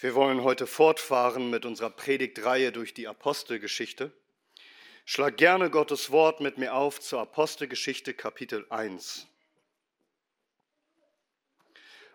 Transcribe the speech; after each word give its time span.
Wir 0.00 0.14
wollen 0.14 0.44
heute 0.44 0.68
fortfahren 0.68 1.50
mit 1.50 1.64
unserer 1.64 1.90
Predigtreihe 1.90 2.70
durch 2.70 2.94
die 2.94 3.08
Apostelgeschichte. 3.08 4.12
Schlag 5.04 5.36
gerne 5.36 5.70
Gottes 5.70 6.12
Wort 6.12 6.38
mit 6.40 6.56
mir 6.56 6.74
auf 6.74 7.00
zur 7.00 7.20
Apostelgeschichte 7.20 8.14
Kapitel 8.14 8.64
1. 8.70 9.26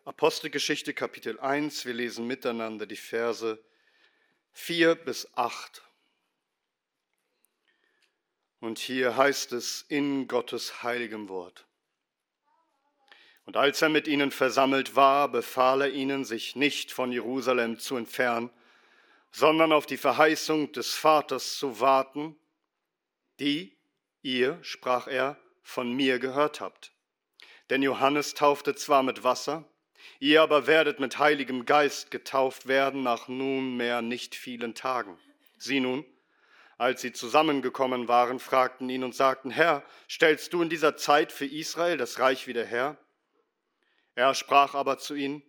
Apostelgeschichte 0.05 0.93
Kapitel 0.93 1.37
1, 1.41 1.85
wir 1.85 1.93
lesen 1.93 2.25
miteinander 2.25 2.85
die 2.85 2.95
Verse 2.95 3.61
4 4.53 4.95
bis 4.95 5.27
8. 5.35 5.81
Und 8.61 8.79
hier 8.79 9.17
heißt 9.17 9.51
es 9.51 9.83
in 9.89 10.29
Gottes 10.29 10.83
heiligem 10.83 11.27
Wort. 11.27 11.65
Und 13.45 13.57
als 13.57 13.81
er 13.81 13.89
mit 13.89 14.07
ihnen 14.07 14.31
versammelt 14.31 14.95
war, 14.95 15.29
befahl 15.29 15.81
er 15.81 15.91
ihnen, 15.91 16.23
sich 16.23 16.55
nicht 16.55 16.91
von 16.91 17.11
Jerusalem 17.11 17.77
zu 17.77 17.97
entfernen, 17.97 18.49
sondern 19.31 19.73
auf 19.73 19.85
die 19.85 19.97
Verheißung 19.97 20.71
des 20.71 20.93
Vaters 20.93 21.57
zu 21.57 21.79
warten, 21.79 22.37
die 23.39 23.75
ihr, 24.21 24.59
sprach 24.61 25.07
er, 25.07 25.37
von 25.61 25.91
mir 25.91 26.19
gehört 26.19 26.61
habt. 26.61 26.91
Denn 27.69 27.81
Johannes 27.81 28.33
taufte 28.33 28.75
zwar 28.75 29.03
mit 29.03 29.23
Wasser, 29.23 29.65
ihr 30.19 30.41
aber 30.41 30.67
werdet 30.67 30.99
mit 30.99 31.17
heiligem 31.17 31.65
Geist 31.65 32.11
getauft 32.11 32.67
werden 32.67 33.03
nach 33.03 33.27
nunmehr 33.27 34.01
nicht 34.01 34.35
vielen 34.35 34.75
Tagen. 34.75 35.17
Sie 35.57 35.79
nun, 35.79 36.05
als 36.77 37.01
sie 37.01 37.13
zusammengekommen 37.13 38.07
waren, 38.07 38.39
fragten 38.39 38.89
ihn 38.89 39.03
und 39.03 39.15
sagten, 39.15 39.49
Herr, 39.49 39.83
stellst 40.09 40.53
du 40.53 40.61
in 40.61 40.69
dieser 40.69 40.97
Zeit 40.97 41.31
für 41.31 41.45
Israel 41.45 41.97
das 41.97 42.19
Reich 42.19 42.47
wieder 42.47 42.65
her? 42.65 42.97
Er 44.15 44.33
sprach 44.35 44.75
aber 44.75 44.97
zu 44.97 45.15
ihnen, 45.15 45.43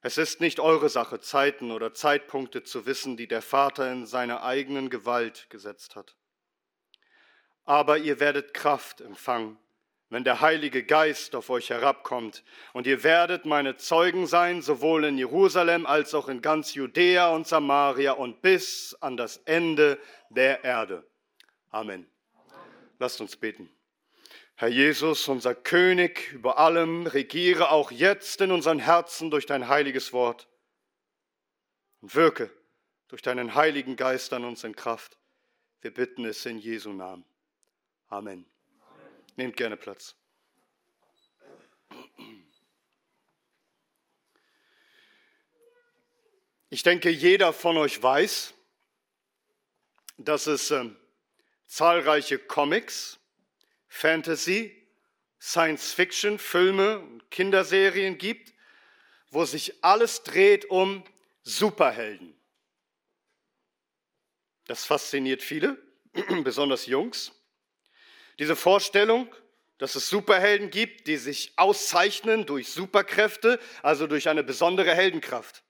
es 0.00 0.16
ist 0.16 0.40
nicht 0.40 0.60
eure 0.60 0.88
Sache, 0.88 1.20
Zeiten 1.20 1.72
oder 1.72 1.92
Zeitpunkte 1.92 2.62
zu 2.62 2.86
wissen, 2.86 3.16
die 3.16 3.26
der 3.26 3.42
Vater 3.42 3.90
in 3.90 4.06
seiner 4.06 4.44
eigenen 4.44 4.90
Gewalt 4.90 5.50
gesetzt 5.50 5.96
hat. 5.96 6.16
Aber 7.64 7.98
ihr 7.98 8.20
werdet 8.20 8.54
Kraft 8.54 9.00
empfangen, 9.00 9.58
wenn 10.08 10.22
der 10.22 10.40
Heilige 10.40 10.84
Geist 10.84 11.34
auf 11.34 11.50
euch 11.50 11.70
herabkommt, 11.70 12.44
und 12.72 12.86
ihr 12.86 13.02
werdet 13.02 13.44
meine 13.44 13.76
Zeugen 13.76 14.26
sein, 14.26 14.62
sowohl 14.62 15.04
in 15.04 15.18
Jerusalem 15.18 15.84
als 15.84 16.14
auch 16.14 16.28
in 16.28 16.42
ganz 16.42 16.74
Judäa 16.74 17.30
und 17.30 17.48
Samaria 17.48 18.12
und 18.12 18.40
bis 18.40 18.96
an 19.00 19.16
das 19.16 19.38
Ende 19.38 19.98
der 20.30 20.62
Erde. 20.62 21.04
Amen. 21.70 22.08
Lasst 23.00 23.20
uns 23.20 23.36
beten. 23.36 23.68
Herr 24.60 24.66
Jesus, 24.66 25.28
unser 25.28 25.54
König 25.54 26.32
über 26.32 26.58
allem, 26.58 27.06
regiere 27.06 27.70
auch 27.70 27.92
jetzt 27.92 28.40
in 28.40 28.50
unseren 28.50 28.80
Herzen 28.80 29.30
durch 29.30 29.46
dein 29.46 29.68
heiliges 29.68 30.12
Wort 30.12 30.48
und 32.00 32.16
wirke 32.16 32.50
durch 33.06 33.22
deinen 33.22 33.54
heiligen 33.54 33.94
Geist 33.94 34.32
an 34.32 34.44
uns 34.44 34.64
in 34.64 34.74
Kraft. 34.74 35.16
Wir 35.80 35.94
bitten 35.94 36.24
es 36.24 36.44
in 36.44 36.58
Jesu 36.58 36.92
Namen. 36.92 37.24
Amen. 38.08 38.44
Amen. 38.80 39.10
Nehmt 39.36 39.56
gerne 39.56 39.76
Platz. 39.76 40.16
Ich 46.68 46.82
denke, 46.82 47.10
jeder 47.10 47.52
von 47.52 47.76
euch 47.76 48.02
weiß, 48.02 48.54
dass 50.16 50.48
es 50.48 50.72
äh, 50.72 50.90
zahlreiche 51.68 52.40
Comics 52.40 53.20
Fantasy, 53.88 54.86
Science-Fiction-Filme 55.40 56.98
und 57.00 57.30
Kinderserien 57.30 58.18
gibt, 58.18 58.52
wo 59.30 59.44
sich 59.44 59.84
alles 59.84 60.22
dreht 60.22 60.66
um 60.70 61.04
Superhelden. 61.42 62.34
Das 64.66 64.84
fasziniert 64.84 65.42
viele, 65.42 65.78
besonders 66.44 66.86
Jungs. 66.86 67.32
Diese 68.38 68.54
Vorstellung, 68.54 69.34
dass 69.78 69.94
es 69.94 70.08
Superhelden 70.08 70.70
gibt, 70.70 71.06
die 71.06 71.16
sich 71.16 71.52
auszeichnen 71.56 72.46
durch 72.46 72.68
Superkräfte, 72.68 73.58
also 73.82 74.06
durch 74.06 74.28
eine 74.28 74.44
besondere 74.44 74.94
Heldenkraft. 74.94 75.62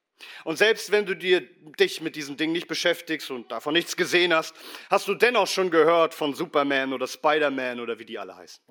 Und 0.44 0.56
selbst 0.56 0.90
wenn 0.90 1.06
du 1.06 1.14
dir, 1.14 1.40
dich 1.78 2.00
mit 2.00 2.16
diesem 2.16 2.36
Ding 2.36 2.52
nicht 2.52 2.66
beschäftigst 2.66 3.30
und 3.30 3.50
davon 3.52 3.74
nichts 3.74 3.96
gesehen 3.96 4.34
hast, 4.34 4.54
hast 4.90 5.06
du 5.08 5.14
dennoch 5.14 5.46
schon 5.46 5.70
gehört 5.70 6.14
von 6.14 6.34
Superman 6.34 6.92
oder 6.92 7.06
Spider-Man 7.06 7.80
oder 7.80 7.98
wie 7.98 8.04
die 8.04 8.18
alle 8.18 8.36
heißen. 8.36 8.64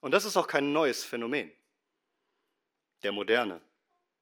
Und 0.00 0.10
das 0.12 0.24
ist 0.24 0.36
auch 0.36 0.46
kein 0.46 0.72
neues 0.72 1.04
Phänomen 1.04 1.52
der 3.02 3.12
Moderne. 3.12 3.60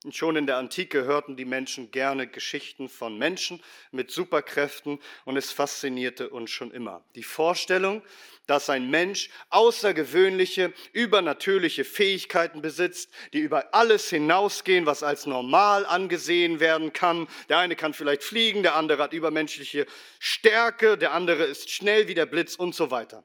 Und 0.04 0.16
schon 0.16 0.34
in 0.34 0.46
der 0.46 0.56
Antike 0.56 1.04
hörten 1.04 1.36
die 1.36 1.44
Menschen 1.44 1.92
gerne 1.92 2.26
Geschichten 2.26 2.88
von 2.88 3.18
Menschen 3.18 3.62
mit 3.92 4.10
Superkräften 4.10 4.98
und 5.24 5.36
es 5.36 5.52
faszinierte 5.52 6.30
uns 6.30 6.50
schon 6.50 6.72
immer. 6.72 7.04
Die 7.14 7.22
Vorstellung, 7.22 8.02
dass 8.46 8.68
ein 8.68 8.90
Mensch 8.90 9.30
außergewöhnliche, 9.50 10.72
übernatürliche 10.92 11.84
Fähigkeiten 11.84 12.62
besitzt, 12.62 13.12
die 13.32 13.38
über 13.38 13.74
alles 13.74 14.10
hinausgehen, 14.10 14.86
was 14.86 15.04
als 15.04 15.26
normal 15.26 15.86
angesehen 15.86 16.58
werden 16.58 16.92
kann. 16.92 17.28
Der 17.48 17.58
eine 17.58 17.76
kann 17.76 17.94
vielleicht 17.94 18.24
fliegen, 18.24 18.64
der 18.64 18.74
andere 18.74 19.04
hat 19.04 19.12
übermenschliche 19.12 19.86
Stärke, 20.18 20.98
der 20.98 21.12
andere 21.12 21.44
ist 21.44 21.70
schnell 21.70 22.08
wie 22.08 22.14
der 22.14 22.26
Blitz 22.26 22.56
und 22.56 22.74
so 22.74 22.90
weiter. 22.90 23.24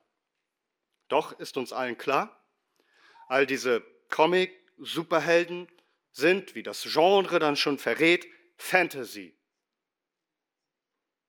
Doch 1.08 1.40
ist 1.40 1.58
uns 1.58 1.74
allen 1.74 1.98
klar, 1.98 2.40
all 3.28 3.48
diese 3.48 3.82
Comic-Superhelden 4.10 5.68
sind, 6.18 6.56
wie 6.56 6.64
das 6.64 6.84
Genre 6.84 7.40
dann 7.40 7.56
schon 7.56 7.78
verrät, 7.78 8.28
Fantasy. 8.58 9.38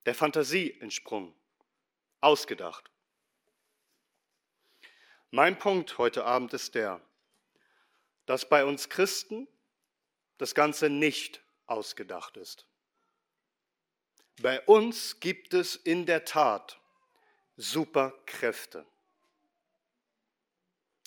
Der 0.07 0.15
Fantasie 0.15 0.79
entsprungen, 0.81 1.35
ausgedacht. 2.21 2.91
Mein 5.31 5.59
Punkt 5.59 5.99
heute 5.99 6.25
Abend 6.25 6.55
ist 6.55 6.75
der, 6.75 7.03
dass 8.25 8.49
bei 8.49 8.65
uns 8.65 8.89
Christen 8.89 9.47
das 10.39 10.55
Ganze 10.55 10.89
nicht 10.89 11.43
ausgedacht 11.67 12.39
ist. 12.39 12.67
Bei 14.41 14.63
uns 14.63 15.21
gibt 15.21 15.53
es 15.53 15.77
in 15.77 16.07
der 16.07 16.25
Tat 16.25 16.81
Superkräfte. 17.57 18.87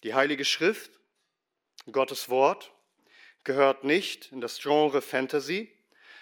Die 0.04 0.14
Heilige 0.14 0.46
Schrift, 0.46 0.92
Gottes 1.92 2.30
Wort, 2.30 2.71
gehört 3.44 3.84
nicht 3.84 4.32
in 4.32 4.42
das 4.42 4.60
Genre 4.60 5.02
Fantasy. 5.02 5.72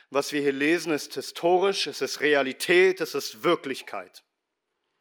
Was 0.10 0.32
wir 0.32 0.42
hier 0.42 0.54
lesen, 0.54 0.92
ist 0.92 1.14
historisch, 1.14 1.88
es 1.88 2.02
ist 2.02 2.22
Realität, 2.22 3.02
es 3.02 3.14
ist 3.14 3.44
Wirklichkeit. 3.44 4.24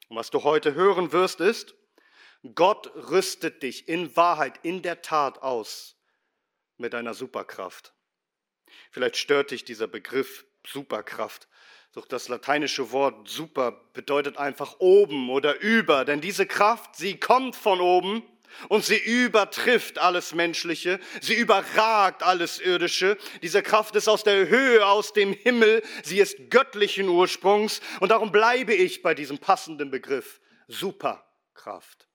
Und 0.09 0.17
was 0.17 0.31
du 0.31 0.45
heute 0.45 0.75
hören 0.75 1.13
wirst, 1.13 1.41
ist, 1.41 1.75
Gott 2.55 2.93
rüstet 2.95 3.63
dich 3.63 3.89
in 3.89 4.15
Wahrheit, 4.17 4.61
in 4.63 4.83
der 4.83 5.03
Tat 5.03 5.43
aus 5.43 5.97
mit 6.77 6.95
einer 6.95 7.15
Superkraft. 7.15 7.95
Vielleicht 8.91 9.17
stört 9.17 9.51
dich 9.51 9.65
dieser 9.65 9.89
Begriff 9.89 10.47
Superkraft. 10.67 11.49
Doch 11.93 12.07
das 12.07 12.29
lateinische 12.29 12.93
Wort 12.93 13.29
super 13.29 13.73
bedeutet 13.93 14.37
einfach 14.37 14.77
oben 14.79 15.31
oder 15.31 15.59
über, 15.61 16.05
denn 16.05 16.21
diese 16.21 16.47
Kraft, 16.47 16.97
sie 16.97 17.19
kommt 17.19 17.57
von 17.57 17.81
oben 17.81 18.23
und 18.69 18.85
sie 18.85 18.99
übertrifft 18.99 19.99
alles 19.99 20.35
Menschliche, 20.35 21.01
sie 21.21 21.35
überragt 21.35 22.23
alles 22.23 22.59
Irdische. 22.61 23.17
Diese 23.43 23.63
Kraft 23.63 23.97
ist 23.97 24.09
aus 24.09 24.25
der 24.25 24.49
Höhe, 24.49 24.87
aus 24.87 25.13
dem 25.13 25.33
Himmel, 25.33 25.83
sie 26.03 26.19
ist 26.19 26.51
göttlichen 26.51 27.09
Ursprungs 27.09 27.81
und 28.01 28.11
darum 28.11 28.33
bleibe 28.33 28.75
ich 28.75 29.03
bei 29.03 29.15
diesem 29.15 29.39
passenden 29.39 29.91
Begriff 29.91 30.41
Superkraft. 30.69 32.09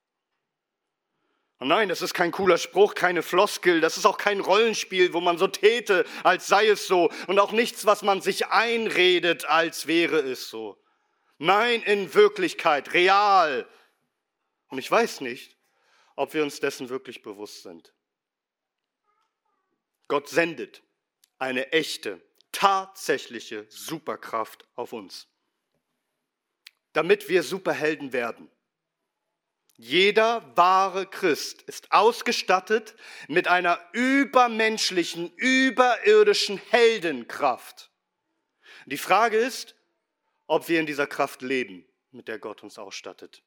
Und 1.60 1.69
nein, 1.69 1.88
das 1.88 2.02
ist 2.02 2.13
kein 2.13 2.31
cooler 2.31 2.57
Spruch, 2.57 2.94
keine 2.94 3.24
Floskel, 3.24 3.80
das 3.80 3.96
ist 3.96 4.06
auch 4.06 4.18
kein 4.18 4.42
Rollenspiel, 4.42 5.13
wo 5.13 5.22
man 5.22 5.38
so 5.38 5.48
täte, 5.48 6.04
als 6.24 6.48
sei 6.48 6.68
es 6.68 6.88
so 6.88 7.10
und 7.28 7.40
auch 7.40 7.54
nichts, 7.54 7.86
was 7.86 8.02
man 8.02 8.22
sich 8.22 8.48
einredet, 8.48 9.46
als 9.46 9.88
wäre 9.88 10.19
es 10.19 10.50
so. 10.50 10.78
Nein, 11.38 11.81
in 11.84 12.13
Wirklichkeit, 12.13 12.94
real. 12.94 13.66
Und 14.68 14.78
ich 14.78 14.92
weiß 14.92 15.22
nicht, 15.22 15.53
ob 16.15 16.33
wir 16.33 16.44
uns 16.44 16.60
dessen 16.60 16.89
wirklich 16.89 17.21
bewusst 17.21 17.63
sind. 17.63 17.94
Gott 20.07 20.30
sendet 20.30 20.83
eine 21.39 21.71
echte, 21.71 22.21
tatsächliche 22.51 23.65
Superkraft 23.69 24.68
auf 24.75 24.94
uns, 24.94 25.27
damit 26.94 27.30
wir 27.30 27.44
Superhelden 27.44 28.13
werden. 28.13 28.50
Jeder 29.75 30.56
wahre 30.56 31.07
Christ 31.07 31.63
ist 31.63 31.92
ausgestattet 31.92 32.95
mit 33.27 33.48
einer 33.48 33.80
übermenschlichen, 33.92 35.33
überirdischen 35.36 36.57
Heldenkraft. 36.69 37.92
Die 38.86 38.98
Frage 38.98 39.38
ist, 39.38 39.75
ob 40.45 40.69
wir 40.69 40.80
in 40.80 40.86
dieser 40.86 41.07
Kraft 41.07 41.42
leben, 41.42 41.86
mit 42.12 42.27
der 42.27 42.38
Gott 42.38 42.62
uns 42.62 42.77
ausstattet. 42.77 43.44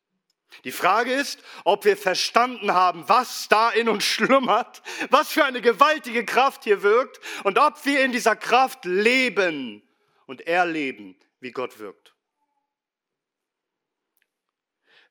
Die 0.65 0.73
Frage 0.73 1.13
ist, 1.13 1.43
ob 1.65 1.85
wir 1.85 1.97
verstanden 1.97 2.73
haben, 2.73 3.09
was 3.09 3.49
da 3.49 3.71
in 3.71 3.89
uns 3.89 4.05
schlummert, 4.05 4.83
was 5.11 5.31
für 5.31 5.45
eine 5.45 5.61
gewaltige 5.61 6.25
Kraft 6.25 6.65
hier 6.65 6.83
wirkt 6.83 7.21
und 7.45 7.59
ob 7.59 7.85
wir 7.85 8.05
in 8.05 8.13
dieser 8.13 8.37
Kraft 8.37 8.85
leben 8.85 9.83
und 10.27 10.47
erleben, 10.47 11.17
wie 11.41 11.53
Gott 11.53 11.79
wirkt. 11.79 12.15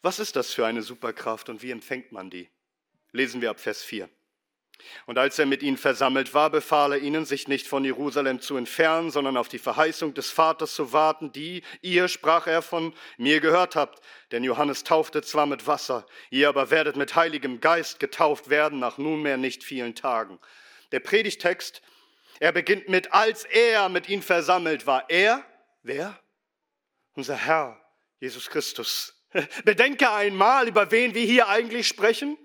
Was 0.02 0.20
ist 0.20 0.36
das 0.36 0.54
für 0.54 0.66
eine 0.66 0.84
Superkraft 0.84 1.50
und 1.50 1.62
wie 1.64 1.72
empfängt 1.72 2.12
man 2.12 2.30
die? 2.30 2.50
Lesen 3.12 3.42
wir 3.42 3.50
ab 3.50 3.60
Vers 3.60 3.82
4. 3.84 4.10
Und 5.06 5.18
als 5.18 5.40
er 5.40 5.46
mit 5.46 5.64
ihnen 5.64 5.78
versammelt 5.78 6.34
war, 6.34 6.50
befahl 6.50 6.94
er 6.94 7.00
ihnen, 7.00 7.26
sich 7.26 7.48
nicht 7.48 7.68
von 7.68 7.86
Jerusalem 7.86 8.42
zu 8.42 8.58
entfernen, 8.58 9.12
sondern 9.12 9.38
auf 9.38 9.48
die 9.48 9.60
Verheißung 9.60 10.14
des 10.14 10.30
Vaters 10.30 10.76
zu 10.76 10.94
warten, 10.94 11.32
die 11.32 11.64
ihr, 11.82 12.08
sprach 12.08 12.48
er, 12.48 12.62
von 12.62 12.94
mir 13.18 13.40
gehört 13.40 13.76
habt. 13.76 14.02
Denn 14.32 14.44
Johannes 14.44 14.84
taufte 14.84 15.22
zwar 15.22 15.46
mit 15.46 15.68
Wasser, 15.68 16.06
ihr 16.30 16.50
aber 16.50 16.70
werdet 16.72 16.96
mit 16.96 17.16
heiligem 17.16 17.62
Geist 17.62 18.00
getauft 18.00 18.50
werden 18.50 18.80
nach 18.80 18.98
nunmehr 18.98 19.38
nicht 19.38 19.64
vielen 19.64 19.96
Tagen. 19.96 20.40
Der 20.92 21.00
Predigtext, 21.00 21.82
er 22.40 22.52
beginnt 22.52 22.90
mit, 22.90 23.14
als 23.14 23.46
er 23.46 23.90
mit 23.90 24.10
ihnen 24.10 24.22
versammelt 24.22 24.88
war. 24.88 25.10
Er, 25.10 25.44
wer? 25.84 26.20
Unser 27.14 27.36
Herr, 27.36 27.80
Jesus 28.20 28.50
Christus. 28.50 29.14
Bedenke 29.66 30.12
einmal, 30.12 30.68
über 30.68 30.92
wen 30.92 31.14
wir 31.14 31.26
hier 31.26 31.48
eigentlich 31.48 31.88
sprechen. 31.88 32.38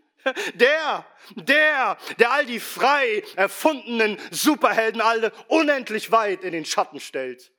Der, 0.55 1.07
der, 1.35 1.97
der 2.19 2.33
all 2.33 2.47
die 2.47 2.61
frei 2.61 3.23
erfundenen 3.37 4.19
Superhelden 4.31 5.01
alle 5.01 5.33
unendlich 5.49 6.11
weit 6.11 6.45
in 6.45 6.53
den 6.53 6.65
Schatten 6.65 7.01
stellt. 7.01 7.53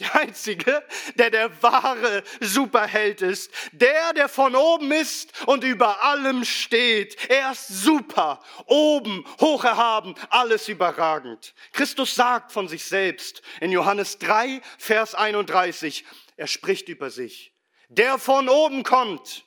Der 0.00 0.12
Einzige, 0.16 0.82
der 1.14 1.30
der 1.30 1.62
wahre 1.62 2.24
Superheld 2.40 3.22
ist. 3.22 3.52
Der, 3.70 4.12
der 4.12 4.28
von 4.28 4.56
oben 4.56 4.90
ist 4.90 5.46
und 5.46 5.62
über 5.62 6.02
allem 6.02 6.44
steht. 6.44 7.30
Er 7.30 7.52
ist 7.52 7.68
super, 7.68 8.42
oben, 8.66 9.24
hoch 9.40 9.62
erhaben, 9.62 10.16
alles 10.30 10.68
überragend. 10.68 11.54
Christus 11.72 12.16
sagt 12.16 12.50
von 12.50 12.66
sich 12.66 12.84
selbst 12.84 13.42
in 13.60 13.70
Johannes 13.70 14.18
3, 14.18 14.60
Vers 14.78 15.14
31, 15.14 16.04
er 16.36 16.48
spricht 16.48 16.88
über 16.88 17.10
sich. 17.10 17.54
Der 17.88 18.18
von 18.18 18.48
oben 18.48 18.82
kommt, 18.82 19.44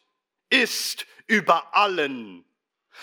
ist 0.50 1.06
über 1.28 1.76
allen. 1.76 2.46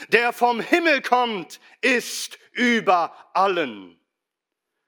Der 0.09 0.33
vom 0.33 0.61
Himmel 0.61 1.03
kommt, 1.03 1.61
ist 1.81 2.39
über 2.53 3.31
allen. 3.33 3.99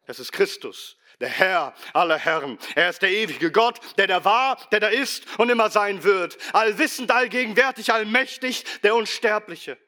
Das 0.07 0.19
ist 0.19 0.33
Christus, 0.33 0.97
der 1.21 1.29
Herr 1.29 1.75
aller 1.93 2.19
Herren. 2.19 2.59
Er 2.75 2.91
ist 2.91 3.03
der 3.03 3.11
ewige 3.11 3.51
Gott, 3.53 3.81
der 3.99 4.07
da 4.07 4.25
war, 4.25 4.59
der 4.71 4.81
da 4.81 4.89
ist 4.89 5.25
und 5.39 5.51
immer 5.51 5.71
sein 5.71 6.03
wird. 6.03 6.39
Allwissend, 6.55 7.11
allgegenwärtig, 7.11 7.93
allmächtig, 7.93 8.65
der 8.83 8.95
Unsterbliche. 8.95 9.79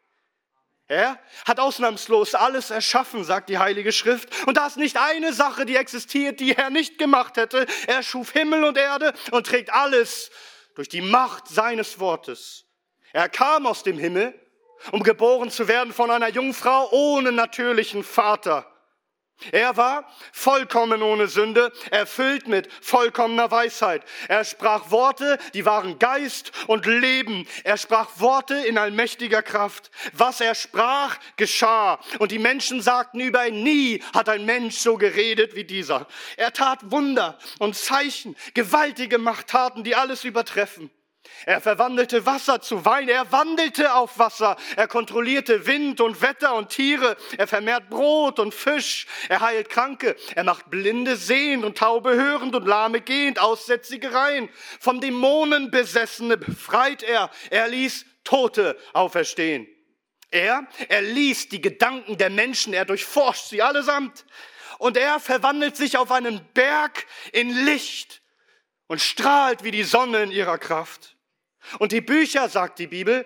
Er 0.89 1.21
hat 1.47 1.61
ausnahmslos 1.61 2.35
alles 2.35 2.71
erschaffen, 2.71 3.23
sagt 3.23 3.51
die 3.51 3.59
Heilige 3.59 3.93
Schrift. 3.93 4.47
Und 4.47 4.57
da 4.57 4.67
ist 4.67 4.79
nicht 4.79 4.97
eine 4.97 5.35
Sache, 5.35 5.67
die 5.67 5.77
existiert, 5.77 6.41
die 6.41 6.57
er 6.57 6.71
nicht 6.71 6.97
gemacht 6.97 7.37
hätte. 7.37 7.67
Er 7.87 8.03
schuf 8.03 8.33
Himmel 8.33 8.65
und 8.65 8.79
Erde 8.79 9.13
und 9.31 9.47
trägt 9.47 9.71
alles 9.71 10.31
durch 10.75 10.89
die 10.89 11.03
Macht 11.03 11.47
seines 11.47 12.01
Wortes. 12.01 12.68
Er 13.13 13.29
kam 13.29 13.67
aus 13.67 13.83
dem 13.83 13.99
Himmel, 13.99 14.39
um 14.93 15.03
geboren 15.03 15.51
zu 15.51 15.69
werden 15.69 15.93
von 15.93 16.11
einer 16.11 16.29
Jungfrau 16.29 16.89
ohne 16.93 17.33
natürlichen 17.33 18.05
Vater. 18.05 18.67
Er 19.53 19.77
war 19.77 20.11
vollkommen 20.33 21.01
ohne 21.01 21.29
Sünde, 21.29 21.73
erfüllt 21.93 22.49
mit 22.49 22.69
vollkommener 22.83 23.51
Weisheit. 23.53 24.03
Er 24.27 24.45
sprach 24.45 24.91
Worte, 24.91 25.39
die 25.55 25.65
waren 25.65 26.01
Geist 26.01 26.51
und 26.67 26.87
Leben. 26.87 27.47
Er 27.63 27.77
sprach 27.77 28.09
Worte 28.17 28.57
in 28.57 28.79
allmächtiger 28.79 29.43
Kraft. 29.43 29.93
Was 30.13 30.41
er 30.41 30.57
sprach, 30.57 31.19
geschah. 31.37 32.01
Und 32.19 32.33
die 32.33 32.41
Menschen 32.41 32.83
sagten 32.83 33.21
über 33.21 33.47
ihn, 33.47 33.63
nie 33.63 34.03
hat 34.13 34.29
ein 34.29 34.45
Mensch 34.45 34.79
so 34.79 34.97
geredet 34.97 35.55
wie 35.55 35.65
dieser. 35.65 36.09
Er 36.37 36.53
tat 36.53 36.91
Wunder 36.91 37.39
und 37.61 37.77
Zeichen, 37.77 38.37
gewaltige 38.55 39.19
Machttaten, 39.19 39.85
die 39.85 39.95
alles 39.95 40.25
übertreffen. 40.25 40.91
Er 41.47 41.61
verwandelte 41.61 42.27
Wasser 42.27 42.61
zu 42.61 42.85
Wein, 42.85 43.09
er 43.09 43.31
wandelte 43.31 43.95
auf 43.95 44.19
Wasser, 44.19 44.57
er 44.77 44.89
kontrollierte 44.89 45.67
Wind 45.67 46.01
und 46.01 46.21
Wetter 46.21 46.55
und 46.55 46.71
Tiere, 46.71 47.17
er 47.37 47.47
vermehrt 47.47 47.89
Brot 47.91 48.39
und 48.39 48.55
Fisch, 48.55 49.07
er 49.29 49.41
heilt 49.41 49.69
Kranke, 49.69 50.17
er 50.35 50.45
macht 50.45 50.71
Blinde 50.71 51.17
sehend 51.17 51.65
und 51.65 51.79
Taube 51.79 52.15
hörend 52.15 52.55
und 52.55 52.67
Lahme 52.67 53.01
gehend, 53.01 53.39
Aussätzige 53.39 54.13
rein. 54.13 54.49
Von 54.81 55.01
Dämonen 55.01 55.71
Besessene 55.71 56.37
befreit 56.37 57.03
er, 57.03 57.31
er 57.51 57.69
ließ 57.69 58.05
Tote 58.25 58.77
auferstehen. 58.93 59.67
Er, 60.31 60.67
er 60.89 61.03
liest 61.03 61.53
die 61.53 61.61
Gedanken 61.61 62.19
der 62.19 62.31
Menschen, 62.31 62.75
er 62.75 62.85
durchforscht 62.85 63.47
sie 63.47 63.63
allesamt. 63.63 64.27
Und 64.79 64.97
er 64.97 65.19
verwandelt 65.19 65.77
sich 65.77 65.97
auf 65.97 66.13
einen 66.13 66.41
Berg 66.53 67.07
in 67.33 67.51
Licht 67.65 68.23
und 68.87 69.01
strahlt 69.01 69.65
wie 69.65 69.71
die 69.71 69.83
Sonne 69.83 70.23
in 70.23 70.31
ihrer 70.31 70.59
Kraft. 70.59 71.17
Und 71.79 71.93
die 71.93 72.01
Bücher, 72.01 72.49
sagt 72.49 72.79
die 72.79 72.87
Bibel, 72.87 73.25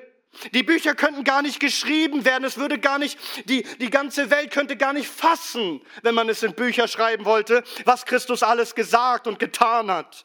die 0.54 0.62
Bücher 0.62 0.94
könnten 0.94 1.24
gar 1.24 1.42
nicht 1.42 1.60
geschrieben 1.60 2.24
werden, 2.24 2.44
es 2.44 2.56
würde 2.56 2.78
gar 2.78 2.98
nicht, 2.98 3.18
die, 3.48 3.62
die 3.78 3.90
ganze 3.90 4.30
Welt 4.30 4.50
könnte 4.50 4.76
gar 4.76 4.92
nicht 4.92 5.08
fassen, 5.08 5.82
wenn 6.02 6.14
man 6.14 6.28
es 6.28 6.42
in 6.42 6.54
Bücher 6.54 6.88
schreiben 6.88 7.24
wollte, 7.24 7.62
was 7.84 8.06
Christus 8.06 8.42
alles 8.42 8.74
gesagt 8.74 9.26
und 9.26 9.38
getan 9.38 9.90
hat. 9.90 10.24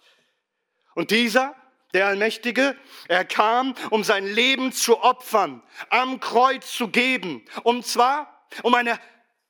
Und 0.95 1.11
dieser, 1.11 1.55
der 1.93 2.07
Allmächtige, 2.07 2.77
er 3.07 3.25
kam, 3.25 3.75
um 3.89 4.03
sein 4.03 4.25
Leben 4.25 4.71
zu 4.71 5.01
opfern, 5.01 5.61
am 5.89 6.19
Kreuz 6.19 6.71
zu 6.71 6.87
geben, 6.87 7.43
um 7.63 7.83
zwar, 7.83 8.47
um 8.63 8.73
eine 8.75 8.99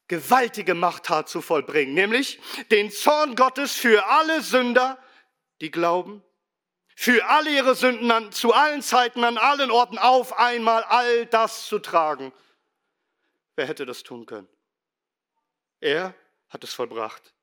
gewaltige 0.07 0.73
Machttat 0.73 1.29
zu 1.29 1.41
vollbringen, 1.41 1.93
nämlich 1.93 2.39
den 2.71 2.89
Zorn 2.89 3.35
Gottes 3.35 3.73
für 3.73 4.07
alle 4.07 4.41
Sünder, 4.41 4.97
die 5.61 5.69
glauben 5.69 6.23
für 6.99 7.23
alle 7.27 7.51
ihre 7.51 7.75
Sünden 7.75 8.09
an, 8.09 8.31
zu 8.31 8.53
allen 8.53 8.81
Zeiten, 8.81 9.23
an 9.23 9.37
allen 9.37 9.69
Orten 9.69 9.99
auf 9.99 10.39
einmal 10.39 10.81
all 10.81 11.27
das 11.27 11.67
zu 11.67 11.77
tragen. 11.77 12.33
Wer 13.55 13.67
hätte 13.67 13.85
das 13.85 14.01
tun 14.01 14.25
können? 14.25 14.49
Er 15.79 16.15
hat 16.49 16.63
es 16.63 16.73
vollbracht. 16.73 17.35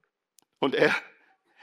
Und 0.59 0.75
er, 0.75 0.93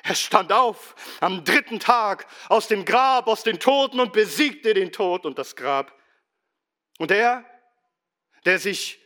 er 0.03 0.15
stand 0.15 0.53
auf 0.53 0.95
am 1.19 1.43
dritten 1.43 1.81
Tag 1.81 2.27
aus 2.47 2.69
dem 2.69 2.85
Grab, 2.85 3.27
aus 3.27 3.43
den 3.43 3.59
Toten 3.59 3.99
und 3.99 4.13
besiegte 4.13 4.73
den 4.73 4.93
Tod 4.93 5.25
und 5.25 5.37
das 5.37 5.57
Grab. 5.57 5.93
Und 6.97 7.11
er, 7.11 7.43
der 8.45 8.57
sich 8.57 9.05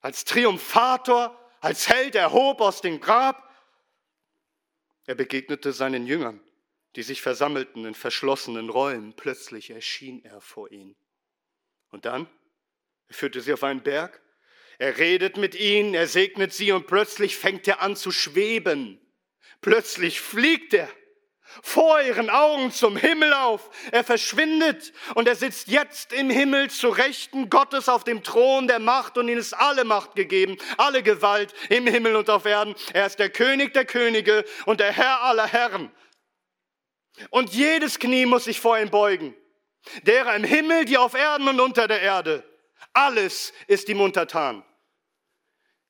als 0.00 0.24
Triumphator, 0.24 1.38
als 1.60 1.88
Held 1.88 2.16
erhob 2.16 2.60
aus 2.60 2.80
dem 2.80 3.00
Grab, 3.00 3.48
er 5.06 5.14
begegnete 5.14 5.72
seinen 5.72 6.08
Jüngern 6.08 6.42
die 6.96 7.02
sich 7.02 7.22
versammelten 7.22 7.84
in 7.84 7.94
verschlossenen 7.94 8.70
Räumen. 8.70 9.14
Plötzlich 9.14 9.70
erschien 9.70 10.24
er 10.24 10.40
vor 10.40 10.70
ihnen. 10.70 10.96
Und 11.90 12.04
dann 12.04 12.28
er 13.08 13.14
führte 13.14 13.40
sie 13.40 13.52
auf 13.52 13.64
einen 13.64 13.82
Berg, 13.82 14.20
er 14.78 14.98
redet 14.98 15.36
mit 15.36 15.54
ihnen, 15.54 15.94
er 15.94 16.06
segnet 16.06 16.52
sie 16.52 16.70
und 16.72 16.86
plötzlich 16.86 17.36
fängt 17.36 17.66
er 17.66 17.82
an 17.82 17.96
zu 17.96 18.12
schweben. 18.12 19.00
Plötzlich 19.60 20.20
fliegt 20.20 20.72
er 20.72 20.88
vor 21.62 22.00
ihren 22.02 22.30
Augen 22.30 22.70
zum 22.70 22.96
Himmel 22.96 23.32
auf. 23.32 23.70
Er 23.90 24.04
verschwindet 24.04 24.92
und 25.14 25.26
er 25.26 25.34
sitzt 25.34 25.68
jetzt 25.68 26.12
im 26.12 26.30
Himmel 26.30 26.70
zu 26.70 26.90
Rechten 26.90 27.50
Gottes 27.50 27.88
auf 27.88 28.04
dem 28.04 28.22
Thron 28.22 28.68
der 28.68 28.78
Macht 28.78 29.18
und 29.18 29.26
ihm 29.28 29.38
ist 29.38 29.54
alle 29.54 29.84
Macht 29.84 30.14
gegeben, 30.14 30.58
alle 30.76 31.02
Gewalt 31.02 31.54
im 31.70 31.86
Himmel 31.86 32.14
und 32.14 32.30
auf 32.30 32.44
Erden. 32.44 32.76
Er 32.92 33.06
ist 33.06 33.18
der 33.18 33.30
König 33.30 33.72
der 33.72 33.86
Könige 33.86 34.44
und 34.66 34.78
der 34.78 34.92
Herr 34.92 35.22
aller 35.22 35.46
Herren. 35.46 35.90
Und 37.30 37.52
jedes 37.52 37.98
Knie 37.98 38.26
muss 38.26 38.44
sich 38.44 38.60
vor 38.60 38.78
ihm 38.78 38.90
beugen. 38.90 39.34
Derer 40.02 40.34
im 40.36 40.44
Himmel, 40.44 40.84
die 40.84 40.98
auf 40.98 41.14
Erden 41.14 41.48
und 41.48 41.60
unter 41.60 41.88
der 41.88 42.00
Erde. 42.00 42.44
Alles 42.92 43.52
ist 43.66 43.88
ihm 43.88 44.00
untertan. 44.00 44.64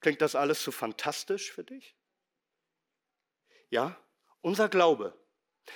Klingt 0.00 0.20
das 0.20 0.34
alles 0.34 0.62
so 0.62 0.70
fantastisch 0.70 1.52
für 1.52 1.64
dich? 1.64 1.96
Ja, 3.70 3.96
unser 4.40 4.68
Glaube, 4.68 5.18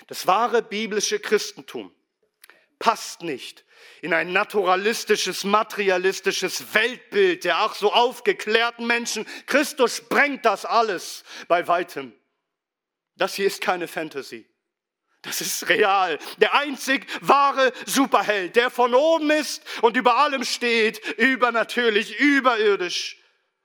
das 0.06 0.26
wahre 0.26 0.62
biblische 0.62 1.18
Christentum, 1.18 1.94
passt 2.78 3.22
nicht 3.22 3.64
in 4.00 4.12
ein 4.12 4.32
naturalistisches, 4.32 5.44
materialistisches 5.44 6.74
Weltbild 6.74 7.44
der 7.44 7.58
ach 7.58 7.74
so 7.74 7.92
aufgeklärten 7.92 8.86
Menschen. 8.86 9.26
Christus 9.46 9.96
sprengt 9.96 10.44
das 10.44 10.64
alles 10.64 11.24
bei 11.48 11.66
weitem. 11.68 12.12
Das 13.16 13.34
hier 13.34 13.46
ist 13.46 13.60
keine 13.60 13.88
Fantasy. 13.88 14.48
Das 15.22 15.40
ist 15.40 15.68
real. 15.68 16.18
Der 16.38 16.54
einzig 16.54 17.06
wahre 17.20 17.72
Superheld, 17.86 18.56
der 18.56 18.70
von 18.70 18.92
oben 18.94 19.30
ist 19.30 19.64
und 19.80 19.96
über 19.96 20.16
allem 20.16 20.44
steht, 20.44 20.98
übernatürlich, 21.16 22.18
überirdisch. 22.18 23.22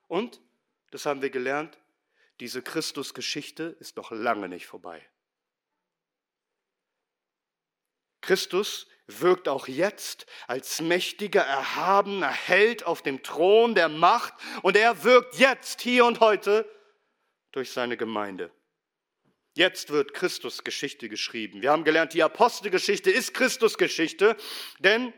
Und, 0.07 0.39
das 0.91 1.05
haben 1.05 1.21
wir 1.21 1.31
gelernt, 1.31 1.77
diese 2.39 2.61
Christusgeschichte 2.61 3.75
ist 3.79 3.97
noch 3.97 4.11
lange 4.11 4.47
nicht 4.47 4.67
vorbei. 4.67 5.03
Christus 8.21 8.87
wirkt 9.07 9.47
auch 9.47 9.67
jetzt 9.67 10.27
als 10.47 10.81
mächtiger, 10.81 11.41
erhabener 11.41 12.29
Held 12.29 12.85
auf 12.85 13.01
dem 13.01 13.23
Thron 13.23 13.73
der 13.73 13.89
Macht 13.89 14.33
und 14.61 14.77
er 14.77 15.03
wirkt 15.03 15.35
jetzt, 15.35 15.81
hier 15.81 16.05
und 16.05 16.19
heute, 16.19 16.69
durch 17.51 17.71
seine 17.71 17.97
Gemeinde. 17.97 18.51
Jetzt 19.57 19.89
wird 19.89 20.13
Christus 20.13 20.63
Geschichte 20.63 21.09
geschrieben. 21.09 21.63
Wir 21.63 21.71
haben 21.71 21.83
gelernt, 21.83 22.13
die 22.13 22.21
Apostelgeschichte 22.21 23.09
ist 23.09 23.33
Christus 23.33 23.79
Geschichte, 23.79 24.37
denn 24.77 25.11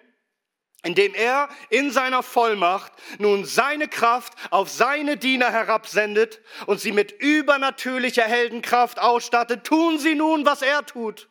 indem 0.82 1.14
er 1.14 1.50
in 1.70 1.92
seiner 1.92 2.24
Vollmacht 2.24 2.94
nun 3.18 3.44
seine 3.44 3.90
Kraft 3.90 4.32
auf 4.50 4.70
seine 4.70 5.18
Diener 5.18 5.52
herabsendet 5.52 6.40
und 6.68 6.80
sie 6.80 6.94
mit 6.94 7.12
übernatürlicher 7.12 8.24
Heldenkraft 8.24 8.98
ausstattet, 8.98 9.66
tun 9.66 10.00
sie 10.00 10.16
nun, 10.16 10.46
was 10.46 10.62
er 10.62 10.86
tut 10.86 11.28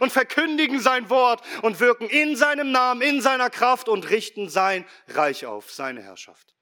und 0.00 0.10
verkündigen 0.10 0.80
sein 0.80 1.08
Wort 1.10 1.44
und 1.62 1.78
wirken 1.78 2.08
in 2.08 2.34
seinem 2.34 2.72
Namen, 2.72 3.02
in 3.02 3.20
seiner 3.20 3.50
Kraft 3.50 3.88
und 3.88 4.10
richten 4.10 4.48
sein 4.48 4.84
Reich 5.06 5.46
auf, 5.46 5.70
seine 5.70 6.02
Herrschaft. 6.02 6.56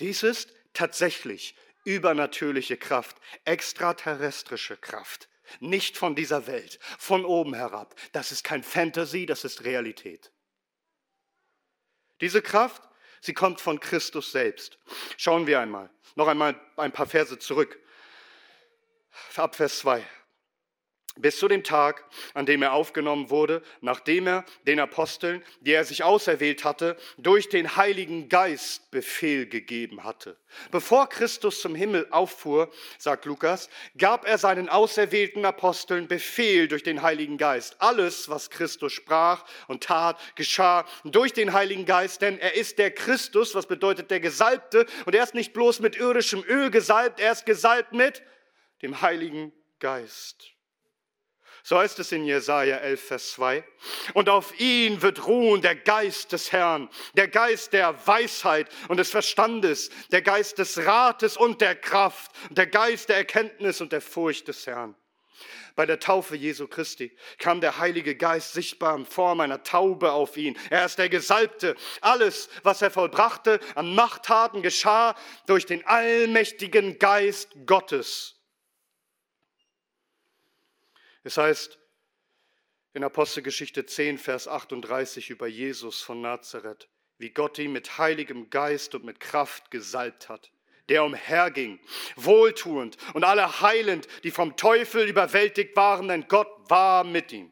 Dies 0.00 0.24
ist 0.24 0.52
tatsächlich 0.72 1.54
übernatürliche 1.86 2.76
Kraft, 2.76 3.16
extraterrestrische 3.44 4.76
Kraft, 4.76 5.28
nicht 5.60 5.96
von 5.96 6.14
dieser 6.16 6.46
Welt, 6.46 6.78
von 6.98 7.24
oben 7.24 7.54
herab. 7.54 7.94
Das 8.12 8.32
ist 8.32 8.42
kein 8.44 8.62
Fantasy, 8.62 9.24
das 9.24 9.44
ist 9.44 9.64
Realität. 9.64 10.32
Diese 12.20 12.42
Kraft, 12.42 12.82
sie 13.20 13.34
kommt 13.34 13.60
von 13.60 13.78
Christus 13.78 14.32
selbst. 14.32 14.78
Schauen 15.16 15.46
wir 15.46 15.60
einmal, 15.60 15.88
noch 16.16 16.26
einmal 16.28 16.60
ein 16.76 16.92
paar 16.92 17.06
Verse 17.06 17.38
zurück. 17.38 17.80
Ab 19.36 19.54
Vers 19.54 19.78
2 19.78 20.04
bis 21.16 21.38
zu 21.38 21.48
dem 21.48 21.64
Tag, 21.64 22.04
an 22.34 22.46
dem 22.46 22.62
er 22.62 22.72
aufgenommen 22.72 23.30
wurde, 23.30 23.62
nachdem 23.80 24.26
er 24.26 24.44
den 24.66 24.80
Aposteln, 24.80 25.42
die 25.60 25.72
er 25.72 25.84
sich 25.84 26.04
auserwählt 26.04 26.64
hatte, 26.64 26.96
durch 27.18 27.48
den 27.48 27.76
Heiligen 27.76 28.28
Geist 28.28 28.90
Befehl 28.90 29.46
gegeben 29.46 30.04
hatte. 30.04 30.36
Bevor 30.70 31.08
Christus 31.08 31.60
zum 31.60 31.74
Himmel 31.74 32.06
auffuhr, 32.10 32.70
sagt 32.98 33.24
Lukas, 33.24 33.68
gab 33.98 34.26
er 34.26 34.38
seinen 34.38 34.68
auserwählten 34.68 35.44
Aposteln 35.44 36.08
Befehl 36.08 36.68
durch 36.68 36.82
den 36.82 37.02
Heiligen 37.02 37.36
Geist. 37.36 37.76
Alles, 37.80 38.28
was 38.28 38.50
Christus 38.50 38.92
sprach 38.92 39.44
und 39.68 39.82
tat, 39.82 40.18
geschah 40.34 40.86
durch 41.04 41.32
den 41.32 41.52
Heiligen 41.52 41.84
Geist, 41.84 42.22
denn 42.22 42.38
er 42.38 42.54
ist 42.54 42.78
der 42.78 42.90
Christus, 42.90 43.54
was 43.54 43.66
bedeutet 43.66 44.10
der 44.10 44.20
Gesalbte, 44.20 44.86
und 45.04 45.14
er 45.14 45.24
ist 45.24 45.34
nicht 45.34 45.52
bloß 45.52 45.80
mit 45.80 45.96
irdischem 45.96 46.42
Öl 46.48 46.70
gesalbt, 46.70 47.20
er 47.20 47.32
ist 47.32 47.46
gesalbt 47.46 47.92
mit 47.92 48.22
dem 48.82 49.00
Heiligen 49.02 49.52
Geist. 49.78 50.55
So 51.68 51.76
heißt 51.76 51.98
es 51.98 52.12
in 52.12 52.24
Jesaja 52.24 52.76
11, 52.76 53.00
Vers 53.08 53.32
2. 53.32 53.64
Und 54.14 54.28
auf 54.28 54.56
ihn 54.60 55.02
wird 55.02 55.26
ruhen 55.26 55.62
der 55.62 55.74
Geist 55.74 56.30
des 56.30 56.52
Herrn, 56.52 56.88
der 57.14 57.26
Geist 57.26 57.72
der 57.72 58.06
Weisheit 58.06 58.68
und 58.86 58.98
des 58.98 59.10
Verstandes, 59.10 59.90
der 60.12 60.22
Geist 60.22 60.58
des 60.58 60.86
Rates 60.86 61.36
und 61.36 61.60
der 61.60 61.74
Kraft, 61.74 62.30
der 62.50 62.68
Geist 62.68 63.08
der 63.08 63.16
Erkenntnis 63.16 63.80
und 63.80 63.90
der 63.90 64.00
Furcht 64.00 64.46
des 64.46 64.64
Herrn. 64.68 64.94
Bei 65.74 65.86
der 65.86 65.98
Taufe 65.98 66.36
Jesu 66.36 66.68
Christi 66.68 67.10
kam 67.38 67.60
der 67.60 67.78
Heilige 67.78 68.14
Geist 68.14 68.52
sichtbar 68.52 68.94
in 68.94 69.04
Form 69.04 69.40
einer 69.40 69.64
Taube 69.64 70.12
auf 70.12 70.36
ihn. 70.36 70.56
Er 70.70 70.86
ist 70.86 70.98
der 70.98 71.08
Gesalbte. 71.08 71.74
Alles, 72.00 72.48
was 72.62 72.80
er 72.80 72.92
vollbrachte 72.92 73.58
an 73.74 73.92
Machttaten, 73.92 74.62
geschah 74.62 75.16
durch 75.48 75.66
den 75.66 75.84
allmächtigen 75.84 77.00
Geist 77.00 77.48
Gottes. 77.66 78.35
Es 81.26 81.38
heißt 81.38 81.80
in 82.92 83.02
Apostelgeschichte 83.02 83.84
10, 83.84 84.16
Vers 84.16 84.46
38 84.46 85.30
über 85.30 85.48
Jesus 85.48 86.00
von 86.00 86.20
Nazareth, 86.20 86.88
wie 87.18 87.30
Gott 87.30 87.58
ihn 87.58 87.72
mit 87.72 87.98
heiligem 87.98 88.48
Geist 88.48 88.94
und 88.94 89.04
mit 89.04 89.18
Kraft 89.18 89.72
gesalbt 89.72 90.28
hat, 90.28 90.52
der 90.88 91.02
umherging, 91.02 91.80
wohltuend 92.14 92.96
und 93.12 93.24
alle 93.24 93.60
heilend, 93.60 94.06
die 94.22 94.30
vom 94.30 94.56
Teufel 94.56 95.08
überwältigt 95.08 95.74
waren, 95.74 96.06
denn 96.06 96.28
Gott 96.28 96.48
war 96.70 97.02
mit 97.02 97.32
ihm. 97.32 97.50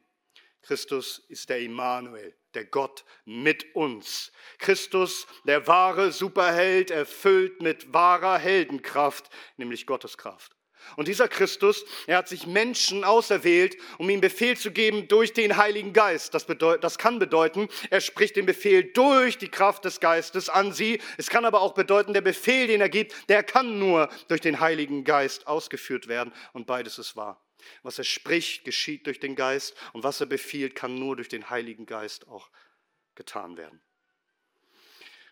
Christus 0.63 1.25
ist 1.29 1.49
der 1.49 1.59
Immanuel, 1.59 2.33
der 2.55 2.67
Gott 2.67 3.05
mit 3.25 3.75
uns. 3.75 4.31
Christus, 4.59 5.27
der 5.49 5.67
wahre 5.67 6.13
Superheld, 6.13 6.93
erfüllt 6.93 7.61
mit 7.61 7.93
wahrer 7.93 8.39
Heldenkraft, 8.39 9.31
nämlich 9.57 9.85
Gottes 9.85 10.17
Kraft. 10.17 10.54
Und 10.97 11.09
dieser 11.09 11.29
Christus, 11.29 11.85
er 12.07 12.19
hat 12.19 12.29
sich 12.29 12.47
Menschen 12.47 13.05
auserwählt, 13.05 13.77
um 13.99 14.09
ihm 14.11 14.21
Befehl 14.21 14.57
zu 14.57 14.71
geben 14.71 15.09
durch 15.09 15.33
den 15.33 15.57
Heiligen 15.57 15.93
Geist. 15.93 16.35
Das, 16.35 16.47
das 16.47 16.99
kann 16.99 17.19
bedeuten, 17.19 17.69
er 17.91 18.01
spricht 18.01 18.37
den 18.37 18.47
Befehl 18.47 18.85
durch 18.93 19.39
die 19.39 19.49
Kraft 19.49 19.85
des 19.85 20.01
Geistes 20.01 20.49
an 20.49 20.73
sie. 20.73 21.01
Es 21.17 21.29
kann 21.29 21.45
aber 21.45 21.61
auch 21.61 21.75
bedeuten, 21.75 22.13
der 22.13 22.21
Befehl, 22.21 22.67
den 22.67 22.81
er 22.81 22.89
gibt, 22.89 23.29
der 23.29 23.43
kann 23.43 23.79
nur 23.79 24.09
durch 24.29 24.41
den 24.41 24.61
Heiligen 24.61 25.05
Geist 25.05 25.47
ausgeführt 25.47 26.09
werden. 26.09 26.33
Und 26.53 26.67
beides 26.67 26.99
ist 26.99 27.17
wahr. 27.17 27.41
Was 27.83 27.99
er 27.99 28.05
spricht, 28.05 28.65
geschieht 28.65 29.07
durch 29.07 29.21
den 29.21 29.37
Geist. 29.37 29.75
Und 29.93 30.05
was 30.05 30.21
er 30.21 30.27
befiehlt, 30.27 30.75
kann 30.75 30.99
nur 30.99 31.17
durch 31.17 31.29
den 31.29 31.51
Heiligen 31.51 31.87
Geist 31.87 32.29
auch 32.29 32.51
getan 33.15 33.57
werden. 33.57 33.81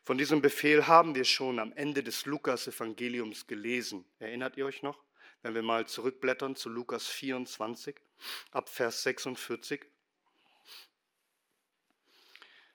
Von 0.04 0.18
diesem 0.18 0.42
Befehl 0.42 0.88
haben 0.88 1.14
wir 1.14 1.24
schon 1.24 1.60
am 1.60 1.72
Ende 1.72 2.02
des 2.02 2.26
Lukas-Evangeliums 2.26 3.46
gelesen. 3.46 4.04
Erinnert 4.18 4.56
ihr 4.56 4.66
euch 4.66 4.82
noch? 4.82 4.98
Wenn 5.42 5.54
wir 5.54 5.62
mal 5.62 5.86
zurückblättern 5.86 6.56
zu 6.56 6.68
Lukas 6.68 7.06
24, 7.08 7.96
ab 8.52 8.68
Vers 8.68 9.02
46. 9.02 9.84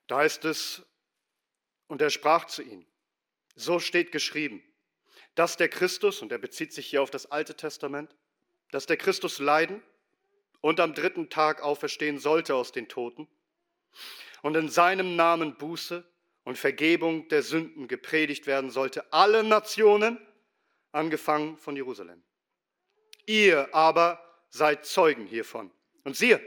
Da 0.08 0.18
heißt 0.18 0.46
es, 0.46 0.84
und 1.88 2.02
er 2.02 2.10
sprach 2.10 2.46
zu 2.46 2.62
ihnen, 2.62 2.86
so 3.56 3.80
steht 3.80 4.12
geschrieben, 4.12 4.62
dass 5.36 5.56
der 5.56 5.70
Christus, 5.70 6.22
und 6.22 6.32
er 6.32 6.38
bezieht 6.38 6.74
sich 6.74 6.88
hier 6.88 7.02
auf 7.02 7.12
das 7.12 7.32
Alte 7.32 7.56
Testament, 7.56 8.16
dass 8.72 8.86
der 8.86 8.98
Christus 8.98 9.40
leiden 9.40 9.82
und 10.62 10.80
am 10.80 10.94
dritten 10.94 11.30
Tag 11.30 11.62
auferstehen 11.62 12.20
sollte 12.20 12.56
aus 12.56 12.72
den 12.72 12.90
Toten 12.90 13.28
und 14.42 14.56
in 14.56 14.70
seinem 14.70 15.16
Namen 15.16 15.58
Buße 15.58 16.04
und 16.44 16.58
Vergebung 16.58 17.28
der 17.30 17.44
Sünden 17.44 17.88
gepredigt 17.88 18.48
werden 18.48 18.70
sollte, 18.70 19.12
alle 19.14 19.44
Nationen, 19.44 20.20
angefangen 20.92 21.58
von 21.58 21.76
Jerusalem. 21.76 22.24
Ihr 23.28 23.70
aber 23.76 24.20
seid 24.50 24.88
Zeugen 24.88 25.28
hiervon. 25.28 25.70
Und 26.04 26.18
siehe, 26.18 26.42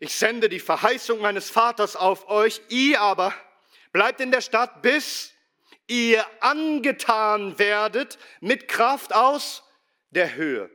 ich 0.00 0.14
sende 0.16 0.48
die 0.48 0.58
Verheißung 0.58 1.20
meines 1.20 1.50
Vaters 1.50 1.94
auf 1.94 2.28
euch, 2.28 2.60
ihr 2.70 3.00
aber 3.00 3.32
bleibt 3.92 4.20
in 4.20 4.32
der 4.32 4.40
Stadt, 4.40 4.82
bis 4.82 5.34
ihr 5.86 6.24
angetan 6.40 7.58
werdet 7.58 8.18
mit 8.40 8.66
Kraft 8.66 9.14
aus 9.14 9.62
der 10.10 10.34
Höhe. 10.34 10.70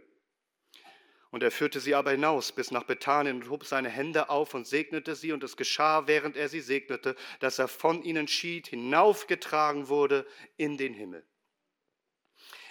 Und 1.32 1.44
er 1.44 1.52
führte 1.52 1.80
sie 1.80 1.96
aber 1.96 2.12
hinaus 2.12 2.52
bis 2.52 2.72
nach 2.72 2.84
Bethanien 2.84 3.42
und 3.42 3.50
hob 3.50 3.66
seine 3.66 3.90
Hände 3.90 4.30
auf 4.30 4.54
und 4.54 4.68
segnete 4.68 5.16
sie. 5.16 5.32
Und 5.34 5.44
es 5.44 5.58
geschah, 5.58 6.08
während 6.08 6.38
er 6.38 6.48
sie 6.48 6.62
segnete, 6.62 7.16
dass 7.40 7.60
er 7.60 7.68
von 7.68 8.04
ihnen 8.04 8.28
schied, 8.28 8.68
hinaufgetragen 8.68 9.90
wurde 9.90 10.26
in 10.56 10.78
den 10.78 10.94
Himmel. 10.94 11.26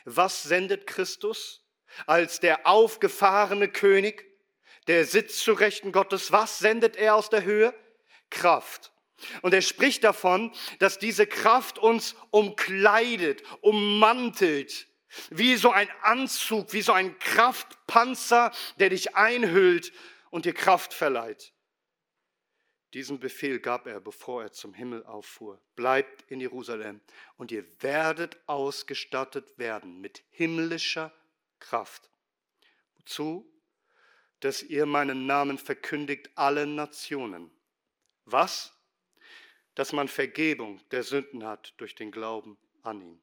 Was 0.06 0.44
sendet 0.44 0.86
Christus? 0.86 1.63
Als 2.06 2.40
der 2.40 2.66
aufgefahrene 2.66 3.68
König, 3.68 4.24
der 4.86 5.04
sitzt 5.04 5.40
zu 5.40 5.52
Rechten 5.52 5.92
Gottes. 5.92 6.32
Was 6.32 6.58
sendet 6.58 6.96
er 6.96 7.14
aus 7.14 7.30
der 7.30 7.44
Höhe? 7.44 7.74
Kraft. 8.30 8.92
Und 9.42 9.54
er 9.54 9.62
spricht 9.62 10.04
davon, 10.04 10.52
dass 10.80 10.98
diese 10.98 11.26
Kraft 11.26 11.78
uns 11.78 12.14
umkleidet, 12.30 13.42
ummantelt, 13.60 14.88
wie 15.30 15.56
so 15.56 15.70
ein 15.70 15.88
Anzug, 16.02 16.72
wie 16.72 16.82
so 16.82 16.92
ein 16.92 17.18
Kraftpanzer, 17.18 18.52
der 18.78 18.90
dich 18.90 19.14
einhüllt 19.14 19.92
und 20.30 20.44
dir 20.44 20.54
Kraft 20.54 20.92
verleiht. 20.92 21.52
Diesen 22.92 23.18
Befehl 23.18 23.58
gab 23.58 23.86
er, 23.86 24.00
bevor 24.00 24.42
er 24.42 24.52
zum 24.52 24.72
Himmel 24.72 25.04
auffuhr. 25.04 25.60
Bleibt 25.74 26.30
in 26.30 26.40
Jerusalem 26.40 27.00
und 27.36 27.50
ihr 27.50 27.64
werdet 27.82 28.38
ausgestattet 28.46 29.58
werden 29.58 30.00
mit 30.00 30.22
himmlischer 30.30 31.12
Kraft. 31.64 32.10
Wozu? 32.96 33.50
Dass 34.40 34.62
ihr 34.62 34.84
meinen 34.84 35.26
Namen 35.26 35.56
verkündigt 35.56 36.30
allen 36.36 36.74
Nationen. 36.74 37.50
Was? 38.26 38.72
Dass 39.74 39.92
man 39.92 40.08
Vergebung 40.08 40.86
der 40.90 41.02
Sünden 41.02 41.44
hat 41.44 41.72
durch 41.78 41.94
den 41.94 42.12
Glauben 42.12 42.58
an 42.82 43.00
ihn. 43.00 43.22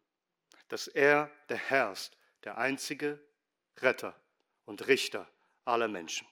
Dass 0.69 0.87
er 0.87 1.31
der 1.49 1.57
Herr 1.57 1.91
ist, 1.91 2.17
der 2.43 2.57
einzige 2.57 3.23
Retter 3.77 4.19
und 4.65 4.87
Richter 4.87 5.29
aller 5.63 5.87
Menschen. 5.87 6.27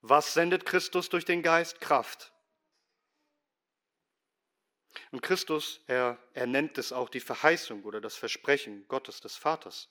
Was 0.00 0.34
sendet 0.34 0.64
Christus 0.64 1.08
durch 1.08 1.24
den 1.24 1.42
Geist? 1.42 1.80
Kraft. 1.80 2.32
Und 5.10 5.22
Christus, 5.22 5.80
er, 5.86 6.18
er 6.34 6.46
nennt 6.46 6.78
es 6.78 6.92
auch 6.92 7.08
die 7.08 7.20
Verheißung 7.20 7.84
oder 7.84 8.00
das 8.00 8.16
Versprechen 8.16 8.86
Gottes 8.88 9.20
des 9.20 9.36
Vaters. 9.36 9.88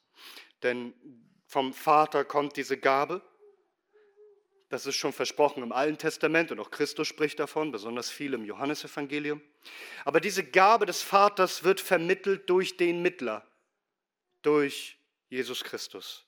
Denn 0.63 0.93
vom 1.47 1.73
Vater 1.73 2.25
kommt 2.25 2.57
diese 2.57 2.77
Gabe, 2.77 3.21
Das 4.69 4.85
ist 4.85 4.95
schon 4.95 5.13
versprochen 5.13 5.61
im 5.61 5.71
Alten 5.71 5.97
Testament 5.97 6.51
und 6.51 6.59
auch 6.59 6.71
Christus 6.71 7.07
spricht 7.07 7.39
davon, 7.39 7.71
besonders 7.71 8.09
viel 8.09 8.33
im 8.33 8.45
Johannesevangelium. 8.45 9.41
Aber 10.05 10.19
diese 10.19 10.43
Gabe 10.43 10.85
des 10.85 11.01
Vaters 11.01 11.63
wird 11.63 11.79
vermittelt 11.79 12.49
durch 12.49 12.75
den 12.75 13.01
Mittler, 13.01 13.47
durch 14.41 14.97
Jesus 15.29 15.63
Christus. 15.63 16.25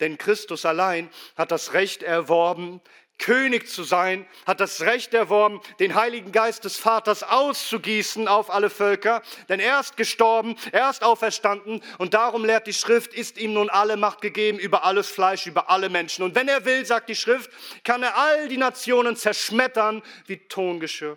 Denn 0.00 0.18
Christus 0.18 0.64
allein 0.64 1.10
hat 1.36 1.50
das 1.50 1.74
Recht 1.74 2.02
erworben, 2.02 2.80
König 3.18 3.68
zu 3.68 3.84
sein, 3.84 4.26
hat 4.44 4.60
das 4.60 4.80
Recht 4.80 5.14
erworben, 5.14 5.60
den 5.78 5.94
Heiligen 5.94 6.32
Geist 6.32 6.64
des 6.64 6.76
Vaters 6.76 7.22
auszugießen 7.22 8.26
auf 8.28 8.50
alle 8.50 8.70
Völker, 8.70 9.22
denn 9.48 9.60
er 9.60 9.80
ist 9.80 9.96
gestorben, 9.96 10.56
er 10.72 10.90
ist 10.90 11.02
auferstanden 11.02 11.80
und 11.98 12.12
darum 12.12 12.44
lehrt 12.44 12.66
die 12.66 12.72
Schrift, 12.72 13.14
ist 13.14 13.38
ihm 13.38 13.54
nun 13.54 13.70
alle 13.70 13.96
Macht 13.96 14.20
gegeben 14.20 14.58
über 14.58 14.84
alles 14.84 15.08
Fleisch, 15.08 15.46
über 15.46 15.70
alle 15.70 15.88
Menschen. 15.88 16.24
Und 16.24 16.34
wenn 16.34 16.48
er 16.48 16.64
will, 16.64 16.84
sagt 16.84 17.08
die 17.08 17.14
Schrift, 17.14 17.50
kann 17.84 18.02
er 18.02 18.16
all 18.16 18.48
die 18.48 18.56
Nationen 18.56 19.16
zerschmettern 19.16 20.02
wie 20.26 20.38
Tongeschirr. 20.48 21.16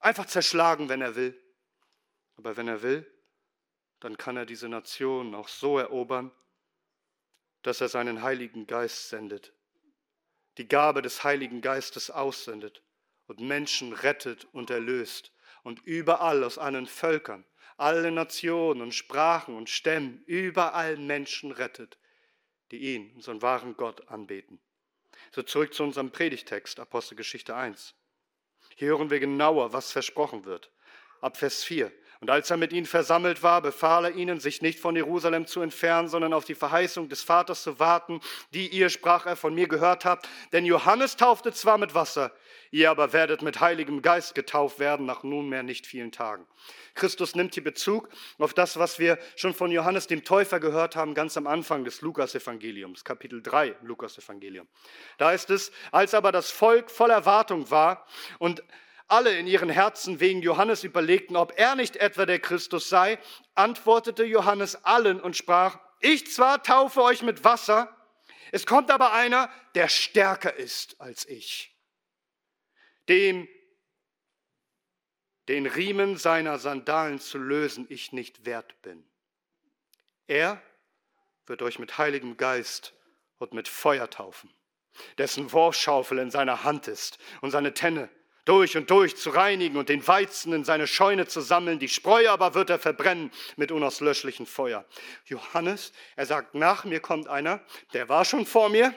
Einfach 0.00 0.26
zerschlagen, 0.26 0.88
wenn 0.88 1.02
er 1.02 1.14
will. 1.14 1.38
Aber 2.38 2.56
wenn 2.56 2.68
er 2.68 2.80
will, 2.80 3.06
dann 4.00 4.16
kann 4.16 4.38
er 4.38 4.46
diese 4.46 4.68
Nationen 4.70 5.34
auch 5.34 5.48
so 5.48 5.78
erobern, 5.78 6.32
dass 7.60 7.82
er 7.82 7.90
seinen 7.90 8.22
Heiligen 8.22 8.66
Geist 8.66 9.10
sendet 9.10 9.52
die 10.58 10.68
Gabe 10.68 11.02
des 11.02 11.24
Heiligen 11.24 11.60
Geistes 11.60 12.10
aussendet 12.10 12.82
und 13.26 13.40
Menschen 13.40 13.92
rettet 13.92 14.46
und 14.52 14.70
erlöst 14.70 15.32
und 15.62 15.80
überall 15.84 16.42
aus 16.44 16.58
allen 16.58 16.86
Völkern, 16.86 17.44
alle 17.76 18.10
Nationen 18.10 18.82
und 18.82 18.94
Sprachen 18.94 19.56
und 19.56 19.70
Stämmen, 19.70 20.22
überall 20.26 20.96
Menschen 20.96 21.52
rettet, 21.52 21.98
die 22.70 22.94
ihn, 22.94 23.12
unseren 23.14 23.42
wahren 23.42 23.76
Gott, 23.76 24.08
anbeten. 24.08 24.60
So 25.32 25.42
zurück 25.42 25.74
zu 25.74 25.82
unserem 25.82 26.10
Predigtext, 26.10 26.80
Apostelgeschichte 26.80 27.54
1. 27.54 27.94
Hier 28.76 28.88
hören 28.88 29.10
wir 29.10 29.20
genauer, 29.20 29.72
was 29.72 29.92
versprochen 29.92 30.44
wird. 30.44 30.70
Ab 31.20 31.36
Vers 31.36 31.64
4. 31.64 31.92
Und 32.20 32.28
als 32.28 32.50
er 32.50 32.58
mit 32.58 32.74
ihnen 32.74 32.84
versammelt 32.84 33.42
war, 33.42 33.62
befahl 33.62 34.04
er 34.04 34.14
ihnen, 34.14 34.40
sich 34.40 34.60
nicht 34.60 34.78
von 34.78 34.94
Jerusalem 34.94 35.46
zu 35.46 35.62
entfernen, 35.62 36.08
sondern 36.08 36.34
auf 36.34 36.44
die 36.44 36.54
Verheißung 36.54 37.08
des 37.08 37.22
Vaters 37.22 37.62
zu 37.62 37.78
warten, 37.78 38.20
die 38.52 38.68
ihr, 38.68 38.90
sprach 38.90 39.24
er, 39.24 39.36
von 39.36 39.54
mir 39.54 39.68
gehört 39.68 40.04
habt. 40.04 40.28
Denn 40.52 40.66
Johannes 40.66 41.16
taufte 41.16 41.50
zwar 41.52 41.78
mit 41.78 41.94
Wasser, 41.94 42.30
ihr 42.70 42.90
aber 42.90 43.14
werdet 43.14 43.40
mit 43.40 43.60
Heiligem 43.60 44.02
Geist 44.02 44.34
getauft 44.34 44.78
werden 44.78 45.06
nach 45.06 45.22
nunmehr 45.22 45.62
nicht 45.62 45.86
vielen 45.86 46.12
Tagen. 46.12 46.46
Christus 46.94 47.34
nimmt 47.34 47.54
hier 47.54 47.64
Bezug 47.64 48.10
auf 48.36 48.52
das, 48.52 48.78
was 48.78 48.98
wir 48.98 49.18
schon 49.34 49.54
von 49.54 49.70
Johannes 49.70 50.06
dem 50.06 50.22
Täufer 50.22 50.60
gehört 50.60 50.96
haben, 50.96 51.14
ganz 51.14 51.38
am 51.38 51.46
Anfang 51.46 51.84
des 51.84 52.02
Lukas-Evangeliums, 52.02 53.02
Kapitel 53.02 53.40
3 53.40 53.76
Lukas-Evangelium. 53.80 54.68
Da 55.16 55.32
ist 55.32 55.48
es, 55.48 55.72
als 55.90 56.12
aber 56.12 56.32
das 56.32 56.50
Volk 56.50 56.90
voll 56.90 57.10
Erwartung 57.10 57.70
war 57.70 58.06
und 58.38 58.62
alle 59.10 59.36
in 59.36 59.46
ihren 59.46 59.70
Herzen 59.70 60.20
wegen 60.20 60.42
Johannes 60.42 60.84
überlegten, 60.84 61.36
ob 61.36 61.52
er 61.58 61.74
nicht 61.74 61.96
etwa 61.96 62.26
der 62.26 62.38
Christus 62.38 62.88
sei, 62.88 63.18
antwortete 63.54 64.24
Johannes 64.24 64.84
allen 64.84 65.20
und 65.20 65.36
sprach, 65.36 65.78
ich 66.00 66.32
zwar 66.32 66.62
taufe 66.62 67.02
euch 67.02 67.22
mit 67.22 67.44
Wasser, 67.44 67.94
es 68.52 68.66
kommt 68.66 68.90
aber 68.90 69.12
einer, 69.12 69.50
der 69.74 69.88
stärker 69.88 70.54
ist 70.54 71.00
als 71.00 71.26
ich, 71.26 71.76
dem 73.08 73.48
den 75.48 75.66
Riemen 75.66 76.16
seiner 76.16 76.60
Sandalen 76.60 77.18
zu 77.18 77.36
lösen 77.36 77.86
ich 77.88 78.12
nicht 78.12 78.46
wert 78.46 78.80
bin. 78.82 79.04
Er 80.28 80.62
wird 81.46 81.62
euch 81.62 81.80
mit 81.80 81.98
Heiligem 81.98 82.36
Geist 82.36 82.94
und 83.38 83.52
mit 83.52 83.66
Feuer 83.66 84.08
taufen, 84.08 84.54
dessen 85.18 85.50
Wurfschaufel 85.50 86.20
in 86.20 86.30
seiner 86.30 86.62
Hand 86.62 86.86
ist 86.86 87.18
und 87.40 87.50
seine 87.50 87.74
Tenne 87.74 88.08
durch 88.50 88.76
und 88.76 88.90
durch 88.90 89.16
zu 89.16 89.30
reinigen 89.30 89.76
und 89.76 89.88
den 89.88 90.04
Weizen 90.08 90.52
in 90.52 90.64
seine 90.64 90.88
Scheune 90.88 91.28
zu 91.28 91.40
sammeln. 91.40 91.78
Die 91.78 91.88
Spreu 91.88 92.28
aber 92.28 92.54
wird 92.54 92.68
er 92.68 92.80
verbrennen 92.80 93.30
mit 93.54 93.70
unauslöschlichem 93.70 94.44
Feuer. 94.44 94.84
Johannes, 95.24 95.92
er 96.16 96.26
sagt, 96.26 96.56
nach 96.56 96.84
mir 96.84 96.98
kommt 96.98 97.28
einer, 97.28 97.60
der 97.92 98.08
war 98.08 98.24
schon 98.24 98.44
vor 98.44 98.68
mir 98.68 98.92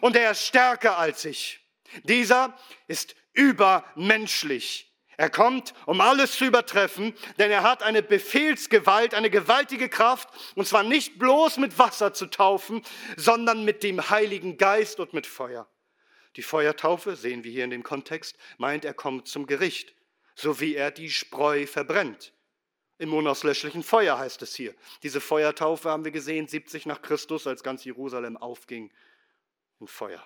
und 0.00 0.16
er 0.16 0.30
ist 0.30 0.46
stärker 0.46 0.96
als 0.96 1.26
ich. 1.26 1.60
Dieser 2.04 2.56
ist 2.86 3.14
übermenschlich. 3.34 4.90
Er 5.18 5.28
kommt, 5.28 5.74
um 5.84 6.00
alles 6.00 6.38
zu 6.38 6.46
übertreffen, 6.46 7.12
denn 7.38 7.50
er 7.50 7.62
hat 7.62 7.82
eine 7.82 8.02
Befehlsgewalt, 8.02 9.12
eine 9.12 9.28
gewaltige 9.28 9.90
Kraft, 9.90 10.30
und 10.54 10.66
zwar 10.66 10.82
nicht 10.82 11.18
bloß 11.18 11.58
mit 11.58 11.78
Wasser 11.78 12.14
zu 12.14 12.24
taufen, 12.24 12.80
sondern 13.18 13.66
mit 13.66 13.82
dem 13.82 14.08
Heiligen 14.08 14.56
Geist 14.56 14.98
und 14.98 15.12
mit 15.12 15.26
Feuer. 15.26 15.68
Die 16.36 16.42
Feuertaufe, 16.42 17.16
sehen 17.16 17.44
wir 17.44 17.52
hier 17.52 17.64
in 17.64 17.70
dem 17.70 17.82
Kontext, 17.82 18.36
meint, 18.58 18.84
er 18.84 18.94
kommt 18.94 19.28
zum 19.28 19.46
Gericht, 19.46 19.94
so 20.34 20.60
wie 20.60 20.74
er 20.74 20.90
die 20.90 21.10
Spreu 21.10 21.66
verbrennt. 21.66 22.32
Im 22.98 23.12
unauslöschlichen 23.12 23.82
Feuer 23.82 24.18
heißt 24.18 24.42
es 24.42 24.54
hier. 24.54 24.74
Diese 25.02 25.20
Feuertaufe 25.20 25.90
haben 25.90 26.04
wir 26.04 26.12
gesehen, 26.12 26.46
70 26.46 26.86
nach 26.86 27.02
Christus, 27.02 27.46
als 27.46 27.62
ganz 27.62 27.84
Jerusalem 27.84 28.36
aufging 28.36 28.92
in 29.80 29.88
Feuer. 29.88 30.24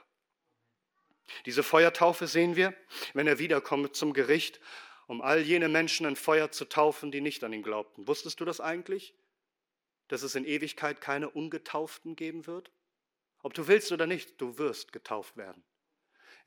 Diese 1.47 1.62
Feuertaufe 1.62 2.27
sehen 2.27 2.57
wir, 2.57 2.75
wenn 3.14 3.27
er 3.27 3.38
wiederkommt 3.38 3.97
zum 3.97 4.12
Gericht, 4.12 4.61
um 5.07 5.23
all 5.23 5.40
jene 5.40 5.68
Menschen 5.68 6.07
in 6.07 6.16
Feuer 6.16 6.51
zu 6.51 6.66
taufen, 6.66 7.11
die 7.11 7.21
nicht 7.21 7.42
an 7.44 7.53
ihn 7.53 7.62
glaubten. 7.62 8.07
Wusstest 8.07 8.40
du 8.40 8.44
das 8.44 8.61
eigentlich? 8.61 9.14
Dass 10.09 10.23
es 10.23 10.35
in 10.35 10.44
Ewigkeit 10.44 11.01
keine 11.01 11.31
Ungetauften 11.31 12.16
geben 12.16 12.47
wird? 12.47 12.71
Ob 13.42 13.55
du 13.55 13.66
willst 13.66 13.92
oder 13.92 14.07
nicht, 14.07 14.40
du 14.40 14.59
wirst 14.59 14.92
getauft 14.92 15.37
werden. 15.37 15.62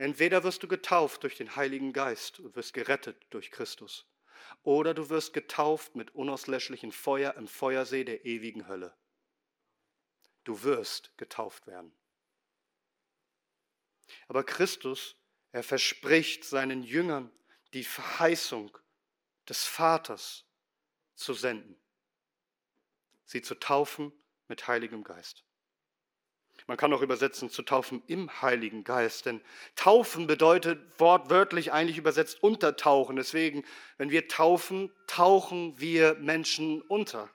Entweder 0.01 0.43
wirst 0.43 0.63
du 0.63 0.67
getauft 0.67 1.21
durch 1.21 1.37
den 1.37 1.55
Heiligen 1.55 1.93
Geist 1.93 2.39
und 2.39 2.55
wirst 2.55 2.73
gerettet 2.73 3.23
durch 3.29 3.51
Christus, 3.51 4.07
oder 4.63 4.95
du 4.95 5.11
wirst 5.11 5.31
getauft 5.31 5.95
mit 5.95 6.15
unauslöschlichem 6.15 6.91
Feuer 6.91 7.35
im 7.35 7.47
Feuersee 7.47 8.03
der 8.03 8.25
ewigen 8.25 8.67
Hölle. 8.67 8.97
Du 10.43 10.63
wirst 10.63 11.15
getauft 11.19 11.67
werden. 11.67 11.95
Aber 14.27 14.43
Christus, 14.43 15.17
er 15.51 15.61
verspricht 15.61 16.45
seinen 16.45 16.81
Jüngern 16.81 17.29
die 17.75 17.83
Verheißung 17.83 18.75
des 19.47 19.65
Vaters 19.65 20.47
zu 21.13 21.35
senden, 21.35 21.79
sie 23.25 23.43
zu 23.43 23.53
taufen 23.53 24.11
mit 24.47 24.67
Heiligem 24.67 25.03
Geist. 25.03 25.45
Man 26.67 26.77
kann 26.77 26.93
auch 26.93 27.01
übersetzen 27.01 27.49
zu 27.49 27.63
taufen 27.63 28.03
im 28.07 28.41
Heiligen 28.41 28.83
Geist, 28.83 29.25
denn 29.25 29.41
taufen 29.75 30.27
bedeutet 30.27 30.79
wortwörtlich 30.99 31.71
eigentlich 31.71 31.97
übersetzt 31.97 32.41
untertauchen. 32.43 33.15
Deswegen, 33.15 33.63
wenn 33.97 34.11
wir 34.11 34.27
taufen, 34.27 34.91
tauchen 35.07 35.79
wir 35.79 36.15
Menschen 36.15 36.81
unter. 36.83 37.29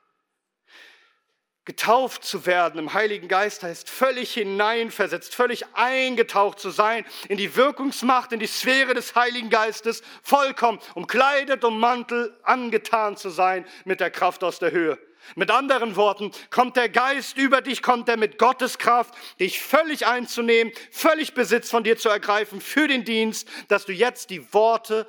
Getauft 1.67 2.23
zu 2.23 2.47
werden 2.47 2.79
im 2.79 2.95
Heiligen 2.95 3.27
Geist 3.27 3.65
heißt 3.65 3.91
völlig 3.91 4.33
hineinversetzt, 4.35 5.35
völlig 5.35 5.65
eingetaucht 5.75 6.61
zu 6.61 6.71
sein 6.71 7.05
in 7.29 7.39
die 7.39 7.57
Wirkungsmacht, 7.57 8.31
in 8.31 8.39
die 8.39 8.47
Sphäre 8.47 8.95
des 8.95 9.17
Heiligen 9.17 9.51
Geistes, 9.51 10.03
vollkommen 10.23 10.79
umkleidet, 10.95 11.65
Mantel 11.65 12.39
angetan 12.45 13.17
zu 13.17 13.31
sein 13.31 13.67
mit 13.85 13.99
der 13.99 14.13
Kraft 14.13 14.45
aus 14.45 14.61
der 14.61 14.71
Höhe. 14.71 14.97
Mit 15.35 15.51
anderen 15.51 15.97
Worten, 15.97 16.31
kommt 16.51 16.77
der 16.77 16.89
Geist 16.89 17.37
über 17.37 17.61
dich, 17.61 17.83
kommt 17.83 18.09
er 18.09 18.17
mit 18.17 18.39
Gottes 18.39 18.79
Kraft, 18.79 19.15
dich 19.41 19.61
völlig 19.61 20.07
einzunehmen, 20.07 20.73
völlig 20.91 21.35
Besitz 21.35 21.71
von 21.71 21.85
dir 21.85 21.97
zu 21.97 22.09
ergreifen 22.09 22.61
für 22.61 22.89
den 22.89 23.05
Dienst, 23.05 23.49
dass 23.69 23.85
du 23.85 23.93
jetzt 23.93 24.31
die 24.31 24.53
Worte 24.53 25.09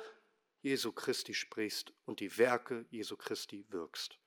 Jesu 0.62 0.92
Christi 0.92 1.34
sprichst 1.34 1.92
und 2.04 2.20
die 2.20 2.36
Werke 2.36 2.84
Jesu 2.90 3.16
Christi 3.16 3.64
wirkst. 3.68 4.18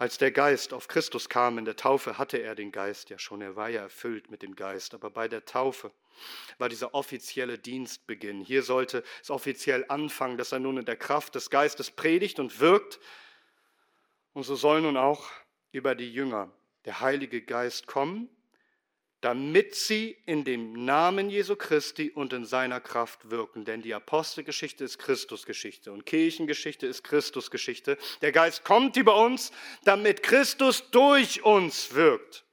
Als 0.00 0.16
der 0.16 0.30
Geist 0.30 0.72
auf 0.72 0.88
Christus 0.88 1.28
kam 1.28 1.58
in 1.58 1.66
der 1.66 1.76
Taufe, 1.76 2.16
hatte 2.16 2.38
er 2.38 2.54
den 2.54 2.72
Geist 2.72 3.10
ja 3.10 3.18
schon, 3.18 3.42
er 3.42 3.54
war 3.54 3.68
ja 3.68 3.82
erfüllt 3.82 4.30
mit 4.30 4.40
dem 4.40 4.56
Geist, 4.56 4.94
aber 4.94 5.10
bei 5.10 5.28
der 5.28 5.44
Taufe 5.44 5.92
war 6.56 6.70
dieser 6.70 6.94
offizielle 6.94 7.58
Dienstbeginn. 7.58 8.40
Hier 8.40 8.62
sollte 8.62 9.04
es 9.22 9.30
offiziell 9.30 9.84
anfangen, 9.88 10.38
dass 10.38 10.52
er 10.52 10.58
nun 10.58 10.78
in 10.78 10.86
der 10.86 10.96
Kraft 10.96 11.34
des 11.34 11.50
Geistes 11.50 11.90
predigt 11.90 12.38
und 12.40 12.60
wirkt, 12.60 12.98
und 14.40 14.44
so 14.44 14.56
soll 14.56 14.80
nun 14.80 14.96
auch 14.96 15.28
über 15.70 15.94
die 15.94 16.10
Jünger 16.10 16.50
der 16.86 17.02
Heilige 17.02 17.42
Geist 17.42 17.86
kommen, 17.86 18.30
damit 19.20 19.74
sie 19.74 20.16
in 20.24 20.44
dem 20.44 20.86
Namen 20.86 21.28
Jesu 21.28 21.56
Christi 21.56 22.10
und 22.10 22.32
in 22.32 22.46
seiner 22.46 22.80
Kraft 22.80 23.30
wirken. 23.30 23.66
Denn 23.66 23.82
die 23.82 23.92
Apostelgeschichte 23.92 24.82
ist 24.82 24.98
Christusgeschichte 24.98 25.92
und 25.92 26.06
Kirchengeschichte 26.06 26.86
ist 26.86 27.04
Christusgeschichte. 27.04 27.98
Der 28.22 28.32
Geist 28.32 28.64
kommt 28.64 28.96
über 28.96 29.22
uns, 29.22 29.52
damit 29.84 30.22
Christus 30.22 30.90
durch 30.90 31.44
uns 31.44 31.92
wirkt. 31.92 32.46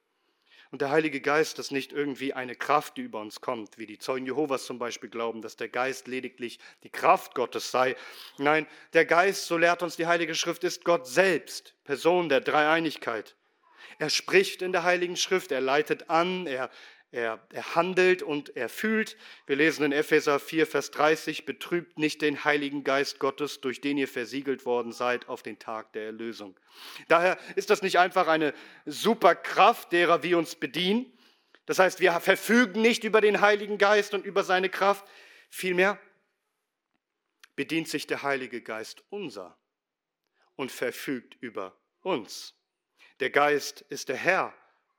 Und 0.72 0.82
der 0.82 0.90
Heilige 0.90 1.22
Geist 1.22 1.60
ist 1.60 1.72
nicht 1.72 1.94
irgendwie 1.94 2.34
eine 2.34 2.56
Kraft, 2.56 2.98
die 2.98 3.02
über 3.02 3.22
uns 3.22 3.42
kommt, 3.42 3.78
wie 3.78 3.86
die 3.86 4.00
Zeugen 4.00 4.26
Jehovas 4.26 4.66
zum 4.66 4.80
Beispiel 4.80 5.10
glauben, 5.10 5.42
dass 5.42 5.56
der 5.56 5.70
Geist 5.70 6.08
lediglich 6.08 6.60
die 6.84 6.90
Kraft 6.90 7.36
Gottes 7.36 7.72
sei. 7.72 7.96
Nein, 8.38 8.68
der 8.94 9.06
Geist, 9.06 9.46
so 9.46 9.58
lehrt 9.58 9.84
uns 9.84 9.96
die 9.96 10.08
Heilige 10.08 10.36
Schrift, 10.36 10.64
ist 10.64 10.84
Gott 10.84 11.08
selbst, 11.08 11.76
Person 11.84 12.30
der 12.30 12.42
Dreieinigkeit. 12.42 13.36
Er 14.00 14.10
spricht 14.10 14.62
in 14.62 14.72
der 14.72 14.84
Heiligen 14.84 15.16
Schrift, 15.16 15.52
er 15.52 15.62
leitet 15.62 16.10
an, 16.10 16.46
er, 16.46 16.70
er, 17.12 17.40
er 17.54 17.76
handelt 17.76 18.22
und 18.22 18.56
er 18.58 18.68
fühlt. 18.68 19.16
Wir 19.46 19.56
lesen 19.56 19.86
in 19.86 19.92
Epheser 19.94 20.40
4, 20.40 20.68
Vers 20.68 20.92
30, 20.92 21.46
betrübt 21.46 21.98
nicht 21.98 22.22
den 22.22 22.44
Heiligen 22.44 22.84
Geist 22.84 23.20
Gottes, 23.20 23.62
durch 23.62 23.80
den 23.80 23.98
ihr 23.98 24.10
versiegelt 24.10 24.66
worden 24.66 24.92
seid 24.92 25.30
auf 25.30 25.42
den 25.42 25.58
Tag 25.58 25.94
der 25.94 26.06
Erlösung. 26.06 26.60
Daher 27.08 27.38
ist 27.56 27.70
das 27.70 27.82
nicht 27.82 27.98
einfach 27.98 28.28
eine 28.28 28.54
Superkraft, 28.86 29.92
derer 29.94 30.22
wir 30.22 30.38
uns 30.38 30.56
bedienen. 30.56 31.12
Das 31.66 31.80
heißt, 31.80 32.02
wir 32.02 32.12
verfügen 32.20 32.82
nicht 32.82 33.04
über 33.04 33.22
den 33.22 33.40
Heiligen 33.40 33.78
Geist 33.78 34.14
und 34.14 34.26
über 34.26 34.44
seine 34.44 34.70
Kraft. 34.70 35.06
Vielmehr 35.50 36.00
bedient 37.56 37.88
sich 37.88 38.06
der 38.06 38.24
Heilige 38.24 38.62
Geist 38.62 39.04
unser 39.10 39.58
und 40.56 40.72
verfügt 40.72 41.38
über 41.40 41.78
uns. 42.02 42.54
Der 43.22 43.30
Geist 43.30 43.82
ist 43.90 44.10
der 44.10 44.18
Herr 44.18 44.54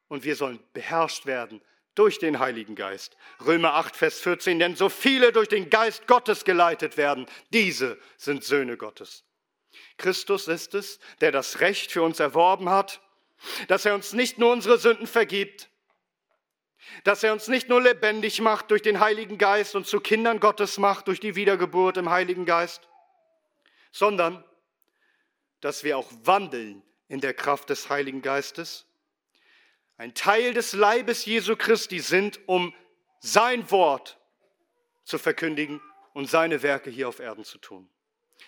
und 0.09 0.25
wir 0.25 0.37
sollen 0.37 0.59
beherrscht 0.73 1.27
werden 1.27 1.61
durch 1.98 2.18
den 2.18 2.38
Heiligen 2.38 2.76
Geist. 2.76 3.16
Römer 3.44 3.74
8, 3.74 3.96
Vers 3.96 4.20
14, 4.20 4.58
denn 4.58 4.76
so 4.76 4.88
viele 4.88 5.32
durch 5.32 5.48
den 5.48 5.68
Geist 5.68 6.06
Gottes 6.06 6.44
geleitet 6.44 6.96
werden, 6.96 7.26
diese 7.52 7.98
sind 8.16 8.44
Söhne 8.44 8.76
Gottes. 8.76 9.24
Christus 9.96 10.48
ist 10.48 10.74
es, 10.74 11.00
der 11.20 11.32
das 11.32 11.61
Recht 11.61 11.90
für 11.90 12.02
uns 12.02 12.20
erworben 12.20 12.68
hat, 12.68 13.00
dass 13.66 13.84
er 13.84 13.94
uns 13.94 14.12
nicht 14.12 14.38
nur 14.38 14.52
unsere 14.52 14.78
Sünden 14.78 15.06
vergibt, 15.06 15.70
dass 17.04 17.22
er 17.22 17.32
uns 17.32 17.48
nicht 17.48 17.68
nur 17.68 17.82
lebendig 17.82 18.40
macht 18.40 18.70
durch 18.70 18.82
den 18.82 19.00
Heiligen 19.00 19.38
Geist 19.38 19.74
und 19.74 19.87
zu 19.87 20.00
Kindern 20.00 20.40
Gottes 20.40 20.78
macht 20.78 21.08
durch 21.08 21.20
die 21.20 21.34
Wiedergeburt 21.34 21.96
im 21.96 22.11
Heiligen 22.11 22.46
Geist, 22.46 22.88
sondern 23.90 24.44
dass 25.61 25.82
wir 25.82 25.98
auch 25.98 26.11
wandeln 26.22 26.82
in 27.08 27.20
der 27.20 27.34
Kraft 27.34 27.70
des 27.70 27.90
Heiligen 27.90 28.22
Geistes 28.22 28.88
ein 29.98 30.14
Teil 30.14 30.54
des 30.54 30.72
Leibes 30.72 31.24
Jesu 31.26 31.56
Christi 31.56 31.98
sind, 31.98 32.40
um 32.48 32.74
sein 33.20 33.70
Wort 33.70 34.18
zu 35.04 35.18
verkündigen 35.18 35.82
und 36.14 36.30
seine 36.30 36.62
Werke 36.62 36.88
hier 36.88 37.08
auf 37.08 37.18
Erden 37.18 37.44
zu 37.44 37.58
tun. 37.58 37.90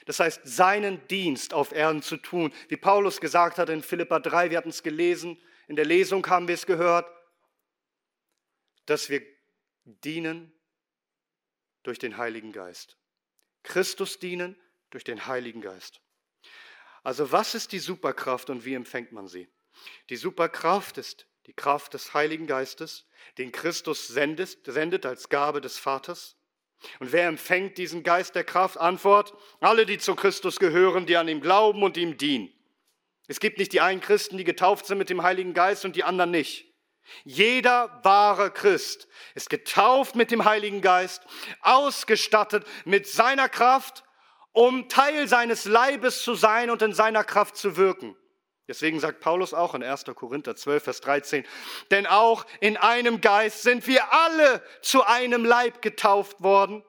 Das 0.06 0.20
heißt, 0.20 0.42
seinen 0.44 1.06
Dienst 1.08 1.52
auf 1.52 1.72
Erden 1.72 2.02
zu 2.02 2.16
tun, 2.16 2.52
wie 2.68 2.76
Paulus 2.76 3.20
gesagt 3.20 3.58
hat 3.58 3.68
in 3.68 3.82
Philippa 3.82 4.20
3, 4.20 4.50
wir 4.50 4.58
hatten 4.58 4.70
es 4.70 4.82
gelesen, 4.82 5.38
in 5.66 5.76
der 5.76 5.84
Lesung 5.84 6.26
haben 6.28 6.46
wir 6.48 6.54
es 6.54 6.66
gehört, 6.66 7.10
dass 8.86 9.10
wir 9.10 9.22
dienen 9.84 10.52
durch 11.82 11.98
den 11.98 12.16
Heiligen 12.16 12.52
Geist. 12.52 12.96
Christus 13.64 14.18
dienen 14.18 14.56
durch 14.90 15.04
den 15.04 15.26
Heiligen 15.26 15.60
Geist. 15.60 16.00
Also 17.02 17.32
was 17.32 17.54
ist 17.54 17.72
die 17.72 17.78
Superkraft 17.78 18.50
und 18.50 18.64
wie 18.64 18.74
empfängt 18.74 19.10
man 19.12 19.26
sie? 19.26 19.48
Die 20.10 20.16
Superkraft 20.16 20.98
ist 20.98 21.26
die 21.50 21.56
Kraft 21.56 21.94
des 21.94 22.14
Heiligen 22.14 22.46
Geistes, 22.46 23.08
den 23.36 23.50
Christus 23.50 24.06
sendet, 24.06 24.56
sendet 24.66 25.04
als 25.04 25.28
Gabe 25.30 25.60
des 25.60 25.78
Vaters. 25.78 26.36
Und 27.00 27.10
wer 27.10 27.26
empfängt 27.26 27.76
diesen 27.76 28.04
Geist 28.04 28.36
der 28.36 28.44
Kraft? 28.44 28.78
Antwort, 28.78 29.34
alle, 29.58 29.84
die 29.84 29.98
zu 29.98 30.14
Christus 30.14 30.60
gehören, 30.60 31.06
die 31.06 31.16
an 31.16 31.26
ihm 31.26 31.40
glauben 31.40 31.82
und 31.82 31.96
ihm 31.96 32.16
dienen. 32.16 32.52
Es 33.26 33.40
gibt 33.40 33.58
nicht 33.58 33.72
die 33.72 33.80
einen 33.80 34.00
Christen, 34.00 34.38
die 34.38 34.44
getauft 34.44 34.86
sind 34.86 34.98
mit 34.98 35.10
dem 35.10 35.24
Heiligen 35.24 35.52
Geist 35.52 35.84
und 35.84 35.96
die 35.96 36.04
anderen 36.04 36.30
nicht. 36.30 36.72
Jeder 37.24 37.98
wahre 38.04 38.52
Christ 38.52 39.08
ist 39.34 39.50
getauft 39.50 40.14
mit 40.14 40.30
dem 40.30 40.44
Heiligen 40.44 40.82
Geist, 40.82 41.24
ausgestattet 41.62 42.64
mit 42.84 43.08
seiner 43.08 43.48
Kraft, 43.48 44.04
um 44.52 44.88
Teil 44.88 45.26
seines 45.26 45.64
Leibes 45.64 46.22
zu 46.22 46.36
sein 46.36 46.70
und 46.70 46.80
in 46.80 46.92
seiner 46.92 47.24
Kraft 47.24 47.56
zu 47.56 47.76
wirken. 47.76 48.16
Deswegen 48.70 49.00
sagt 49.00 49.18
Paulus 49.18 49.52
auch 49.52 49.74
in 49.74 49.82
1. 49.82 50.04
Korinther 50.14 50.54
12, 50.54 50.84
Vers 50.84 51.00
13, 51.00 51.44
denn 51.90 52.06
auch 52.06 52.46
in 52.60 52.76
einem 52.76 53.20
Geist 53.20 53.64
sind 53.64 53.84
wir 53.88 54.12
alle 54.12 54.64
zu 54.80 55.02
einem 55.02 55.44
Leib 55.44 55.82
getauft 55.82 56.40
worden. 56.40 56.84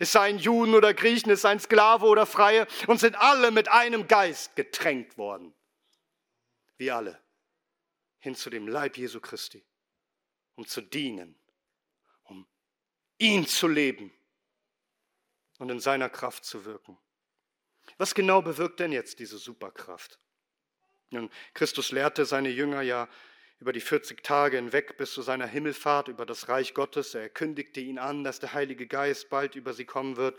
Es 0.00 0.12
seien 0.12 0.38
Juden 0.38 0.74
oder 0.74 0.94
Griechen, 0.94 1.30
es 1.30 1.42
seien 1.42 1.60
Sklave 1.60 2.06
oder 2.06 2.24
Freie 2.24 2.66
und 2.86 3.00
sind 3.00 3.16
alle 3.16 3.50
mit 3.50 3.68
einem 3.68 4.08
Geist 4.08 4.56
getränkt 4.56 5.18
worden. 5.18 5.54
Wir 6.78 6.96
alle 6.96 7.22
hin 8.20 8.34
zu 8.34 8.48
dem 8.48 8.66
Leib 8.66 8.96
Jesu 8.96 9.20
Christi, 9.20 9.62
um 10.54 10.66
zu 10.66 10.80
dienen, 10.80 11.38
um 12.22 12.48
ihn 13.18 13.46
zu 13.46 13.68
leben 13.68 14.10
und 15.58 15.68
in 15.68 15.80
seiner 15.80 16.08
Kraft 16.08 16.46
zu 16.46 16.64
wirken. 16.64 16.96
Was 17.98 18.14
genau 18.14 18.40
bewirkt 18.40 18.80
denn 18.80 18.92
jetzt 18.92 19.18
diese 19.18 19.36
Superkraft? 19.36 20.18
Nun, 21.10 21.30
Christus 21.54 21.92
lehrte 21.92 22.24
seine 22.24 22.48
Jünger 22.48 22.82
ja 22.82 23.08
über 23.58 23.72
die 23.72 23.80
40 23.80 24.22
Tage 24.22 24.56
hinweg 24.56 24.98
bis 24.98 25.12
zu 25.12 25.22
seiner 25.22 25.46
Himmelfahrt 25.46 26.08
über 26.08 26.26
das 26.26 26.48
Reich 26.48 26.74
Gottes. 26.74 27.14
Er 27.14 27.30
kündigte 27.30 27.80
ihnen 27.80 27.98
an, 27.98 28.22
dass 28.22 28.38
der 28.38 28.52
Heilige 28.52 28.86
Geist 28.86 29.30
bald 29.30 29.54
über 29.54 29.72
sie 29.72 29.86
kommen 29.86 30.16
wird. 30.16 30.38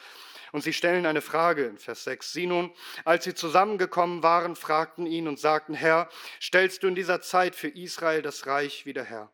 Und 0.51 0.61
sie 0.61 0.73
stellen 0.73 1.05
eine 1.05 1.21
Frage 1.21 1.65
in 1.65 1.77
Vers 1.77 2.03
6. 2.03 2.31
Sie 2.31 2.45
nun, 2.45 2.71
als 3.05 3.23
sie 3.23 3.33
zusammengekommen 3.33 4.21
waren, 4.21 4.55
fragten 4.55 5.07
ihn 5.07 5.27
und 5.27 5.39
sagten, 5.39 5.73
Herr, 5.73 6.09
stellst 6.39 6.83
du 6.83 6.87
in 6.87 6.95
dieser 6.95 7.21
Zeit 7.21 7.55
für 7.55 7.69
Israel 7.69 8.21
das 8.21 8.45
Reich 8.45 8.85
wieder 8.85 9.03
her? 9.03 9.31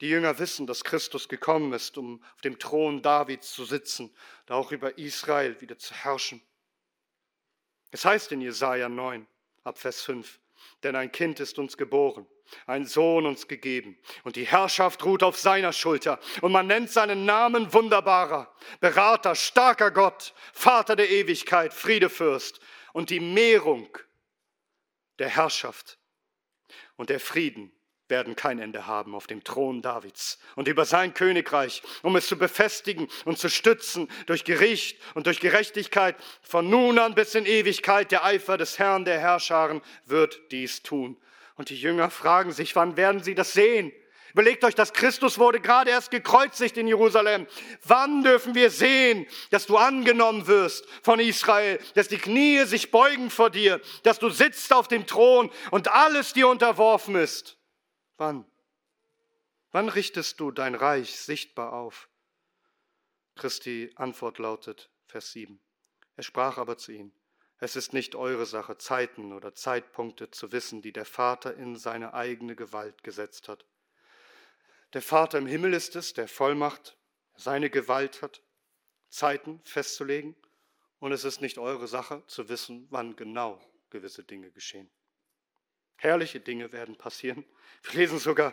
Die 0.00 0.08
Jünger 0.08 0.38
wissen, 0.38 0.66
dass 0.66 0.84
Christus 0.84 1.28
gekommen 1.28 1.72
ist, 1.72 1.98
um 1.98 2.22
auf 2.34 2.40
dem 2.40 2.58
Thron 2.58 3.02
Davids 3.02 3.52
zu 3.52 3.64
sitzen, 3.64 4.14
da 4.46 4.54
auch 4.54 4.72
über 4.72 4.98
Israel 4.98 5.60
wieder 5.60 5.78
zu 5.78 5.94
herrschen. 5.94 6.42
Es 7.90 8.04
heißt 8.04 8.32
in 8.32 8.40
Jesaja 8.40 8.88
9, 8.88 9.26
ab 9.64 9.78
Vers 9.78 10.02
5. 10.02 10.38
Denn 10.82 10.96
ein 10.96 11.10
Kind 11.10 11.40
ist 11.40 11.58
uns 11.58 11.76
geboren, 11.76 12.26
ein 12.66 12.86
Sohn 12.86 13.26
uns 13.26 13.48
gegeben, 13.48 13.98
und 14.22 14.36
die 14.36 14.46
Herrschaft 14.46 15.04
ruht 15.04 15.22
auf 15.22 15.36
seiner 15.36 15.72
Schulter, 15.72 16.20
und 16.40 16.52
man 16.52 16.66
nennt 16.66 16.90
seinen 16.90 17.24
Namen 17.24 17.72
wunderbarer, 17.72 18.54
Berater, 18.80 19.34
starker 19.34 19.90
Gott, 19.90 20.34
Vater 20.52 20.96
der 20.96 21.10
Ewigkeit, 21.10 21.74
Friedefürst, 21.74 22.60
und 22.92 23.10
die 23.10 23.20
Mehrung 23.20 23.88
der 25.18 25.28
Herrschaft 25.28 25.98
und 26.96 27.10
der 27.10 27.20
Frieden 27.20 27.72
werden 28.08 28.36
kein 28.36 28.58
Ende 28.58 28.86
haben 28.86 29.14
auf 29.14 29.26
dem 29.26 29.42
Thron 29.44 29.80
Davids 29.80 30.38
und 30.56 30.68
über 30.68 30.84
sein 30.84 31.14
Königreich, 31.14 31.82
um 32.02 32.16
es 32.16 32.26
zu 32.26 32.36
befestigen 32.36 33.08
und 33.24 33.38
zu 33.38 33.48
stützen 33.48 34.08
durch 34.26 34.44
Gericht 34.44 34.98
und 35.14 35.26
durch 35.26 35.40
Gerechtigkeit. 35.40 36.16
Von 36.42 36.68
nun 36.68 36.98
an 36.98 37.14
bis 37.14 37.34
in 37.34 37.46
Ewigkeit 37.46 38.10
der 38.12 38.24
Eifer 38.24 38.58
des 38.58 38.78
Herrn 38.78 39.04
der 39.04 39.18
Herrscharen 39.18 39.80
wird 40.04 40.40
dies 40.50 40.82
tun. 40.82 41.16
Und 41.56 41.70
die 41.70 41.80
Jünger 41.80 42.10
fragen 42.10 42.52
sich, 42.52 42.76
wann 42.76 42.96
werden 42.96 43.22
sie 43.22 43.34
das 43.34 43.52
sehen? 43.52 43.92
Überlegt 44.34 44.64
euch, 44.64 44.74
dass 44.74 44.92
Christus 44.92 45.38
wurde 45.38 45.60
gerade 45.60 45.90
erst 45.90 46.10
gekreuzigt 46.10 46.76
in 46.76 46.88
Jerusalem. 46.88 47.46
Wann 47.84 48.24
dürfen 48.24 48.56
wir 48.56 48.68
sehen, 48.70 49.28
dass 49.50 49.66
du 49.66 49.76
angenommen 49.76 50.48
wirst 50.48 50.84
von 51.02 51.20
Israel, 51.20 51.78
dass 51.94 52.08
die 52.08 52.18
Knie 52.18 52.64
sich 52.64 52.90
beugen 52.90 53.30
vor 53.30 53.50
dir, 53.50 53.80
dass 54.02 54.18
du 54.18 54.30
sitzt 54.30 54.72
auf 54.72 54.88
dem 54.88 55.06
Thron 55.06 55.52
und 55.70 55.86
alles 55.86 56.32
dir 56.32 56.48
unterworfen 56.48 57.14
ist? 57.14 57.56
Wann? 58.16 58.44
Wann 59.72 59.88
richtest 59.88 60.38
du 60.38 60.52
dein 60.52 60.74
Reich 60.74 61.18
sichtbar 61.18 61.72
auf? 61.72 62.08
Christi 63.34 63.90
Antwort 63.96 64.38
lautet, 64.38 64.90
Vers 65.06 65.32
7. 65.32 65.60
Er 66.16 66.22
sprach 66.22 66.58
aber 66.58 66.78
zu 66.78 66.92
ihnen, 66.92 67.12
es 67.58 67.76
ist 67.76 67.92
nicht 67.92 68.14
eure 68.14 68.46
Sache, 68.46 68.78
Zeiten 68.78 69.32
oder 69.32 69.54
Zeitpunkte 69.54 70.30
zu 70.30 70.52
wissen, 70.52 70.82
die 70.82 70.92
der 70.92 71.04
Vater 71.04 71.56
in 71.56 71.76
seine 71.76 72.14
eigene 72.14 72.54
Gewalt 72.54 73.02
gesetzt 73.02 73.48
hat. 73.48 73.64
Der 74.92 75.02
Vater 75.02 75.38
im 75.38 75.46
Himmel 75.46 75.74
ist 75.74 75.96
es, 75.96 76.12
der 76.12 76.28
Vollmacht, 76.28 76.96
seine 77.36 77.70
Gewalt 77.70 78.22
hat, 78.22 78.42
Zeiten 79.08 79.60
festzulegen, 79.64 80.36
und 81.00 81.12
es 81.12 81.24
ist 81.24 81.40
nicht 81.40 81.58
eure 81.58 81.88
Sache 81.88 82.22
zu 82.26 82.48
wissen, 82.48 82.86
wann 82.90 83.16
genau 83.16 83.60
gewisse 83.90 84.24
Dinge 84.24 84.50
geschehen. 84.50 84.90
Herrliche 85.96 86.40
Dinge 86.40 86.72
werden 86.72 86.96
passieren. 86.96 87.44
Wir 87.82 88.00
lesen 88.00 88.18
sogar 88.18 88.52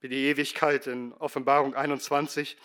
wie 0.00 0.08
die 0.08 0.26
Ewigkeit 0.28 0.86
in 0.86 1.12
Offenbarung 1.14 1.74
21, 1.74 2.56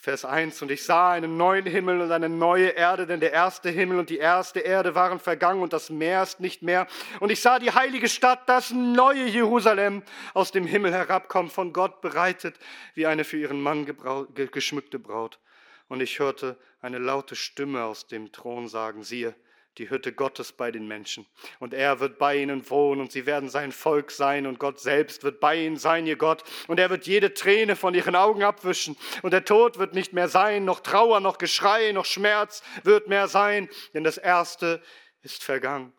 Vers 0.00 0.24
1. 0.24 0.62
Und 0.62 0.70
ich 0.70 0.84
sah 0.84 1.10
einen 1.10 1.36
neuen 1.36 1.66
Himmel 1.66 2.00
und 2.00 2.12
eine 2.12 2.28
neue 2.28 2.68
Erde, 2.68 3.06
denn 3.06 3.20
der 3.20 3.32
erste 3.32 3.68
Himmel 3.68 3.98
und 3.98 4.10
die 4.10 4.18
erste 4.18 4.60
Erde 4.60 4.94
waren 4.94 5.18
vergangen 5.18 5.60
und 5.60 5.72
das 5.72 5.90
Meer 5.90 6.22
ist 6.22 6.40
nicht 6.40 6.62
mehr. 6.62 6.86
Und 7.20 7.30
ich 7.30 7.40
sah 7.40 7.58
die 7.58 7.72
heilige 7.72 8.08
Stadt, 8.08 8.48
das 8.48 8.70
neue 8.70 9.26
Jerusalem, 9.26 10.02
aus 10.34 10.52
dem 10.52 10.66
Himmel 10.66 10.92
herabkommen, 10.92 11.50
von 11.50 11.72
Gott 11.72 12.00
bereitet, 12.00 12.56
wie 12.94 13.06
eine 13.06 13.24
für 13.24 13.38
ihren 13.38 13.60
Mann 13.60 13.86
geschmückte 14.34 14.98
Braut. 14.98 15.40
Und 15.88 16.00
ich 16.00 16.18
hörte 16.20 16.56
eine 16.80 16.98
laute 16.98 17.34
Stimme 17.34 17.84
aus 17.84 18.06
dem 18.06 18.30
Thron 18.30 18.68
sagen, 18.68 19.02
siehe, 19.02 19.34
die 19.78 19.90
Hütte 19.90 20.12
Gottes 20.12 20.52
bei 20.52 20.70
den 20.70 20.86
Menschen. 20.86 21.26
Und 21.58 21.72
er 21.72 22.00
wird 22.00 22.18
bei 22.18 22.36
ihnen 22.36 22.68
wohnen 22.68 23.00
und 23.00 23.12
sie 23.12 23.26
werden 23.26 23.48
sein 23.48 23.72
Volk 23.72 24.10
sein 24.10 24.46
und 24.46 24.58
Gott 24.58 24.80
selbst 24.80 25.22
wird 25.22 25.40
bei 25.40 25.56
ihnen 25.56 25.76
sein, 25.76 26.06
ihr 26.06 26.16
Gott. 26.16 26.42
Und 26.66 26.80
er 26.80 26.90
wird 26.90 27.06
jede 27.06 27.34
Träne 27.34 27.76
von 27.76 27.94
ihren 27.94 28.16
Augen 28.16 28.42
abwischen. 28.42 28.96
Und 29.22 29.32
der 29.32 29.44
Tod 29.44 29.78
wird 29.78 29.94
nicht 29.94 30.12
mehr 30.12 30.28
sein, 30.28 30.64
noch 30.64 30.80
Trauer, 30.80 31.20
noch 31.20 31.38
Geschrei, 31.38 31.92
noch 31.92 32.04
Schmerz 32.04 32.62
wird 32.82 33.08
mehr 33.08 33.28
sein, 33.28 33.68
denn 33.94 34.04
das 34.04 34.18
Erste 34.18 34.82
ist 35.22 35.44
vergangen. 35.44 35.92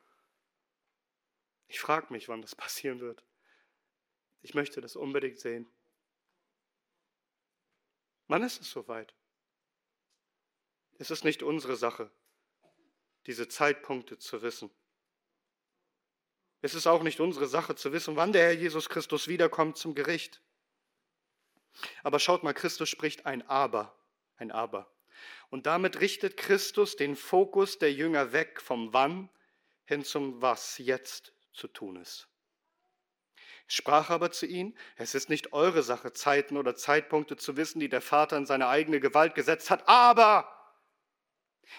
Ich 1.68 1.80
frage 1.80 2.12
mich, 2.12 2.28
wann 2.28 2.42
das 2.42 2.56
passieren 2.56 3.00
wird. 3.00 3.24
Ich 4.42 4.54
möchte 4.54 4.82
das 4.82 4.96
unbedingt 4.96 5.40
sehen. 5.40 5.72
Wann 8.28 8.44
ist 8.44 8.62
es 8.62 8.70
soweit? 8.70 9.14
Es 10.98 11.12
ist 11.12 11.24
nicht 11.24 11.44
unsere 11.44 11.76
Sache, 11.76 12.12
diese 13.26 13.48
Zeitpunkte 13.48 14.18
zu 14.18 14.42
wissen. 14.42 14.70
Es 16.62 16.74
ist 16.74 16.88
auch 16.88 17.04
nicht 17.04 17.20
unsere 17.20 17.48
Sache 17.48 17.76
zu 17.76 17.94
wissen, 17.94 18.16
wann 18.16 18.34
der 18.34 18.44
Herr 18.44 18.54
Jesus 18.54 18.90
Christus 18.90 19.28
wiederkommt 19.28 19.78
zum 19.78 19.96
Gericht. 19.96 20.42
Aber 22.04 22.20
schaut 22.20 22.44
mal, 22.44 22.54
Christus 22.54 22.90
spricht 22.90 23.26
ein 23.26 23.48
Aber, 23.48 23.96
ein 24.36 24.52
Aber. 24.52 24.92
Und 25.50 25.66
damit 25.66 26.00
richtet 26.02 26.38
Christus 26.38 26.96
den 26.96 27.16
Fokus 27.16 27.80
der 27.80 27.94
Jünger 27.94 28.34
weg 28.34 28.62
vom 28.62 28.94
Wann 28.94 29.30
hin 29.86 30.04
zum 30.04 30.42
Was 30.42 30.78
jetzt 30.78 31.34
zu 31.54 31.68
tun 31.68 31.96
ist. 31.96 32.28
Ich 33.68 33.76
sprach 33.76 34.10
aber 34.10 34.32
zu 34.32 34.46
ihnen, 34.46 34.76
es 34.96 35.14
ist 35.14 35.30
nicht 35.30 35.54
eure 35.54 35.84
Sache, 35.84 36.12
Zeiten 36.12 36.58
oder 36.58 36.76
Zeitpunkte 36.76 37.38
zu 37.38 37.56
wissen, 37.56 37.80
die 37.80 37.90
der 37.90 38.02
Vater 38.02 38.36
in 38.36 38.46
seine 38.46 38.68
eigene 38.68 39.00
Gewalt 39.00 39.36
gesetzt 39.36 39.70
hat, 39.70 39.88
aber 39.88 40.59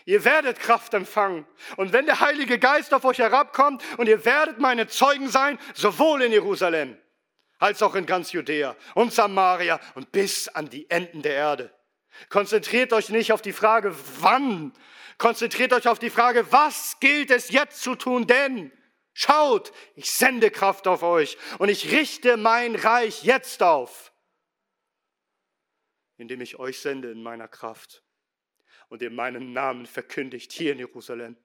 Ihr 0.04 0.24
werdet 0.24 0.58
Kraft 0.58 0.94
empfangen. 0.94 1.46
Und 1.76 1.92
wenn 1.92 2.06
der 2.06 2.20
Heilige 2.20 2.58
Geist 2.58 2.94
auf 2.94 3.04
euch 3.04 3.18
herabkommt 3.18 3.82
und 3.98 4.08
ihr 4.08 4.24
werdet 4.24 4.58
meine 4.58 4.86
Zeugen 4.86 5.28
sein, 5.28 5.58
sowohl 5.74 6.22
in 6.22 6.32
Jerusalem 6.32 6.98
als 7.58 7.82
auch 7.82 7.94
in 7.94 8.06
ganz 8.06 8.32
Judäa 8.32 8.74
und 8.94 9.12
Samaria 9.12 9.78
und 9.94 10.10
bis 10.12 10.48
an 10.48 10.68
die 10.68 10.90
Enden 10.90 11.22
der 11.22 11.34
Erde. 11.34 11.74
Konzentriert 12.28 12.92
euch 12.92 13.10
nicht 13.10 13.32
auf 13.32 13.42
die 13.42 13.52
Frage, 13.52 13.94
wann. 14.20 14.72
Konzentriert 15.18 15.72
euch 15.72 15.86
auf 15.86 15.98
die 15.98 16.10
Frage, 16.10 16.50
was 16.50 16.98
gilt 17.00 17.30
es 17.30 17.50
jetzt 17.50 17.82
zu 17.82 17.94
tun, 17.94 18.26
denn 18.26 18.72
schaut, 19.12 19.72
ich 19.94 20.10
sende 20.10 20.50
Kraft 20.50 20.88
auf 20.88 21.02
euch 21.02 21.36
und 21.58 21.68
ich 21.68 21.92
richte 21.92 22.36
mein 22.36 22.74
Reich 22.74 23.22
jetzt 23.22 23.62
auf, 23.62 24.12
indem 26.16 26.40
ich 26.40 26.58
euch 26.58 26.80
sende 26.80 27.10
in 27.10 27.22
meiner 27.22 27.48
Kraft 27.48 28.02
und 28.90 29.00
ihr 29.00 29.10
meinen 29.10 29.54
Namen 29.54 29.86
verkündigt 29.86 30.52
hier 30.52 30.72
in 30.72 30.78
Jerusalem. 30.78 31.36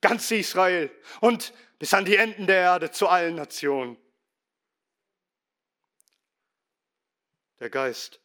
Ganz 0.00 0.30
Israel 0.30 0.90
und 1.20 1.52
bis 1.78 1.92
an 1.92 2.04
die 2.04 2.16
Enden 2.16 2.46
der 2.46 2.60
Erde 2.60 2.90
zu 2.90 3.08
allen 3.08 3.34
Nationen. 3.34 3.98
Der 7.58 7.68
Geist, 7.68 8.20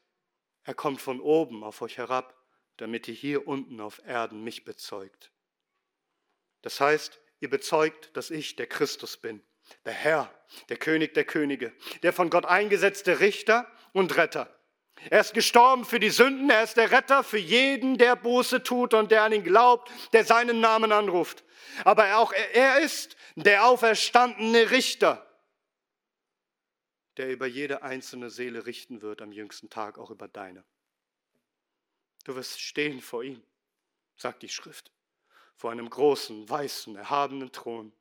er 0.64 0.76
kommt 0.76 1.02
von 1.02 1.20
oben 1.20 1.64
auf 1.64 1.82
euch 1.82 1.98
herab, 1.98 2.40
damit 2.78 3.08
ihr 3.08 3.16
hier 3.16 3.48
unten 3.48 3.82
auf 3.82 4.00
Erden 4.06 4.44
mich 4.44 4.64
bezeugt. 4.64 5.32
Das 6.62 6.80
heißt, 6.80 7.20
ihr 7.40 7.50
bezeugt, 7.50 8.16
dass 8.16 8.30
ich 8.30 8.56
der 8.56 8.68
Christus 8.68 9.18
bin, 9.18 9.44
der 9.86 9.94
Herr, 9.94 10.34
der 10.70 10.78
König 10.78 11.16
der 11.16 11.26
Könige, 11.26 11.74
der 12.04 12.14
von 12.14 12.30
Gott 12.30 12.46
eingesetzte 12.46 13.20
Richter 13.20 13.70
und 13.92 14.16
Retter. 14.18 14.53
Er 15.10 15.22
ist 15.22 15.34
gestorben 15.34 15.86
für 15.86 16.00
die 16.00 16.10
Sünden, 16.10 16.50
er 16.50 16.64
ist 16.64 16.78
der 16.78 16.92
Retter 16.92 17.24
für 17.24 17.38
jeden, 17.38 17.98
der 17.98 18.16
Buße 18.16 18.64
tut 18.64 18.94
und 18.94 19.12
der 19.12 19.24
an 19.24 19.34
ihn 19.34 19.44
glaubt, 19.44 19.92
der 20.14 20.26
seinen 20.26 20.60
Namen 20.60 20.92
anruft. 20.92 21.44
Aber 21.84 22.18
auch 22.18 22.32
er 22.54 22.80
ist 22.80 23.16
der 23.36 23.66
auferstandene 23.66 24.72
Richter, 24.72 25.28
der 27.18 27.32
über 27.32 27.46
jede 27.46 27.84
einzelne 27.84 28.30
Seele 28.30 28.66
richten 28.66 29.02
wird 29.02 29.22
am 29.22 29.32
jüngsten 29.32 29.70
Tag, 29.70 29.98
auch 29.98 30.10
über 30.10 30.28
deine. 30.28 30.64
Du 32.24 32.36
wirst 32.36 32.62
stehen 32.62 33.02
vor 33.02 33.24
ihm, 33.24 33.44
sagt 34.16 34.42
die 34.44 34.50
Schrift, 34.50 34.92
vor 35.56 35.72
einem 35.72 35.90
großen, 35.90 36.50
weißen, 36.50 36.96
erhabenen 36.96 37.52
Thron. 37.52 37.94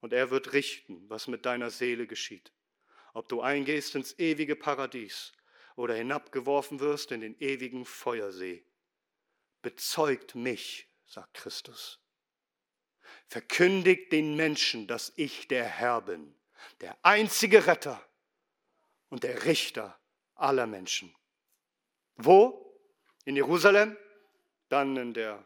Und 0.00 0.12
er 0.12 0.30
wird 0.30 0.52
richten, 0.52 1.08
was 1.08 1.26
mit 1.26 1.46
deiner 1.46 1.70
Seele 1.70 2.06
geschieht. 2.06 2.52
Ob 3.12 3.28
du 3.28 3.40
eingehst 3.40 3.94
ins 3.94 4.18
ewige 4.18 4.54
Paradies 4.54 5.32
oder 5.76 5.94
hinabgeworfen 5.94 6.80
wirst 6.80 7.12
in 7.12 7.20
den 7.20 7.38
ewigen 7.38 7.84
Feuersee. 7.84 8.64
Bezeugt 9.62 10.34
mich, 10.34 10.88
sagt 11.06 11.34
Christus. 11.34 12.00
Verkündigt 13.28 14.10
den 14.12 14.36
Menschen, 14.36 14.86
dass 14.86 15.12
ich 15.16 15.48
der 15.48 15.64
Herr 15.64 16.00
bin, 16.00 16.34
der 16.80 16.96
einzige 17.02 17.66
Retter 17.66 18.02
und 19.08 19.22
der 19.22 19.44
Richter 19.44 19.98
aller 20.34 20.66
Menschen. 20.66 21.14
Wo? 22.16 22.62
In 23.24 23.36
Jerusalem, 23.36 23.96
dann 24.68 24.96
in 24.96 25.14
der 25.14 25.44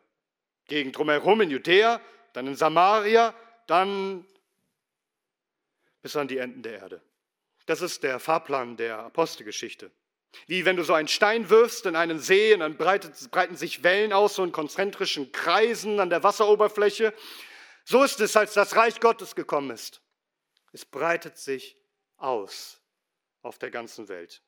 Gegend 0.67 0.97
drumherum 0.97 1.41
in 1.41 1.51
Judäa, 1.51 2.01
dann 2.33 2.47
in 2.47 2.55
Samaria, 2.55 3.35
dann 3.67 4.25
bis 6.03 6.15
an 6.17 6.29
die 6.29 6.39
Enden 6.39 6.63
der 6.63 6.79
Erde. 6.79 7.03
Das 7.67 7.83
ist 7.83 8.03
der 8.03 8.21
Fahrplan 8.21 8.77
der 8.77 8.99
Apostelgeschichte. 8.99 9.91
Wie 10.47 10.65
wenn 10.65 10.77
du 10.77 10.85
so 10.85 10.95
einen 10.95 11.09
Stein 11.09 11.51
wirfst 11.51 11.87
in 11.87 11.97
einen 11.97 12.19
See 12.19 12.55
und 12.55 12.61
dann 12.61 12.77
breitet, 12.77 13.31
breiten 13.31 13.57
sich 13.57 13.83
Wellen 13.83 14.13
aus, 14.13 14.35
so 14.35 14.45
in 14.45 14.53
konzentrischen 14.53 15.33
Kreisen 15.33 16.01
an 16.01 16.11
der 16.11 16.23
Wasseroberfläche. 16.23 17.13
So 17.85 18.03
ist 18.05 18.21
es, 18.21 18.37
als 18.37 18.55
das 18.55 18.77
Reich 18.77 19.01
Gottes 19.01 19.35
gekommen 19.35 19.71
ist. 19.71 20.03
Es 20.73 20.85
breitet 20.85 21.37
sich 21.37 21.77
aus 22.17 22.81
auf 23.43 23.59
der 23.59 23.71
ganzen 23.71 24.09
Welt. 24.09 24.43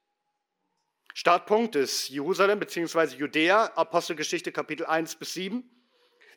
Startpunkt 1.14 1.76
ist 1.76 2.08
Jerusalem 2.08 2.58
bzw. 2.60 3.16
Judäa, 3.16 3.66
Apostelgeschichte 3.74 4.52
Kapitel 4.52 4.86
1 4.86 5.16
bis 5.16 5.34
7. 5.34 5.68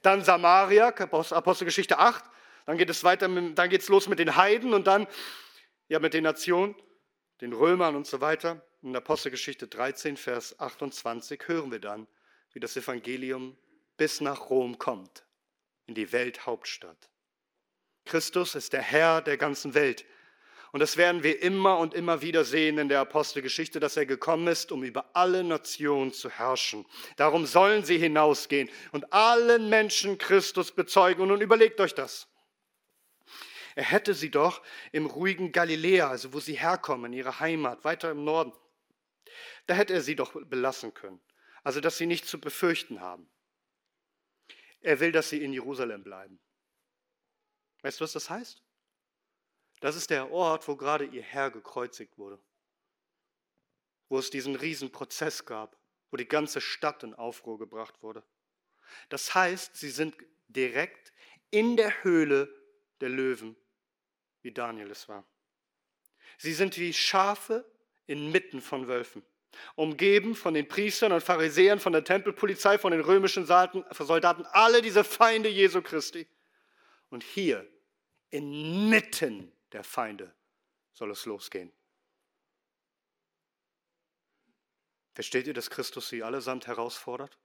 Dann 0.02 0.24
Samaria, 0.24 0.88
Apostelgeschichte 0.88 1.98
8. 1.98 2.24
Dann 2.66 2.78
geht 2.78 2.90
es 2.90 3.04
weiter, 3.04 3.28
dann 3.28 3.70
geht 3.70 3.82
es 3.82 3.90
los 3.90 4.08
mit 4.08 4.20
den 4.20 4.36
Heiden 4.36 4.74
und 4.74 4.88
dann 4.88 5.08
ja 5.88 6.00
mit 6.00 6.14
den 6.14 6.24
Nationen, 6.24 6.76
den 7.42 7.54
Römern 7.54 7.96
und 7.96 8.08
so 8.08 8.22
weiter. 8.22 8.66
In 8.86 8.96
Apostelgeschichte 8.96 9.68
13, 9.68 10.16
Vers 10.16 10.60
28 10.60 11.42
hören 11.48 11.72
wir 11.72 11.80
dann, 11.80 12.06
wie 12.54 12.60
das 12.60 12.78
Evangelium 12.78 13.58
bis 13.98 14.22
nach 14.22 14.52
Rom 14.52 14.78
kommt, 14.78 15.26
in 15.88 15.96
die 15.96 16.12
Welthauptstadt. 16.12 17.10
Christus 18.06 18.54
ist 18.54 18.74
der 18.74 18.84
Herr 18.84 19.24
der 19.24 19.38
ganzen 19.38 19.74
Welt. 19.74 20.06
Und 20.72 20.82
das 20.82 20.98
werden 20.98 21.24
wir 21.24 21.42
immer 21.42 21.80
und 21.80 21.96
immer 21.96 22.22
wieder 22.22 22.46
sehen 22.46 22.78
in 22.78 22.88
der 22.88 23.00
Apostelgeschichte, 23.00 23.80
dass 23.80 23.98
er 23.98 24.06
gekommen 24.06 24.46
ist, 24.46 24.72
um 24.72 24.84
über 24.84 25.10
alle 25.16 25.44
Nationen 25.44 26.14
zu 26.14 26.30
herrschen. 26.30 26.86
Darum 27.16 27.48
sollen 27.48 27.84
sie 27.84 27.98
hinausgehen 27.98 28.70
und 28.92 29.12
allen 29.12 29.68
Menschen 29.68 30.20
Christus 30.20 30.72
bezeugen. 30.72 31.24
Und 31.24 31.30
nun 31.30 31.42
überlegt 31.42 31.82
euch 31.82 31.96
das. 31.96 32.28
Er 33.74 33.86
hätte 33.86 34.14
sie 34.14 34.30
doch 34.30 34.62
im 34.92 35.08
ruhigen 35.08 35.52
Galiläa, 35.52 36.08
also 36.08 36.34
wo 36.34 36.40
sie 36.40 36.60
herkommen, 36.60 37.12
in 37.12 37.18
ihre 37.18 37.40
Heimat, 37.40 37.84
weiter 37.84 38.12
im 38.12 38.24
Norden, 38.24 38.54
da 39.68 39.74
hätte 39.74 39.94
er 39.94 40.02
sie 40.02 40.16
doch 40.16 40.34
belassen 40.46 40.94
können. 40.94 41.22
Also, 41.64 41.80
dass 41.82 41.98
sie 41.98 42.06
nicht 42.06 42.28
zu 42.28 42.40
befürchten 42.40 43.02
haben. 43.02 43.28
Er 44.82 45.00
will, 45.00 45.12
dass 45.12 45.30
sie 45.30 45.44
in 45.44 45.52
Jerusalem 45.52 46.04
bleiben. 46.04 46.40
Weißt 47.82 48.00
du, 48.00 48.04
was 48.04 48.14
das 48.14 48.30
heißt? 48.30 48.62
Das 49.80 49.96
ist 49.96 50.12
der 50.12 50.32
Ort, 50.32 50.68
wo 50.68 50.76
gerade 50.76 51.06
ihr 51.06 51.24
Herr 51.24 51.50
gekreuzigt 51.50 52.18
wurde. 52.18 52.40
Wo 54.10 54.20
es 54.20 54.30
diesen 54.30 54.56
Riesenprozess 54.56 55.46
gab, 55.46 55.76
wo 56.12 56.18
die 56.18 56.28
ganze 56.28 56.62
Stadt 56.62 57.02
in 57.04 57.16
Aufruhr 57.16 57.58
gebracht 57.58 58.04
wurde. 58.04 58.24
Das 59.10 59.34
heißt, 59.34 59.76
sie 59.76 59.90
sind 59.90 60.16
direkt 60.48 61.12
in 61.50 61.76
der 61.78 62.04
Höhle 62.04 62.48
der 63.02 63.10
Löwen, 63.10 63.56
wie 64.44 64.52
Daniel 64.52 64.92
es 64.92 65.10
war. 65.10 65.26
Sie 66.38 66.54
sind 66.54 66.78
wie 66.78 66.94
Schafe 66.94 67.66
inmitten 68.06 68.62
von 68.62 68.88
Wölfen 68.88 69.26
umgeben 69.76 70.36
von 70.36 70.54
den 70.54 70.68
Priestern 70.68 71.12
und 71.12 71.22
Pharisäern, 71.22 71.80
von 71.80 71.94
der 71.94 72.04
Tempelpolizei, 72.04 72.78
von 72.78 72.92
den 72.92 73.02
römischen 73.02 73.46
Soldaten, 73.46 74.46
alle 74.52 74.82
diese 74.82 75.04
Feinde 75.04 75.50
Jesu 75.50 75.82
Christi. 75.82 76.28
Und 77.10 77.24
hier, 77.24 77.68
inmitten 78.30 79.52
der 79.72 79.84
Feinde, 79.84 80.34
soll 80.94 81.12
es 81.12 81.26
losgehen. 81.26 81.72
Versteht 85.14 85.48
ihr, 85.48 85.54
dass 85.54 85.70
Christus 85.70 86.10
sie 86.10 86.24
allesamt 86.24 86.68
herausfordert? 86.68 87.38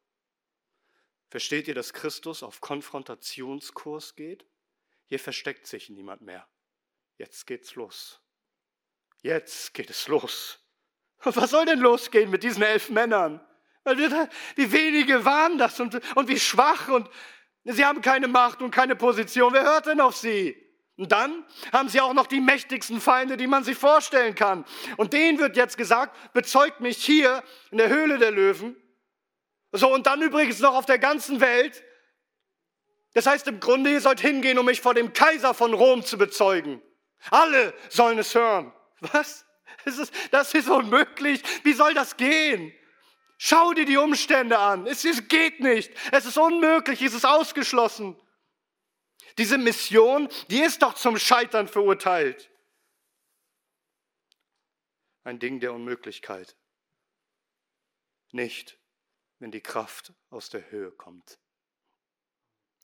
Versteht 1.29 1.69
ihr, 1.69 1.75
dass 1.75 1.93
Christus 1.93 2.43
auf 2.43 2.61
Konfrontationskurs 2.61 4.17
geht? 4.17 4.45
Hier 5.07 5.21
versteckt 5.21 5.67
sich 5.67 5.89
niemand 5.89 6.23
mehr. 6.23 6.49
Jetzt 7.19 7.47
geht's 7.47 7.75
los. 7.75 8.21
Jetzt 9.23 9.75
geht 9.75 9.91
es 9.91 10.09
los. 10.09 10.60
Was 11.25 11.51
soll 11.51 11.67
denn 11.67 11.81
losgehen 11.81 12.31
mit 12.31 12.43
diesen 12.43 12.63
elf 12.63 12.91
Männern? 12.91 13.41
Wie 13.85 14.73
wenige 14.73 15.25
waren 15.25 15.59
das 15.59 15.81
und, 15.81 16.01
und 16.15 16.29
wie 16.29 16.39
schwach 16.39 16.89
und 16.89 17.09
sie 17.65 17.85
haben 17.85 18.03
keine 18.03 18.29
Macht 18.29 18.63
und 18.63 18.71
keine 18.71 18.97
Position. 18.97 19.53
Wer 19.53 19.65
hört 19.65 19.87
denn 19.87 20.01
auf 20.01 20.17
sie? 20.17 20.57
Und 20.97 21.13
dann 21.13 21.45
haben 21.73 21.89
sie 21.89 22.01
auch 22.01 22.13
noch 22.13 22.27
die 22.27 22.41
mächtigsten 22.41 23.01
Feinde, 23.01 23.39
die 23.39 23.47
man 23.47 23.65
sich 23.65 23.79
vorstellen 23.79 24.35
kann. 24.35 24.67
Und 24.99 25.15
denen 25.15 25.39
wird 25.39 25.57
jetzt 25.57 25.79
gesagt, 25.79 26.35
bezeugt 26.35 26.81
mich 26.81 27.03
hier 27.03 27.43
in 27.71 27.79
der 27.79 27.89
Höhle 27.89 28.19
der 28.19 28.31
Löwen. 28.31 28.77
So, 29.73 29.93
und 29.93 30.07
dann 30.07 30.21
übrigens 30.21 30.61
noch 30.61 30.75
auf 30.75 30.85
der 30.85 30.99
ganzen 30.99 31.41
Welt. 31.41 31.83
Das 33.15 33.27
heißt 33.27 33.49
im 33.49 33.61
Grunde, 33.61 33.91
ihr 33.91 34.01
sollt 34.01 34.21
hingehen, 34.21 34.59
um 34.59 34.67
mich 34.67 34.83
vor 34.83 34.93
dem 34.93 35.13
Kaiser 35.15 35.55
von 35.55 35.73
Rom 35.73 36.05
zu 36.05 36.19
bezeugen. 36.19 36.83
Alle 37.31 37.73
sollen 37.89 38.19
es 38.19 38.35
hören. 38.35 38.73
Was? 39.01 39.47
Das 39.85 39.99
ist, 39.99 40.13
das 40.31 40.55
ist 40.55 40.69
unmöglich. 40.69 41.43
Wie 41.65 41.73
soll 41.73 41.95
das 41.95 42.17
gehen? 42.17 42.73
Schau 43.39 43.73
dir 43.73 43.87
die 43.87 43.97
Umstände 43.97 44.59
an. 44.59 44.87
Es, 44.87 45.05
es 45.05 45.27
geht 45.29 45.61
nicht. 45.61 45.93
Es 46.13 46.27
ist 46.27 46.37
unmöglich. 46.37 47.01
Es 47.01 47.15
ist 47.15 47.25
ausgeschlossen. 47.25 48.21
Diese 49.39 49.57
Mission, 49.57 50.29
die 50.51 50.61
ist 50.61 50.83
doch 50.83 50.95
zum 50.95 51.19
Scheitern 51.19 51.67
verurteilt. 51.69 52.51
Ein 55.25 55.39
Ding 55.39 55.61
der 55.61 55.73
Unmöglichkeit. 55.73 56.57
Nicht, 58.33 58.79
wenn 59.39 59.51
die 59.51 59.63
Kraft 59.63 60.13
aus 60.29 60.51
der 60.51 60.71
Höhe 60.71 60.91
kommt. 60.91 61.39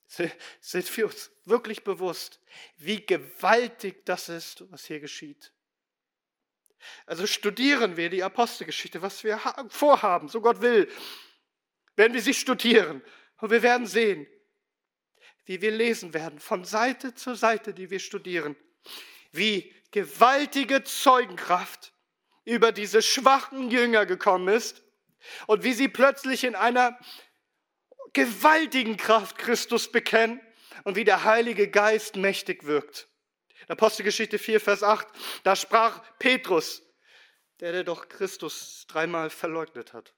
Sind 0.07 0.97
wir 0.97 1.05
uns 1.05 1.31
wirklich 1.45 1.83
bewusst, 1.83 2.39
wie 2.77 3.05
gewaltig 3.05 4.05
das 4.05 4.29
ist, 4.29 4.71
was 4.71 4.85
hier 4.85 4.99
geschieht? 4.99 5.53
Also 7.05 7.27
studieren 7.27 7.97
wir 7.97 8.09
die 8.09 8.23
Apostelgeschichte, 8.23 9.01
was 9.01 9.23
wir 9.23 9.39
vorhaben, 9.69 10.27
so 10.27 10.41
Gott 10.41 10.61
will, 10.61 10.89
werden 11.95 12.13
wir 12.13 12.21
sie 12.21 12.33
studieren 12.33 13.01
und 13.39 13.51
wir 13.51 13.61
werden 13.61 13.87
sehen, 13.87 14.27
wie 15.45 15.61
wir 15.61 15.71
lesen 15.71 16.13
werden, 16.13 16.39
von 16.39 16.65
Seite 16.65 17.15
zu 17.15 17.33
Seite, 17.33 17.73
die 17.73 17.89
wir 17.89 17.99
studieren, 17.99 18.55
wie 19.31 19.73
gewaltige 19.91 20.83
Zeugenkraft 20.83 21.93
über 22.43 22.71
diese 22.71 23.01
schwachen 23.01 23.71
Jünger 23.71 24.05
gekommen 24.05 24.47
ist 24.47 24.83
und 25.47 25.63
wie 25.63 25.73
sie 25.73 25.87
plötzlich 25.87 26.43
in 26.43 26.55
einer 26.55 26.97
gewaltigen 28.13 28.97
Kraft 28.97 29.37
Christus 29.37 29.91
bekennen 29.91 30.41
und 30.83 30.95
wie 30.95 31.03
der 31.03 31.23
Heilige 31.23 31.69
Geist 31.69 32.15
mächtig 32.15 32.65
wirkt. 32.65 33.07
Apostelgeschichte 33.67 34.39
4, 34.39 34.61
Vers 34.61 34.83
8, 34.83 35.07
da 35.43 35.55
sprach 35.55 36.01
Petrus, 36.19 36.81
der, 37.59 37.71
der 37.71 37.83
doch 37.83 38.07
Christus 38.07 38.85
dreimal 38.87 39.29
verleugnet 39.29 39.93
hat. 39.93 40.13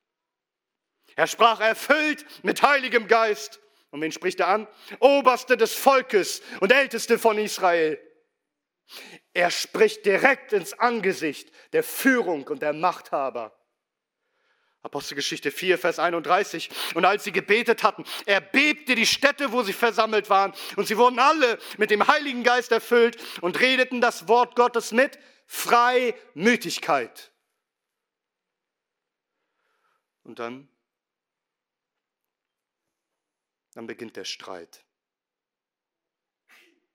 Er 1.15 1.27
sprach 1.27 1.59
erfüllt 1.59 2.25
mit 2.43 2.61
Heiligem 2.61 3.07
Geist. 3.07 3.59
Und 3.91 4.01
wen 4.01 4.11
spricht 4.11 4.39
er 4.39 4.49
an? 4.49 4.67
Oberste 4.99 5.57
des 5.57 5.73
Volkes 5.73 6.41
und 6.59 6.71
Älteste 6.71 7.17
von 7.17 7.37
Israel. 7.39 7.99
Er 9.33 9.51
spricht 9.51 10.05
direkt 10.05 10.53
ins 10.53 10.73
Angesicht 10.73 11.51
der 11.73 11.83
Führung 11.83 12.47
und 12.47 12.61
der 12.61 12.73
Machthaber. 12.73 13.58
Apostelgeschichte 14.89 15.51
4, 15.51 15.77
Vers 15.77 15.99
31. 15.99 16.71
Und 16.95 17.05
als 17.05 17.23
sie 17.23 17.31
gebetet 17.31 17.83
hatten, 17.83 18.03
erbebte 18.25 18.95
die 18.95 19.05
Städte, 19.05 19.51
wo 19.51 19.61
sie 19.61 19.73
versammelt 19.73 20.31
waren. 20.31 20.51
Und 20.77 20.87
sie 20.87 20.97
wurden 20.97 21.19
alle 21.19 21.59
mit 21.77 21.91
dem 21.91 22.07
Heiligen 22.07 22.43
Geist 22.43 22.71
erfüllt 22.71 23.17
und 23.41 23.59
redeten 23.59 24.01
das 24.01 24.27
Wort 24.27 24.55
Gottes 24.55 24.91
mit 24.91 25.19
Freimütigkeit. 25.45 27.31
Und 30.23 30.39
dann, 30.39 30.67
dann 33.73 33.85
beginnt 33.85 34.15
der 34.15 34.25
Streit. 34.25 34.83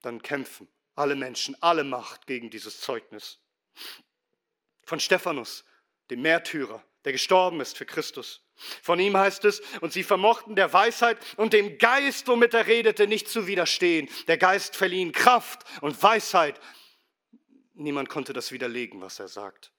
Dann 0.02 0.20
kämpfen 0.20 0.68
alle 0.96 1.14
Menschen, 1.14 1.56
alle 1.62 1.84
Macht 1.84 2.26
gegen 2.26 2.50
dieses 2.50 2.80
Zeugnis. 2.80 3.38
Von 4.82 4.98
Stephanus, 4.98 5.64
dem 6.10 6.22
Märtyrer, 6.22 6.84
der 7.04 7.12
gestorben 7.12 7.60
ist 7.60 7.76
für 7.76 7.86
Christus. 7.86 8.42
Von 8.82 9.00
ihm 9.00 9.16
heißt 9.16 9.44
es, 9.44 9.60
und 9.80 9.92
sie 9.92 10.04
vermochten 10.04 10.56
der 10.56 10.72
Weisheit 10.72 11.18
und 11.36 11.52
dem 11.52 11.78
Geist, 11.78 12.28
womit 12.28 12.54
er 12.54 12.66
redete, 12.66 13.06
nicht 13.06 13.28
zu 13.28 13.46
widerstehen. 13.46 14.08
Der 14.28 14.38
Geist 14.38 14.76
verlieh 14.76 15.00
ihnen 15.00 15.12
Kraft 15.12 15.64
und 15.80 16.00
Weisheit. 16.02 16.60
Niemand 17.74 18.08
konnte 18.08 18.32
das 18.32 18.52
widerlegen, 18.52 19.00
was 19.00 19.18
er 19.18 19.28
sagt. 19.28 19.72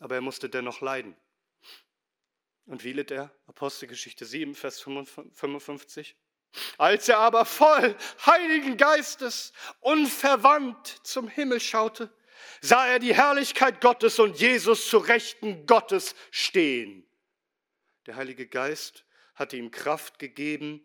Aber 0.00 0.16
er 0.16 0.20
musste 0.20 0.48
dennoch 0.48 0.80
leiden. 0.80 1.16
Und 2.66 2.84
wie 2.84 2.92
litt 2.92 3.10
er? 3.10 3.34
Apostelgeschichte 3.46 4.24
7, 4.24 4.54
Vers 4.54 4.80
55. 4.80 6.16
Als 6.78 7.08
er 7.08 7.18
aber 7.18 7.44
voll 7.44 7.96
Heiligen 8.26 8.76
Geistes 8.76 9.52
unverwandt 9.80 11.00
zum 11.04 11.28
Himmel 11.28 11.60
schaute, 11.60 12.12
sah 12.60 12.86
er 12.86 12.98
die 12.98 13.14
Herrlichkeit 13.14 13.80
Gottes 13.80 14.18
und 14.18 14.38
Jesus 14.38 14.88
zu 14.88 14.98
Rechten 14.98 15.66
Gottes 15.66 16.14
stehen. 16.30 17.06
Der 18.06 18.16
Heilige 18.16 18.46
Geist 18.46 19.04
hatte 19.34 19.56
ihm 19.56 19.70
Kraft 19.70 20.18
gegeben, 20.18 20.84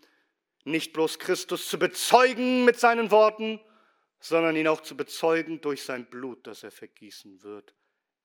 nicht 0.63 0.93
bloß 0.93 1.19
Christus 1.19 1.67
zu 1.67 1.77
bezeugen 1.77 2.65
mit 2.65 2.79
seinen 2.79 3.11
Worten, 3.11 3.59
sondern 4.19 4.55
ihn 4.55 4.67
auch 4.67 4.81
zu 4.81 4.97
bezeugen 4.97 5.61
durch 5.61 5.83
sein 5.83 6.05
Blut, 6.09 6.47
das 6.47 6.63
er 6.63 6.71
vergießen 6.71 7.43
wird. 7.43 7.75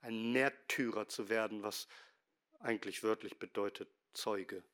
Ein 0.00 0.32
Märtyrer 0.32 1.08
zu 1.08 1.28
werden, 1.28 1.62
was 1.62 1.86
eigentlich 2.60 3.02
wörtlich 3.02 3.38
bedeutet 3.38 3.88
Zeuge, 4.12 4.64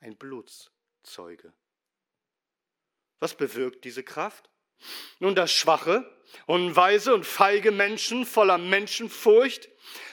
ein 0.00 0.16
Blutszeuge. 0.16 1.52
Was 3.20 3.36
bewirkt 3.36 3.84
diese 3.84 4.02
Kraft? 4.02 4.50
Nun, 5.18 5.34
dass 5.34 5.52
schwache, 5.52 6.04
unweise 6.46 7.14
und 7.14 7.24
feige 7.24 7.70
Menschen 7.70 8.26
voller 8.26 8.58
Menschenfurcht 8.58 9.68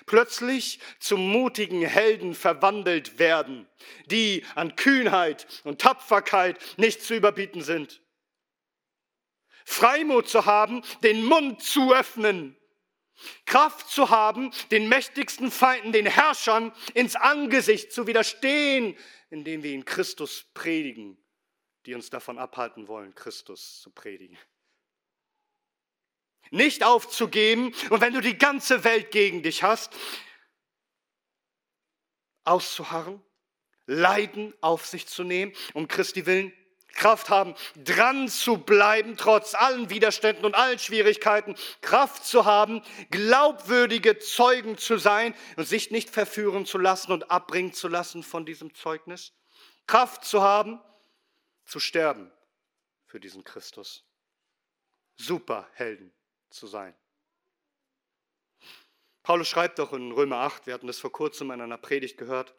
plötzlich 0.06 0.80
zu 1.00 1.17
mutigen 1.17 1.82
Helden 1.82 2.34
verwandelt 2.34 3.19
werden, 3.19 3.67
die 4.08 4.43
an 4.56 4.76
Kühnheit 4.76 5.48
und 5.63 5.80
Tapferkeit 5.82 6.60
nicht 6.78 7.04
zu 7.04 7.15
überbieten 7.15 7.62
sind. 7.62 8.02
Freimut 9.65 10.28
zu 10.28 10.45
haben, 10.45 10.82
den 11.04 11.24
Mund 11.24 11.62
zu 11.62 11.93
öffnen, 11.93 12.58
Kraft 13.45 13.89
zu 13.89 14.10
haben, 14.10 14.52
den 14.72 14.89
mächtigsten 14.89 15.52
Feinden, 15.52 15.91
den 15.91 16.08
Herrschern 16.08 16.72
ins 16.95 17.15
Angesicht 17.15 17.91
zu 17.91 18.08
widerstehen, 18.08 18.98
indem 19.30 19.62
wir 19.62 19.72
ihn 19.72 19.86
Christus 19.86 20.45
predigen, 20.56 21.24
die 21.86 21.96
uns 21.96 22.10
davon 22.10 22.38
abhalten 22.38 22.88
wollen, 22.88 23.15
Christus 23.15 23.82
zu 23.82 23.92
predigen. 23.92 24.38
Nicht 26.52 26.84
aufzugeben 26.84 27.74
und 27.89 28.02
wenn 28.02 28.13
du 28.13 28.22
die 28.22 28.38
ganze 28.38 28.84
Welt 28.84 29.12
gegen 29.12 29.44
dich 29.44 29.63
hast, 29.63 29.96
auszuharren, 32.44 33.22
Leiden 33.86 34.54
auf 34.62 34.86
sich 34.86 35.08
zu 35.08 35.24
nehmen, 35.24 35.54
um 35.74 35.88
Christi 35.88 36.26
willen 36.26 36.54
Kraft 36.94 37.30
haben, 37.30 37.56
dran 37.76 38.28
zu 38.28 38.58
bleiben, 38.58 39.15
trotz 39.15 39.56
allen 39.56 39.89
Widerständen 39.89 40.44
und 40.46 40.56
allen 40.56 40.80
Schwierigkeiten, 40.80 41.56
Kraft 41.82 42.26
zu 42.26 42.46
haben, 42.46 42.82
glaubwürdige 43.10 44.20
Zeugen 44.20 44.78
zu 44.78 44.98
sein 44.98 45.34
und 45.56 45.68
sich 45.68 45.92
nicht 45.92 46.10
verführen 46.10 46.65
zu 46.65 46.78
lassen 46.78 47.12
und 47.12 47.32
abbringen 47.32 47.74
zu 47.74 47.88
lassen 47.88 48.24
von 48.24 48.46
diesem 48.46 48.74
Zeugnis, 48.74 49.34
Kraft 49.88 50.26
zu 50.26 50.42
haben, 50.42 50.82
zu 51.69 51.79
sterben 51.79 52.32
für 53.05 53.19
diesen 53.19 53.43
Christus. 53.43 54.03
Superhelden 55.17 56.12
zu 56.49 56.65
sein. 56.65 56.95
Paulus 59.21 59.47
schreibt 59.47 59.77
doch 59.77 59.93
in 59.93 60.12
Römer 60.12 60.38
8, 60.38 60.65
wir 60.65 60.73
hatten 60.73 60.88
das 60.88 60.99
vor 60.99 61.12
kurzem 61.12 61.51
in 61.51 61.62
einer 61.62 61.77
Predigt 61.77 62.17
gehört. 62.17 62.55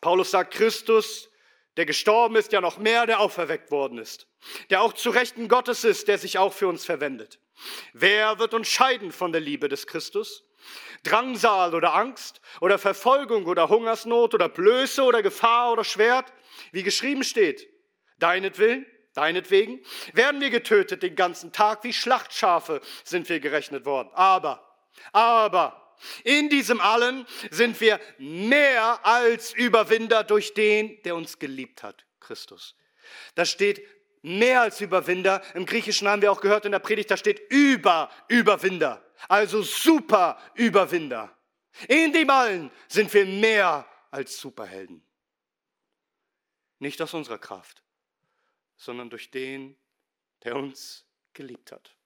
Paulus 0.00 0.32
sagt, 0.32 0.54
Christus, 0.54 1.30
der 1.76 1.86
gestorben 1.86 2.34
ist, 2.34 2.50
ja 2.50 2.60
noch 2.60 2.78
mehr, 2.78 3.06
der 3.06 3.20
auferweckt 3.20 3.70
worden 3.70 3.98
ist, 3.98 4.26
der 4.70 4.82
auch 4.82 4.92
zu 4.92 5.10
Rechten 5.10 5.46
Gottes 5.46 5.84
ist, 5.84 6.08
der 6.08 6.18
sich 6.18 6.38
auch 6.38 6.52
für 6.52 6.66
uns 6.66 6.84
verwendet. 6.84 7.38
Wer 7.92 8.40
wird 8.40 8.54
uns 8.54 8.68
scheiden 8.68 9.12
von 9.12 9.30
der 9.30 9.40
Liebe 9.40 9.68
des 9.68 9.86
Christus? 9.86 10.44
Drangsal 11.04 11.74
oder 11.74 11.94
Angst 11.94 12.40
oder 12.60 12.78
Verfolgung 12.78 13.46
oder 13.46 13.68
Hungersnot 13.68 14.34
oder 14.34 14.48
Blöße 14.48 15.02
oder 15.02 15.22
Gefahr 15.22 15.72
oder 15.72 15.84
Schwert, 15.84 16.32
wie 16.72 16.82
geschrieben 16.82 17.22
steht, 17.22 17.73
deinetwillen 18.18 18.86
Deinetwegen 19.14 19.80
werden 20.12 20.40
wir 20.40 20.50
getötet 20.50 21.02
den 21.04 21.14
ganzen 21.14 21.52
Tag, 21.52 21.84
wie 21.84 21.92
Schlachtschafe 21.92 22.80
sind 23.04 23.28
wir 23.28 23.38
gerechnet 23.38 23.86
worden. 23.86 24.10
Aber, 24.12 24.76
aber, 25.12 25.96
in 26.24 26.48
diesem 26.48 26.80
allen 26.80 27.24
sind 27.50 27.80
wir 27.80 28.00
mehr 28.18 29.06
als 29.06 29.52
Überwinder 29.52 30.24
durch 30.24 30.52
den, 30.54 31.00
der 31.04 31.14
uns 31.14 31.38
geliebt 31.38 31.84
hat, 31.84 32.04
Christus. 32.18 32.74
Da 33.36 33.44
steht 33.44 33.86
mehr 34.22 34.62
als 34.62 34.80
Überwinder. 34.80 35.42
Im 35.54 35.64
Griechischen 35.64 36.08
haben 36.08 36.20
wir 36.20 36.32
auch 36.32 36.40
gehört 36.40 36.64
in 36.64 36.72
der 36.72 36.80
Predigt, 36.80 37.10
da 37.10 37.16
steht 37.16 37.40
über 37.50 38.10
Überwinder. 38.26 39.00
Also 39.28 39.62
super 39.62 40.38
Überwinder. 40.54 41.36
In 41.86 42.12
dem 42.12 42.30
allen 42.30 42.72
sind 42.88 43.14
wir 43.14 43.26
mehr 43.26 43.86
als 44.10 44.38
Superhelden. 44.38 45.06
Nicht 46.80 47.00
aus 47.00 47.14
unserer 47.14 47.38
Kraft, 47.38 47.83
sondern 48.76 49.10
durch 49.10 49.30
den, 49.30 49.76
der 50.42 50.56
uns 50.56 51.06
geliebt 51.32 51.72
hat. 51.72 51.96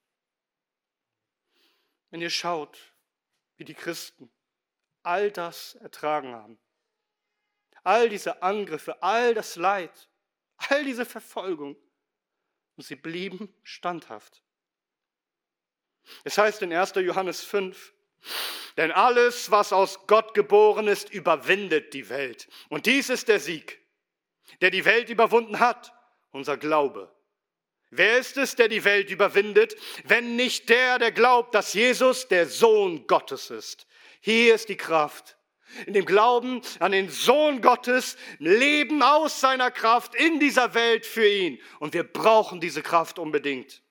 Wenn 2.11 2.21
ihr 2.21 2.31
schaut, 2.31 2.93
wie 3.57 3.65
die 3.65 3.75
Christen 3.75 4.31
all 5.03 5.31
das 5.31 5.75
ertragen 5.77 6.35
haben, 6.35 6.59
all 7.83 8.09
diese 8.09 8.43
Angriffe, 8.43 9.03
all 9.03 9.35
das 9.35 9.57
Leid, 9.57 10.09
all 10.57 10.85
diese 10.85 11.05
Verfolgung, 11.05 11.77
und 12.77 12.85
sie 12.85 12.97
blieben 12.97 13.53
standhaft. 13.65 14.41
Es 16.25 16.39
heißt 16.39 16.63
in 16.63 16.73
1. 16.73 16.95
Johannes 16.97 17.43
5, 17.43 17.93
Denn 18.77 18.93
alles, 18.93 19.51
was 19.51 19.73
aus 19.73 20.07
Gott 20.07 20.35
geboren 20.35 20.87
ist, 20.87 21.11
überwindet 21.11 21.93
die 21.93 22.09
Welt. 22.09 22.49
Und 22.69 22.87
dies 22.87 23.11
ist 23.11 23.27
der 23.27 23.41
Sieg, 23.41 23.81
der 24.61 24.71
die 24.71 24.85
Welt 24.85 25.09
überwunden 25.11 25.59
hat, 25.59 25.93
unser 26.33 26.57
Glaube. 26.57 27.13
Wer 27.91 28.19
ist 28.19 28.37
es, 28.37 28.55
der 28.55 28.69
die 28.69 28.85
Welt 28.85 29.11
überwindet, 29.11 29.75
wenn 30.05 30.37
nicht 30.37 30.69
der, 30.69 30.99
der 30.99 31.13
glaubt, 31.13 31.55
dass 31.55 31.73
Jesus 31.73 32.29
der 32.29 32.47
Sohn 32.47 33.07
Gottes 33.07 33.51
ist? 33.51 33.87
Hier 34.21 34.55
ist 34.55 34.69
die 34.69 34.77
Kraft. 34.77 35.37
In 35.87 35.93
dem 35.95 36.05
Glauben 36.05 36.63
an 36.81 36.93
den 36.93 37.11
Sohn 37.11 37.61
Gottes, 37.61 38.17
Leben 38.39 39.03
aus 39.03 39.41
seiner 39.41 39.71
Kraft 39.71 40.15
in 40.15 40.41
dieser 40.41 40.75
Welt 40.75 41.07
für 41.07 41.29
ihn. 41.29 41.61
Und 41.79 41.95
wir 41.95 42.05
brauchen 42.05 42.61
diese 42.61 42.83
Kraft 42.83 43.19
unbedingt. 43.19 43.83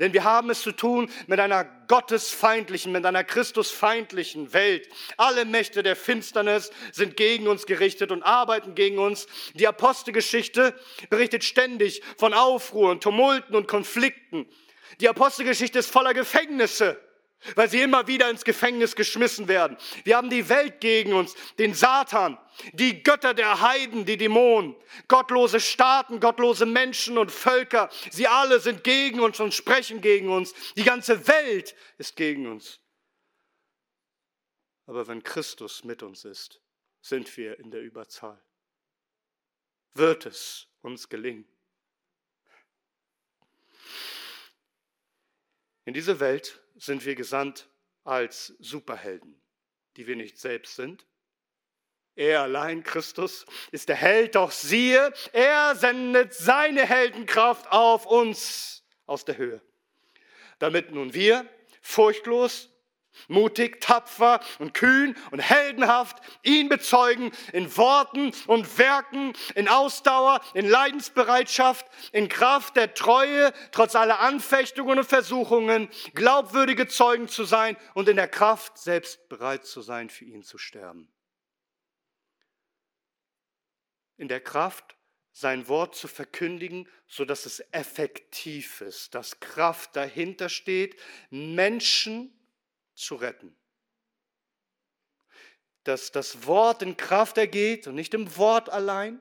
Denn 0.00 0.12
wir 0.12 0.24
haben 0.24 0.50
es 0.50 0.62
zu 0.62 0.72
tun 0.72 1.10
mit 1.26 1.40
einer 1.40 1.64
gottesfeindlichen, 1.64 2.92
mit 2.92 3.06
einer 3.06 3.24
christusfeindlichen 3.24 4.52
Welt. 4.52 4.88
Alle 5.16 5.44
Mächte 5.44 5.82
der 5.82 5.96
Finsternis 5.96 6.70
sind 6.92 7.16
gegen 7.16 7.48
uns 7.48 7.66
gerichtet 7.66 8.10
und 8.10 8.22
arbeiten 8.22 8.74
gegen 8.74 8.98
uns. 8.98 9.26
Die 9.54 9.66
Apostelgeschichte 9.66 10.78
berichtet 11.10 11.44
ständig 11.44 12.02
von 12.16 12.34
Aufruhr 12.34 12.90
und 12.90 13.02
Tumulten 13.02 13.54
und 13.54 13.68
Konflikten. 13.68 14.46
Die 15.00 15.08
Apostelgeschichte 15.08 15.78
ist 15.78 15.90
voller 15.90 16.14
Gefängnisse 16.14 17.00
weil 17.54 17.68
sie 17.68 17.80
immer 17.80 18.06
wieder 18.06 18.28
ins 18.30 18.44
Gefängnis 18.44 18.96
geschmissen 18.96 19.48
werden. 19.48 19.76
Wir 20.04 20.16
haben 20.16 20.30
die 20.30 20.48
Welt 20.48 20.80
gegen 20.80 21.12
uns, 21.12 21.34
den 21.58 21.74
Satan, 21.74 22.38
die 22.72 23.02
Götter 23.02 23.34
der 23.34 23.60
Heiden, 23.60 24.04
die 24.04 24.16
Dämonen, 24.16 24.74
gottlose 25.06 25.60
Staaten, 25.60 26.20
gottlose 26.20 26.66
Menschen 26.66 27.18
und 27.18 27.30
Völker. 27.30 27.90
Sie 28.10 28.26
alle 28.26 28.60
sind 28.60 28.84
gegen 28.84 29.20
uns 29.20 29.40
und 29.40 29.54
sprechen 29.54 30.00
gegen 30.00 30.28
uns. 30.28 30.54
Die 30.76 30.84
ganze 30.84 31.28
Welt 31.28 31.74
ist 31.98 32.16
gegen 32.16 32.46
uns. 32.46 32.80
Aber 34.86 35.06
wenn 35.06 35.22
Christus 35.22 35.84
mit 35.84 36.02
uns 36.02 36.24
ist, 36.24 36.60
sind 37.00 37.36
wir 37.36 37.58
in 37.58 37.70
der 37.70 37.82
Überzahl. 37.82 38.42
Wird 39.94 40.26
es 40.26 40.66
uns 40.82 41.08
gelingen? 41.08 41.46
In 45.84 45.94
diese 45.94 46.20
Welt 46.20 46.60
sind 46.78 47.04
wir 47.04 47.14
gesandt 47.14 47.68
als 48.04 48.54
Superhelden, 48.58 49.40
die 49.96 50.06
wir 50.06 50.16
nicht 50.16 50.38
selbst 50.38 50.76
sind. 50.76 51.06
Er 52.14 52.42
allein, 52.42 52.82
Christus, 52.82 53.46
ist 53.70 53.88
der 53.88 53.96
Held, 53.96 54.34
doch 54.34 54.50
siehe, 54.50 55.12
er 55.32 55.76
sendet 55.76 56.34
seine 56.34 56.84
Heldenkraft 56.84 57.70
auf 57.70 58.06
uns 58.06 58.84
aus 59.06 59.24
der 59.24 59.36
Höhe, 59.36 59.60
damit 60.58 60.90
nun 60.90 61.14
wir 61.14 61.48
furchtlos 61.80 62.70
mutig, 63.26 63.80
tapfer 63.80 64.40
und 64.58 64.74
kühn 64.74 65.16
und 65.30 65.40
heldenhaft 65.40 66.18
ihn 66.42 66.68
bezeugen 66.68 67.32
in 67.52 67.76
Worten 67.76 68.32
und 68.46 68.78
Werken, 68.78 69.32
in 69.54 69.68
Ausdauer, 69.68 70.40
in 70.54 70.68
Leidensbereitschaft, 70.68 71.86
in 72.12 72.28
Kraft 72.28 72.76
der 72.76 72.94
Treue, 72.94 73.52
trotz 73.72 73.96
aller 73.96 74.20
Anfechtungen 74.20 74.98
und 74.98 75.04
Versuchungen, 75.04 75.88
glaubwürdige 76.14 76.88
Zeugen 76.88 77.28
zu 77.28 77.44
sein 77.44 77.76
und 77.94 78.08
in 78.08 78.16
der 78.16 78.28
Kraft 78.28 78.78
selbst 78.78 79.28
bereit 79.28 79.66
zu 79.66 79.80
sein, 79.80 80.10
für 80.10 80.24
ihn 80.24 80.42
zu 80.42 80.58
sterben. 80.58 81.12
In 84.16 84.28
der 84.28 84.40
Kraft, 84.40 84.96
sein 85.32 85.68
Wort 85.68 85.94
zu 85.94 86.08
verkündigen, 86.08 86.88
so 87.06 87.24
dass 87.24 87.46
es 87.46 87.60
effektiv 87.70 88.80
ist, 88.80 89.14
dass 89.14 89.38
Kraft 89.38 89.94
dahinter 89.94 90.48
steht, 90.48 90.96
Menschen 91.30 92.37
zu 92.98 93.14
retten. 93.16 93.56
Dass 95.84 96.12
das 96.12 96.46
Wort 96.46 96.82
in 96.82 96.96
Kraft 96.96 97.38
ergeht 97.38 97.86
und 97.86 97.94
nicht 97.94 98.14
im 98.14 98.36
Wort 98.36 98.68
allein, 98.68 99.20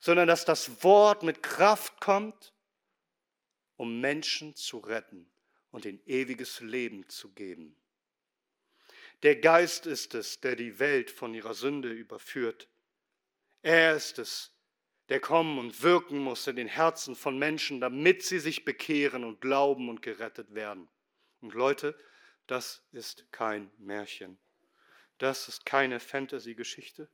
sondern 0.00 0.26
dass 0.26 0.44
das 0.44 0.82
Wort 0.82 1.22
mit 1.22 1.42
Kraft 1.42 2.00
kommt, 2.00 2.52
um 3.76 4.00
Menschen 4.00 4.56
zu 4.56 4.78
retten 4.78 5.30
und 5.70 5.86
in 5.86 6.04
ewiges 6.06 6.60
Leben 6.60 7.08
zu 7.08 7.32
geben. 7.32 7.76
Der 9.22 9.36
Geist 9.36 9.86
ist 9.86 10.14
es, 10.14 10.40
der 10.40 10.56
die 10.56 10.80
Welt 10.80 11.10
von 11.10 11.34
ihrer 11.34 11.54
Sünde 11.54 11.90
überführt. 11.90 12.68
Er 13.62 13.94
ist 13.94 14.18
es, 14.18 14.52
der 15.08 15.20
kommen 15.20 15.58
und 15.58 15.82
wirken 15.82 16.18
muss 16.18 16.46
in 16.48 16.56
den 16.56 16.66
Herzen 16.66 17.14
von 17.14 17.38
Menschen, 17.38 17.80
damit 17.80 18.24
sie 18.24 18.40
sich 18.40 18.64
bekehren 18.64 19.22
und 19.22 19.40
glauben 19.40 19.88
und 19.88 20.02
gerettet 20.02 20.54
werden. 20.54 20.88
Und 21.40 21.54
Leute, 21.54 21.96
das 22.46 22.82
ist 22.92 23.26
kein 23.32 23.70
Märchen. 23.78 24.38
Das 25.18 25.48
ist 25.48 25.64
keine 25.64 26.00
Fantasy-Geschichte. 26.00 27.08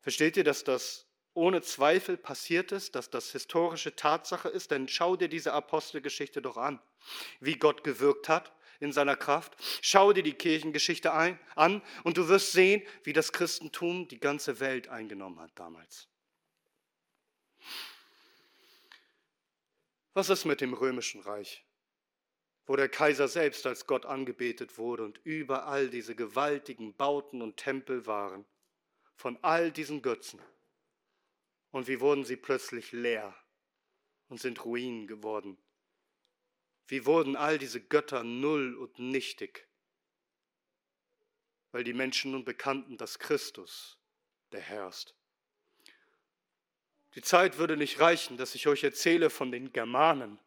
Versteht 0.00 0.36
ihr, 0.36 0.44
dass 0.44 0.64
das 0.64 1.06
ohne 1.34 1.60
Zweifel 1.60 2.16
passiert 2.16 2.72
ist, 2.72 2.94
dass 2.94 3.10
das 3.10 3.30
historische 3.32 3.94
Tatsache 3.94 4.48
ist? 4.48 4.70
Denn 4.70 4.88
schau 4.88 5.16
dir 5.16 5.28
diese 5.28 5.52
Apostelgeschichte 5.52 6.40
doch 6.40 6.56
an, 6.56 6.80
wie 7.40 7.56
Gott 7.56 7.84
gewirkt 7.84 8.28
hat 8.28 8.52
in 8.80 8.92
seiner 8.92 9.16
Kraft. 9.16 9.56
Schau 9.82 10.12
dir 10.12 10.22
die 10.22 10.32
Kirchengeschichte 10.34 11.12
ein, 11.12 11.38
an 11.54 11.82
und 12.04 12.16
du 12.16 12.28
wirst 12.28 12.52
sehen, 12.52 12.82
wie 13.04 13.12
das 13.12 13.32
Christentum 13.32 14.08
die 14.08 14.20
ganze 14.20 14.60
Welt 14.60 14.88
eingenommen 14.88 15.40
hat 15.40 15.50
damals. 15.56 16.08
Was 20.14 20.30
ist 20.30 20.46
mit 20.46 20.62
dem 20.62 20.72
römischen 20.72 21.20
Reich? 21.20 21.64
Wo 22.66 22.74
der 22.74 22.88
Kaiser 22.88 23.28
selbst 23.28 23.64
als 23.66 23.86
Gott 23.86 24.04
angebetet 24.06 24.76
wurde 24.76 25.04
und 25.04 25.20
überall 25.24 25.88
diese 25.88 26.16
gewaltigen 26.16 26.94
Bauten 26.94 27.40
und 27.40 27.56
Tempel 27.56 28.06
waren 28.06 28.44
von 29.14 29.38
all 29.42 29.70
diesen 29.70 30.02
Götzen. 30.02 30.40
Und 31.70 31.88
wie 31.88 32.00
wurden 32.00 32.24
sie 32.24 32.36
plötzlich 32.36 32.92
leer 32.92 33.34
und 34.28 34.40
sind 34.40 34.64
Ruinen 34.64 35.06
geworden? 35.06 35.56
Wie 36.88 37.06
wurden 37.06 37.36
all 37.36 37.58
diese 37.58 37.80
Götter 37.80 38.24
null 38.24 38.74
und 38.74 38.98
nichtig? 38.98 39.68
Weil 41.72 41.84
die 41.84 41.94
Menschen 41.94 42.32
nun 42.32 42.44
bekannten, 42.44 42.96
dass 42.96 43.18
Christus 43.18 43.98
der 44.52 44.60
Herr 44.60 44.88
ist. 44.88 45.14
Die 47.14 47.22
Zeit 47.22 47.58
würde 47.58 47.76
nicht 47.76 48.00
reichen, 48.00 48.36
dass 48.36 48.54
ich 48.54 48.66
euch 48.66 48.84
erzähle 48.84 49.30
von 49.30 49.50
den 49.50 49.72
Germanen, 49.72 50.38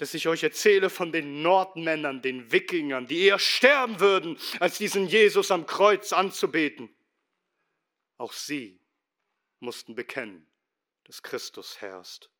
dass 0.00 0.14
ich 0.14 0.26
euch 0.28 0.42
erzähle 0.42 0.88
von 0.88 1.12
den 1.12 1.42
Nordmännern, 1.42 2.22
den 2.22 2.50
Wikingern, 2.50 3.06
die 3.06 3.26
eher 3.26 3.38
sterben 3.38 4.00
würden, 4.00 4.38
als 4.58 4.78
diesen 4.78 5.06
Jesus 5.06 5.50
am 5.50 5.66
Kreuz 5.66 6.14
anzubeten. 6.14 6.88
Auch 8.16 8.32
sie 8.32 8.80
mussten 9.58 9.94
bekennen, 9.94 10.46
dass 11.04 11.22
Christus 11.22 11.82
herrscht. 11.82 12.30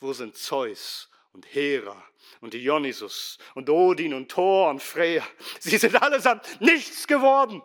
Wo 0.00 0.12
sind 0.12 0.36
Zeus 0.36 1.08
und 1.32 1.46
Hera 1.54 2.02
und 2.40 2.54
Dionysus 2.54 3.38
und 3.54 3.70
Odin 3.70 4.12
und 4.12 4.28
Thor 4.28 4.68
und 4.68 4.82
Freya? 4.82 5.24
Sie 5.60 5.78
sind 5.78 5.94
allesamt 6.02 6.60
nichts 6.60 7.06
geworden. 7.06 7.62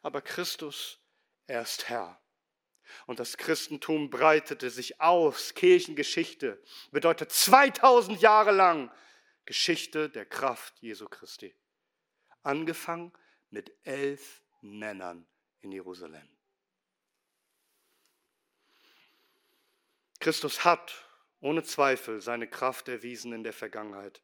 Aber 0.00 0.22
Christus, 0.22 0.98
er 1.46 1.60
ist 1.60 1.90
Herr. 1.90 2.18
Und 3.06 3.18
das 3.20 3.36
Christentum 3.36 4.10
breitete 4.10 4.70
sich 4.70 5.00
aus. 5.00 5.54
Kirchengeschichte 5.54 6.62
bedeutet 6.90 7.32
2000 7.32 8.20
Jahre 8.20 8.52
lang 8.52 8.90
Geschichte 9.44 10.08
der 10.08 10.24
Kraft 10.24 10.78
Jesu 10.80 11.06
Christi. 11.06 11.54
Angefangen 12.42 13.12
mit 13.50 13.72
elf 13.84 14.42
Männern 14.62 15.26
in 15.60 15.72
Jerusalem. 15.72 16.28
Christus 20.20 20.64
hat 20.64 21.06
ohne 21.40 21.62
Zweifel 21.62 22.22
seine 22.22 22.48
Kraft 22.48 22.88
erwiesen 22.88 23.34
in 23.34 23.44
der 23.44 23.52
Vergangenheit. 23.52 24.22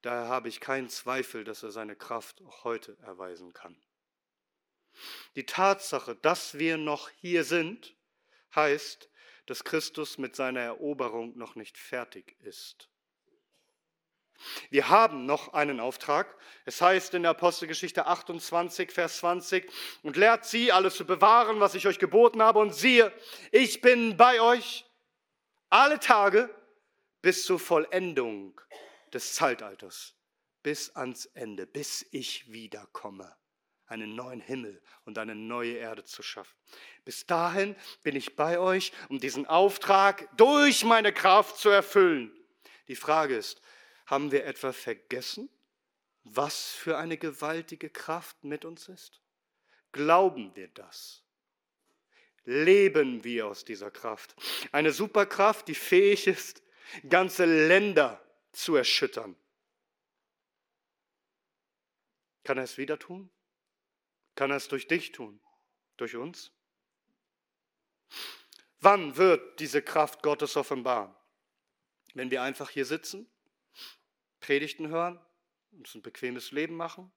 Daher 0.00 0.28
habe 0.28 0.48
ich 0.48 0.60
keinen 0.60 0.88
Zweifel, 0.88 1.44
dass 1.44 1.62
er 1.62 1.70
seine 1.70 1.94
Kraft 1.94 2.40
auch 2.42 2.64
heute 2.64 2.96
erweisen 3.02 3.52
kann. 3.52 3.76
Die 5.36 5.44
Tatsache, 5.44 6.16
dass 6.16 6.58
wir 6.58 6.78
noch 6.78 7.10
hier 7.10 7.44
sind, 7.44 7.94
heißt, 8.54 9.08
dass 9.46 9.64
Christus 9.64 10.18
mit 10.18 10.36
seiner 10.36 10.60
Eroberung 10.60 11.36
noch 11.36 11.54
nicht 11.54 11.76
fertig 11.76 12.36
ist. 12.40 12.88
Wir 14.70 14.88
haben 14.88 15.26
noch 15.26 15.52
einen 15.52 15.78
Auftrag. 15.78 16.36
Es 16.64 16.80
heißt 16.80 17.14
in 17.14 17.22
der 17.22 17.32
Apostelgeschichte 17.32 18.06
28, 18.06 18.90
Vers 18.90 19.18
20, 19.18 19.70
und 20.02 20.16
lehrt 20.16 20.44
sie, 20.44 20.72
alles 20.72 20.96
zu 20.96 21.04
bewahren, 21.04 21.60
was 21.60 21.74
ich 21.74 21.86
euch 21.86 21.98
geboten 21.98 22.42
habe, 22.42 22.58
und 22.58 22.74
siehe, 22.74 23.12
ich 23.50 23.80
bin 23.80 24.16
bei 24.16 24.40
euch 24.40 24.84
alle 25.68 26.00
Tage 26.00 26.50
bis 27.20 27.44
zur 27.44 27.60
Vollendung 27.60 28.60
des 29.12 29.34
Zeitalters, 29.34 30.14
bis 30.62 30.90
ans 30.96 31.26
Ende, 31.26 31.66
bis 31.66 32.06
ich 32.10 32.50
wiederkomme 32.50 33.36
einen 33.92 34.14
neuen 34.14 34.40
Himmel 34.40 34.80
und 35.04 35.18
eine 35.18 35.34
neue 35.34 35.74
Erde 35.74 36.04
zu 36.04 36.22
schaffen. 36.22 36.56
Bis 37.04 37.26
dahin 37.26 37.76
bin 38.02 38.16
ich 38.16 38.34
bei 38.36 38.58
euch, 38.58 38.92
um 39.08 39.20
diesen 39.20 39.46
Auftrag 39.46 40.28
durch 40.36 40.84
meine 40.84 41.12
Kraft 41.12 41.58
zu 41.58 41.68
erfüllen. 41.68 42.32
Die 42.88 42.96
Frage 42.96 43.36
ist, 43.36 43.60
haben 44.06 44.32
wir 44.32 44.44
etwa 44.44 44.72
vergessen, 44.72 45.48
was 46.24 46.70
für 46.70 46.98
eine 46.98 47.18
gewaltige 47.18 47.90
Kraft 47.90 48.42
mit 48.44 48.64
uns 48.64 48.88
ist? 48.88 49.20
Glauben 49.92 50.54
wir 50.54 50.68
das? 50.68 51.22
Leben 52.44 53.22
wir 53.24 53.46
aus 53.46 53.64
dieser 53.64 53.90
Kraft? 53.90 54.34
Eine 54.72 54.92
Superkraft, 54.92 55.68
die 55.68 55.74
fähig 55.74 56.26
ist, 56.26 56.62
ganze 57.08 57.44
Länder 57.44 58.20
zu 58.52 58.74
erschüttern. 58.74 59.36
Kann 62.44 62.58
er 62.58 62.64
es 62.64 62.78
wieder 62.78 62.98
tun? 62.98 63.30
Kann 64.34 64.50
er 64.50 64.56
es 64.56 64.68
durch 64.68 64.88
dich 64.88 65.12
tun? 65.12 65.40
Durch 65.96 66.16
uns? 66.16 66.52
Wann 68.80 69.16
wird 69.16 69.60
diese 69.60 69.82
Kraft 69.82 70.22
Gottes 70.22 70.56
offenbar? 70.56 71.22
Wenn 72.14 72.30
wir 72.30 72.42
einfach 72.42 72.70
hier 72.70 72.84
sitzen, 72.84 73.30
Predigten 74.40 74.88
hören, 74.88 75.20
uns 75.70 75.94
ein 75.94 76.02
bequemes 76.02 76.50
Leben 76.50 76.76
machen, 76.76 77.12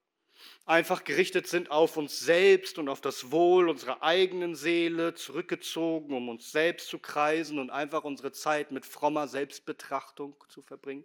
einfach 0.64 1.04
gerichtet 1.04 1.48
sind 1.48 1.70
auf 1.70 1.96
uns 1.96 2.20
selbst 2.20 2.78
und 2.78 2.88
auf 2.88 3.00
das 3.00 3.30
Wohl 3.30 3.68
unserer 3.68 4.02
eigenen 4.02 4.54
Seele, 4.54 5.14
zurückgezogen, 5.14 6.14
um 6.14 6.28
uns 6.28 6.52
selbst 6.52 6.88
zu 6.88 6.98
kreisen 6.98 7.58
und 7.58 7.70
einfach 7.70 8.04
unsere 8.04 8.32
Zeit 8.32 8.70
mit 8.70 8.86
frommer 8.86 9.28
Selbstbetrachtung 9.28 10.36
zu 10.48 10.62
verbringen? 10.62 11.04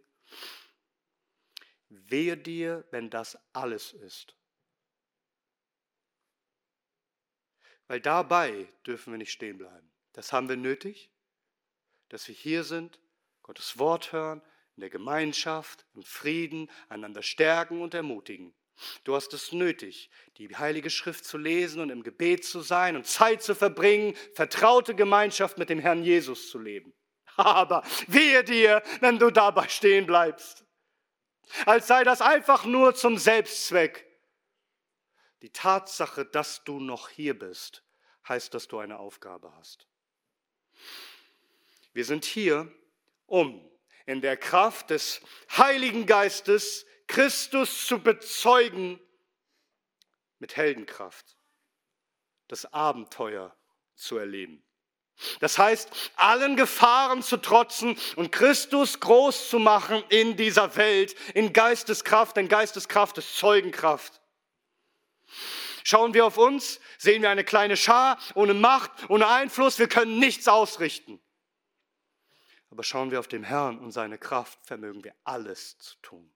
Wehe 1.89 2.38
dir, 2.38 2.86
wenn 2.91 3.09
das 3.09 3.38
alles 3.51 3.93
ist. 3.93 4.36
Weil 7.92 8.00
dabei 8.00 8.70
dürfen 8.88 9.12
wir 9.12 9.18
nicht 9.18 9.34
stehen 9.34 9.58
bleiben. 9.58 9.92
Das 10.14 10.32
haben 10.32 10.48
wir 10.48 10.56
nötig, 10.56 11.12
dass 12.08 12.26
wir 12.30 12.34
hier 12.34 12.64
sind, 12.64 13.02
Gottes 13.44 13.80
Wort 13.80 14.14
hören, 14.14 14.42
in 14.78 14.80
der 14.80 14.89
Gemeinschaft, 14.89 15.86
im 15.94 16.04
Frieden, 16.04 16.72
einander 16.88 17.22
stärken 17.22 17.82
und 17.82 17.94
ermutigen. 17.94 18.54
Du 19.04 19.14
hast 19.14 19.34
es 19.34 19.52
nötig, 19.52 20.10
die 20.38 20.56
Heilige 20.56 20.89
Schrift 20.89 21.26
zu 21.26 21.38
lesen 21.38 21.82
und 21.82 21.89
im 21.89 22.02
Gebet 22.02 22.46
zu 22.46 22.62
sein 22.62 22.96
und 22.96 23.08
Zeit 23.08 23.44
zu 23.44 23.56
verbringen, 23.56 24.16
vertraute 24.36 24.96
Gemeinschaft 24.96 25.58
mit 25.58 25.68
dem 25.68 25.80
Herrn 25.80 26.02
Jesus 26.02 26.50
zu 26.50 26.60
leben. 26.60 26.94
Aber 27.36 27.84
wehe 28.08 28.46
dir, 28.46 28.82
wenn 29.02 29.20
du 29.20 29.32
dabei 29.32 29.68
stehen 29.68 30.06
bleibst. 30.06 30.64
Als 31.66 31.88
sei 31.88 32.06
das 32.06 32.22
einfach 32.22 32.64
nur 32.64 32.96
zum 32.96 33.18
Selbstzweck. 33.18 34.08
Die 35.42 35.52
Tatsache, 35.52 36.26
dass 36.26 36.64
du 36.64 36.80
noch 36.80 37.10
hier 37.10 37.38
bist, 37.38 37.84
heißt, 38.28 38.54
dass 38.54 38.68
du 38.68 38.80
eine 38.80 39.00
Aufgabe 39.00 39.52
hast. 39.56 39.88
Wir 41.94 42.06
sind 42.06 42.26
hier, 42.26 42.72
um 43.26 43.68
in 44.06 44.22
der 44.22 44.38
Kraft 44.38 44.89
des 44.92 45.22
Heiligen 45.58 46.06
Geistes 46.06 46.86
Christus 47.08 47.88
zu 47.88 48.00
bezeugen 48.00 49.00
mit 50.39 50.56
Heldenkraft, 50.56 51.36
das 52.48 52.72
Abenteuer 52.74 53.56
zu 53.96 54.18
erleben. 54.18 54.64
Das 55.39 55.58
heißt, 55.58 55.89
allen 56.16 56.56
Gefahren 56.56 57.22
zu 57.22 57.38
trotzen 57.38 57.98
und 58.16 58.32
Christus 58.32 59.00
groß 59.00 59.50
zu 59.50 59.60
machen 59.60 60.04
in 60.10 60.36
dieser 60.36 60.76
Welt, 60.76 61.16
in 61.36 61.54
Geisteskraft, 61.54 62.38
in 62.38 62.48
Geisteskraft 62.48 63.18
ist 63.18 63.36
Zeugenkraft. 63.38 64.20
Schauen 65.84 66.13
wir 66.13 66.25
auf 66.25 66.38
uns, 66.38 66.79
sehen 66.97 67.21
wir 67.21 67.29
eine 67.29 67.43
kleine 67.43 67.77
Schar 67.77 68.17
ohne 68.36 68.53
Macht, 68.53 68.91
ohne 69.09 69.27
Einfluss, 69.27 69.79
wir 69.79 69.88
können 69.88 70.19
nichts 70.19 70.47
ausrichten. 70.47 71.19
Aber 72.69 72.84
schauen 72.84 73.11
wir 73.11 73.19
auf 73.19 73.27
den 73.27 73.43
Herrn 73.43 73.79
und 73.79 73.91
seine 73.91 74.17
Kraft, 74.17 74.59
vermögen 74.63 75.03
wir 75.03 75.13
alles 75.23 75.77
zu 75.77 75.95
tun. 76.01 76.32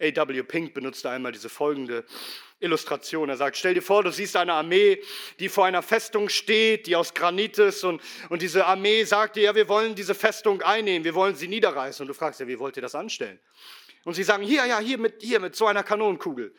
A.W. 0.00 0.42
Pink 0.42 0.74
benutzte 0.74 1.10
einmal 1.10 1.30
diese 1.30 1.48
folgende 1.48 2.04
Illustration. 2.58 3.28
Er 3.28 3.36
sagt, 3.36 3.56
stell 3.56 3.74
dir 3.74 3.82
vor, 3.82 4.02
du 4.02 4.10
siehst 4.10 4.34
eine 4.34 4.54
Armee, 4.54 5.00
die 5.38 5.48
vor 5.48 5.66
einer 5.66 5.82
Festung 5.82 6.28
steht, 6.28 6.88
die 6.88 6.96
aus 6.96 7.14
Granit 7.14 7.58
ist 7.58 7.84
und, 7.84 8.02
und 8.28 8.42
diese 8.42 8.66
Armee 8.66 9.04
sagt 9.04 9.36
dir, 9.36 9.42
ja, 9.44 9.54
wir 9.54 9.68
wollen 9.68 9.94
diese 9.94 10.16
Festung 10.16 10.60
einnehmen, 10.62 11.04
wir 11.04 11.14
wollen 11.14 11.36
sie 11.36 11.46
niederreißen. 11.46 12.02
Und 12.02 12.08
du 12.08 12.14
fragst 12.14 12.40
ja, 12.40 12.48
wie 12.48 12.58
wollt 12.58 12.76
ihr 12.76 12.82
das 12.82 12.96
anstellen? 12.96 13.38
Und 14.04 14.14
sie 14.14 14.24
sagen, 14.24 14.42
hier, 14.42 14.66
ja, 14.66 14.78
hier 14.80 14.98
mit, 14.98 15.22
hier 15.22 15.38
mit 15.38 15.54
so 15.54 15.66
einer 15.66 15.84
Kanonenkugel. 15.84 16.54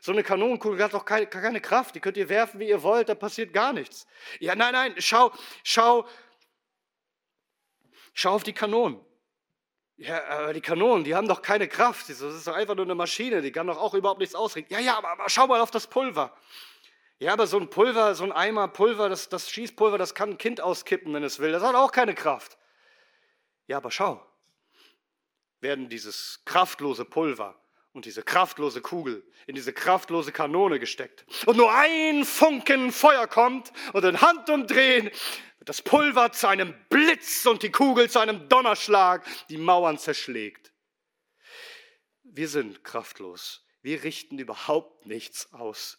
So 0.00 0.12
eine 0.12 0.22
Kanonenkugel 0.22 0.82
hat 0.82 0.92
doch 0.92 1.04
keine, 1.04 1.26
keine 1.26 1.60
Kraft, 1.60 1.94
die 1.94 2.00
könnt 2.00 2.16
ihr 2.16 2.28
werfen, 2.28 2.60
wie 2.60 2.68
ihr 2.68 2.82
wollt, 2.82 3.08
da 3.08 3.14
passiert 3.14 3.52
gar 3.52 3.72
nichts. 3.72 4.06
Ja, 4.38 4.54
nein, 4.54 4.72
nein, 4.72 4.94
schau, 4.98 5.32
schau, 5.64 6.06
schau 8.12 8.34
auf 8.34 8.42
die 8.42 8.52
Kanonen. 8.52 9.00
Ja, 9.96 10.24
aber 10.24 10.52
die 10.52 10.60
Kanonen, 10.60 11.04
die 11.04 11.14
haben 11.14 11.28
doch 11.28 11.42
keine 11.42 11.68
Kraft. 11.68 12.08
Das 12.08 12.20
ist 12.20 12.46
doch 12.46 12.54
einfach 12.54 12.74
nur 12.74 12.84
eine 12.84 12.94
Maschine, 12.94 13.40
die 13.40 13.52
kann 13.52 13.66
doch 13.66 13.78
auch 13.78 13.94
überhaupt 13.94 14.20
nichts 14.20 14.34
ausrichten. 14.34 14.72
Ja, 14.74 14.80
ja, 14.80 14.98
aber, 14.98 15.10
aber 15.10 15.30
schau 15.30 15.46
mal 15.46 15.60
auf 15.60 15.70
das 15.70 15.86
Pulver. 15.86 16.36
Ja, 17.18 17.34
aber 17.34 17.46
so 17.46 17.58
ein 17.58 17.70
Pulver, 17.70 18.14
so 18.14 18.24
ein 18.24 18.32
Eimer 18.32 18.66
Pulver, 18.68 19.08
das, 19.08 19.28
das 19.28 19.48
Schießpulver, 19.48 19.96
das 19.96 20.14
kann 20.14 20.30
ein 20.30 20.38
Kind 20.38 20.60
auskippen, 20.60 21.14
wenn 21.14 21.22
es 21.22 21.38
will. 21.38 21.52
Das 21.52 21.62
hat 21.62 21.76
auch 21.76 21.92
keine 21.92 22.14
Kraft. 22.14 22.58
Ja, 23.68 23.76
aber 23.76 23.92
schau, 23.92 24.26
werden 25.62 25.88
dieses 25.88 26.42
kraftlose 26.44 27.04
Pulver 27.04 27.58
und 27.92 28.04
diese 28.04 28.22
kraftlose 28.22 28.80
Kugel 28.80 29.24
in 29.46 29.54
diese 29.54 29.72
kraftlose 29.72 30.32
Kanone 30.32 30.80
gesteckt. 30.80 31.24
Und 31.46 31.56
nur 31.56 31.72
ein 31.72 32.24
Funken 32.24 32.92
Feuer 32.92 33.26
kommt 33.26 33.72
und 33.92 34.04
in 34.04 34.20
Handumdrehen 34.20 35.04
wird 35.04 35.68
das 35.68 35.80
Pulver 35.80 36.32
zu 36.32 36.48
einem 36.48 36.74
Blitz 36.88 37.46
und 37.46 37.62
die 37.62 37.70
Kugel 37.70 38.10
zu 38.10 38.18
einem 38.18 38.48
Donnerschlag, 38.48 39.24
die 39.48 39.58
Mauern 39.58 39.98
zerschlägt. 39.98 40.72
Wir 42.24 42.48
sind 42.48 42.82
kraftlos. 42.82 43.64
Wir 43.82 44.02
richten 44.02 44.38
überhaupt 44.38 45.06
nichts 45.06 45.52
aus. 45.52 45.98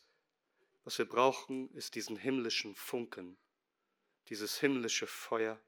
Was 0.84 0.98
wir 0.98 1.06
brauchen, 1.06 1.70
ist 1.74 1.96
diesen 1.96 2.18
himmlischen 2.18 2.76
Funken, 2.76 3.38
dieses 4.28 4.60
himmlische 4.60 5.08
Feuer, 5.08 5.62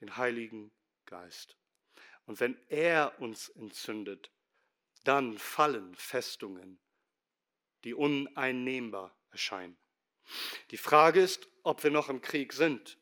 den 0.00 0.16
Heiligen 0.16 0.70
Geist. 1.04 1.57
Und 2.28 2.40
wenn 2.40 2.60
er 2.68 3.18
uns 3.20 3.48
entzündet, 3.48 4.30
dann 5.04 5.38
fallen 5.38 5.94
Festungen, 5.94 6.78
die 7.84 7.94
uneinnehmbar 7.94 9.16
erscheinen. 9.30 9.78
Die 10.70 10.76
Frage 10.76 11.22
ist, 11.22 11.48
ob 11.62 11.82
wir 11.82 11.90
noch 11.90 12.10
im 12.10 12.20
Krieg 12.20 12.52
sind, 12.52 12.98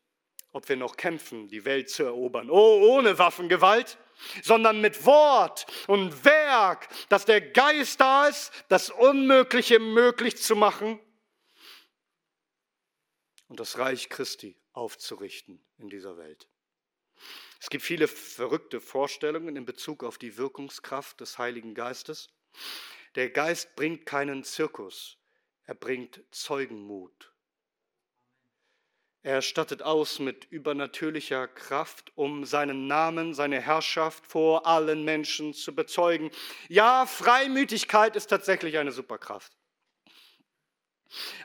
ob 0.53 0.69
wir 0.69 0.77
noch 0.77 0.95
kämpfen, 0.95 1.49
die 1.49 1.65
Welt 1.65 1.89
zu 1.89 2.03
erobern. 2.03 2.49
Oh, 2.49 2.79
ohne 2.95 3.19
Waffengewalt, 3.19 3.97
sondern 4.43 4.79
mit 4.79 5.05
Wort 5.05 5.67
und 5.87 6.23
Werk, 6.23 6.87
dass 7.09 7.25
der 7.25 7.41
Geist 7.41 7.99
da 7.99 8.27
ist, 8.27 8.53
das 8.69 8.89
Unmögliche 8.89 9.79
möglich 9.79 10.37
zu 10.37 10.55
machen 10.55 11.01
und 13.49 13.59
das 13.59 13.77
Reich 13.77 14.07
Christi 14.07 14.57
aufzurichten 14.71 15.61
in 15.79 15.89
dieser 15.89 16.17
Welt. 16.17 16.47
Es 17.59 17.69
gibt 17.69 17.83
viele 17.83 18.07
verrückte 18.07 18.79
Vorstellungen 18.79 19.55
in 19.55 19.65
Bezug 19.65 20.03
auf 20.03 20.17
die 20.17 20.37
Wirkungskraft 20.37 21.19
des 21.19 21.37
Heiligen 21.37 21.73
Geistes. 21.73 22.29
Der 23.15 23.29
Geist 23.29 23.75
bringt 23.75 24.05
keinen 24.05 24.43
Zirkus, 24.43 25.17
er 25.63 25.75
bringt 25.75 26.21
Zeugenmut. 26.31 27.33
Er 29.23 29.41
stattet 29.41 29.81
aus 29.81 30.19
mit 30.19 30.45
übernatürlicher 30.45 31.49
Kraft, 31.49 32.13
um 32.15 32.45
seinen 32.45 32.87
Namen, 32.87 33.33
seine 33.33 33.59
Herrschaft 33.59 34.25
vor 34.25 34.65
allen 34.65 35.03
Menschen 35.03 35.53
zu 35.53 35.75
bezeugen. 35.75 36.31
Ja, 36.69 37.05
Freimütigkeit 37.05 38.15
ist 38.15 38.27
tatsächlich 38.27 38.77
eine 38.77 38.93
Superkraft. 38.93 39.56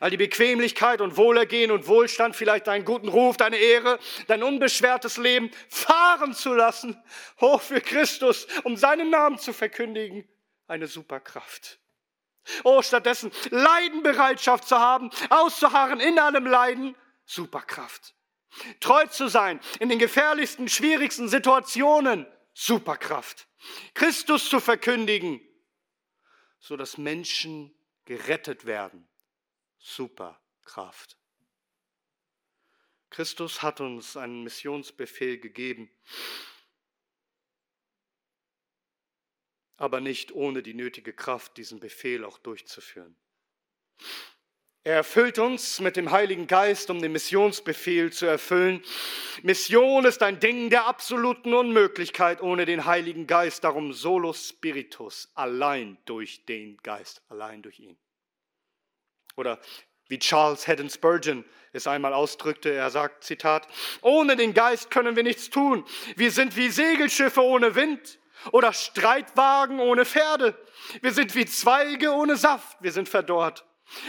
All 0.01 0.11
die 0.11 0.17
Bequemlichkeit 0.17 1.01
und 1.01 1.17
Wohlergehen 1.17 1.71
und 1.71 1.87
Wohlstand, 1.87 2.37
vielleicht 2.37 2.67
deinen 2.67 2.85
guten 2.85 3.09
Ruf, 3.09 3.37
deine 3.37 3.57
Ehre, 3.57 3.99
dein 4.27 4.43
unbeschwertes 4.43 5.17
Leben 5.17 5.51
fahren 5.69 6.35
zu 6.35 6.53
lassen, 6.55 7.01
hoch 7.41 7.61
für 7.61 7.81
Christus, 7.81 8.47
um 8.65 8.77
seinen 8.77 9.11
Namen 9.11 9.39
zu 9.39 9.53
verkündigen, 9.53 10.29
eine 10.67 10.87
Superkraft. 10.87 11.79
Oh, 12.65 12.83
stattdessen 12.83 13.31
Leidenbereitschaft 13.51 14.67
zu 14.67 14.79
haben, 14.79 15.11
auszuharren 15.31 16.01
in 16.01 16.19
allem 16.19 16.47
Leiden, 16.47 16.97
Superkraft. 17.25 18.15
Treu 18.81 19.07
zu 19.07 19.29
sein 19.29 19.61
in 19.81 19.89
den 19.89 19.99
gefährlichsten, 19.99 20.69
schwierigsten 20.69 21.29
Situationen, 21.29 22.27
Superkraft. 22.53 23.47
Christus 23.95 24.49
zu 24.49 24.61
verkündigen, 24.61 25.41
so 26.59 26.77
dass 26.77 26.99
Menschen 26.99 27.75
gerettet 28.05 28.67
werden, 28.67 29.09
Superkraft. 29.83 31.19
Christus 33.11 33.63
hat 33.63 33.81
uns 33.81 34.17
einen 34.17 34.43
Missionsbefehl 34.43 35.39
gegeben, 35.39 35.91
aber 39.77 40.01
nicht 40.01 40.33
ohne 40.33 40.63
die 40.63 40.75
nötige 40.75 41.13
Kraft, 41.13 41.57
diesen 41.57 41.81
Befehl 41.81 42.25
auch 42.25 42.39
durchzuführen. 42.39 43.17
Er 44.85 44.95
erfüllt 44.95 45.39
uns 45.39 45.79
mit 45.81 45.97
dem 45.97 46.11
Heiligen 46.11 46.47
Geist, 46.47 46.91
um 46.91 47.01
den 47.01 47.13
Missionsbefehl 47.13 48.13
zu 48.13 48.27
erfüllen. 48.27 48.83
Mission 49.43 50.05
ist 50.05 50.23
ein 50.23 50.41
Ding 50.41 50.71
der 50.71 50.87
absoluten 50.87 51.55
Unmöglichkeit 51.55 52.41
ohne 52.41 52.65
den 52.65 52.85
Heiligen 52.85 53.29
Geist. 53.29 53.63
Darum 53.63 53.93
solo 53.93 54.33
spiritus, 54.33 55.31
allein 55.35 55.99
durch 56.05 56.47
den 56.47 56.79
Geist, 56.79 57.23
allein 57.29 57.63
durch 57.63 57.79
ihn. 57.79 57.97
Oder 59.37 59.59
wie 60.09 60.19
Charles 60.19 60.67
Haddon 60.69 60.91
Spurgeon 60.91 61.45
es 61.73 61.87
einmal 61.87 62.13
ausdrückte, 62.13 62.71
er 62.71 62.91
sagt, 62.91 63.25
Zitat, 63.25 63.67
ohne 64.03 64.37
den 64.37 64.53
Geist 64.53 64.91
können 64.91 65.17
wir 65.17 65.23
nichts 65.23 65.49
tun. 65.49 65.85
Wir 66.17 66.31
sind 66.31 66.57
wie 66.57 66.69
Segelschiffe 66.69 67.43
ohne 67.43 67.75
Wind 67.75 68.19
oder 68.51 68.73
Streitwagen 68.73 69.81
ohne 69.81 70.05
Pferde. 70.05 70.55
Wir 71.01 71.13
sind 71.13 71.35
wie 71.35 71.47
Zweige 71.47 72.13
ohne 72.13 72.37
Saft, 72.37 72.77
wir 72.81 72.93
sind 72.93 73.09
verdorrt. 73.09 73.65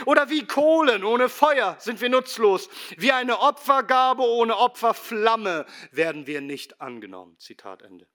Oder 0.05 0.29
wie 0.29 0.45
Kohlen 0.45 1.03
ohne 1.03 1.29
Feuer 1.29 1.75
sind 1.79 2.01
wir 2.01 2.09
nutzlos. 2.09 2.69
Wie 2.97 3.11
eine 3.11 3.39
Opfergabe 3.39 4.23
ohne 4.23 4.57
Opferflamme 4.57 5.65
werden 5.91 6.25
wir 6.27 6.41
nicht 6.41 6.79
angenommen. 6.81 7.37
Zitat 7.39 7.81
Ende. 7.81 8.07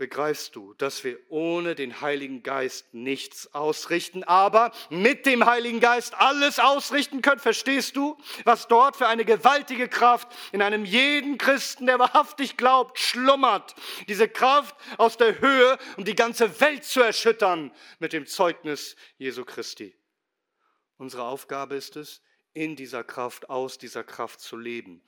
Begreifst 0.00 0.56
du, 0.56 0.72
dass 0.78 1.04
wir 1.04 1.18
ohne 1.28 1.74
den 1.74 2.00
Heiligen 2.00 2.42
Geist 2.42 2.94
nichts 2.94 3.52
ausrichten, 3.52 4.24
aber 4.24 4.72
mit 4.88 5.26
dem 5.26 5.44
Heiligen 5.44 5.78
Geist 5.78 6.14
alles 6.14 6.58
ausrichten 6.58 7.20
können? 7.20 7.38
Verstehst 7.38 7.96
du, 7.96 8.16
was 8.44 8.66
dort 8.66 8.96
für 8.96 9.08
eine 9.08 9.26
gewaltige 9.26 9.88
Kraft 9.88 10.28
in 10.52 10.62
einem 10.62 10.86
jeden 10.86 11.36
Christen, 11.36 11.84
der 11.84 11.98
wahrhaftig 11.98 12.56
glaubt, 12.56 12.98
schlummert? 12.98 13.74
Diese 14.08 14.26
Kraft 14.26 14.74
aus 14.96 15.18
der 15.18 15.38
Höhe, 15.38 15.76
um 15.98 16.06
die 16.06 16.14
ganze 16.14 16.62
Welt 16.62 16.84
zu 16.84 17.02
erschüttern 17.02 17.70
mit 17.98 18.14
dem 18.14 18.24
Zeugnis 18.24 18.96
Jesu 19.18 19.44
Christi. 19.44 19.94
Unsere 20.96 21.24
Aufgabe 21.24 21.74
ist 21.74 21.96
es, 21.96 22.22
in 22.54 22.74
dieser 22.74 23.04
Kraft, 23.04 23.50
aus 23.50 23.76
dieser 23.76 24.02
Kraft 24.02 24.40
zu 24.40 24.56
leben. 24.56 25.02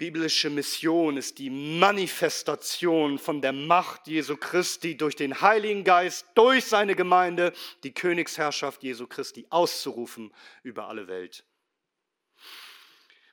Biblische 0.00 0.48
Mission 0.48 1.18
ist 1.18 1.38
die 1.38 1.50
Manifestation 1.50 3.18
von 3.18 3.42
der 3.42 3.52
Macht 3.52 4.06
Jesu 4.06 4.34
Christi 4.34 4.96
durch 4.96 5.14
den 5.14 5.42
Heiligen 5.42 5.84
Geist, 5.84 6.26
durch 6.34 6.64
seine 6.64 6.96
Gemeinde, 6.96 7.52
die 7.82 7.92
Königsherrschaft 7.92 8.82
Jesu 8.82 9.06
Christi 9.06 9.46
auszurufen 9.50 10.32
über 10.62 10.88
alle 10.88 11.06
Welt. 11.06 11.44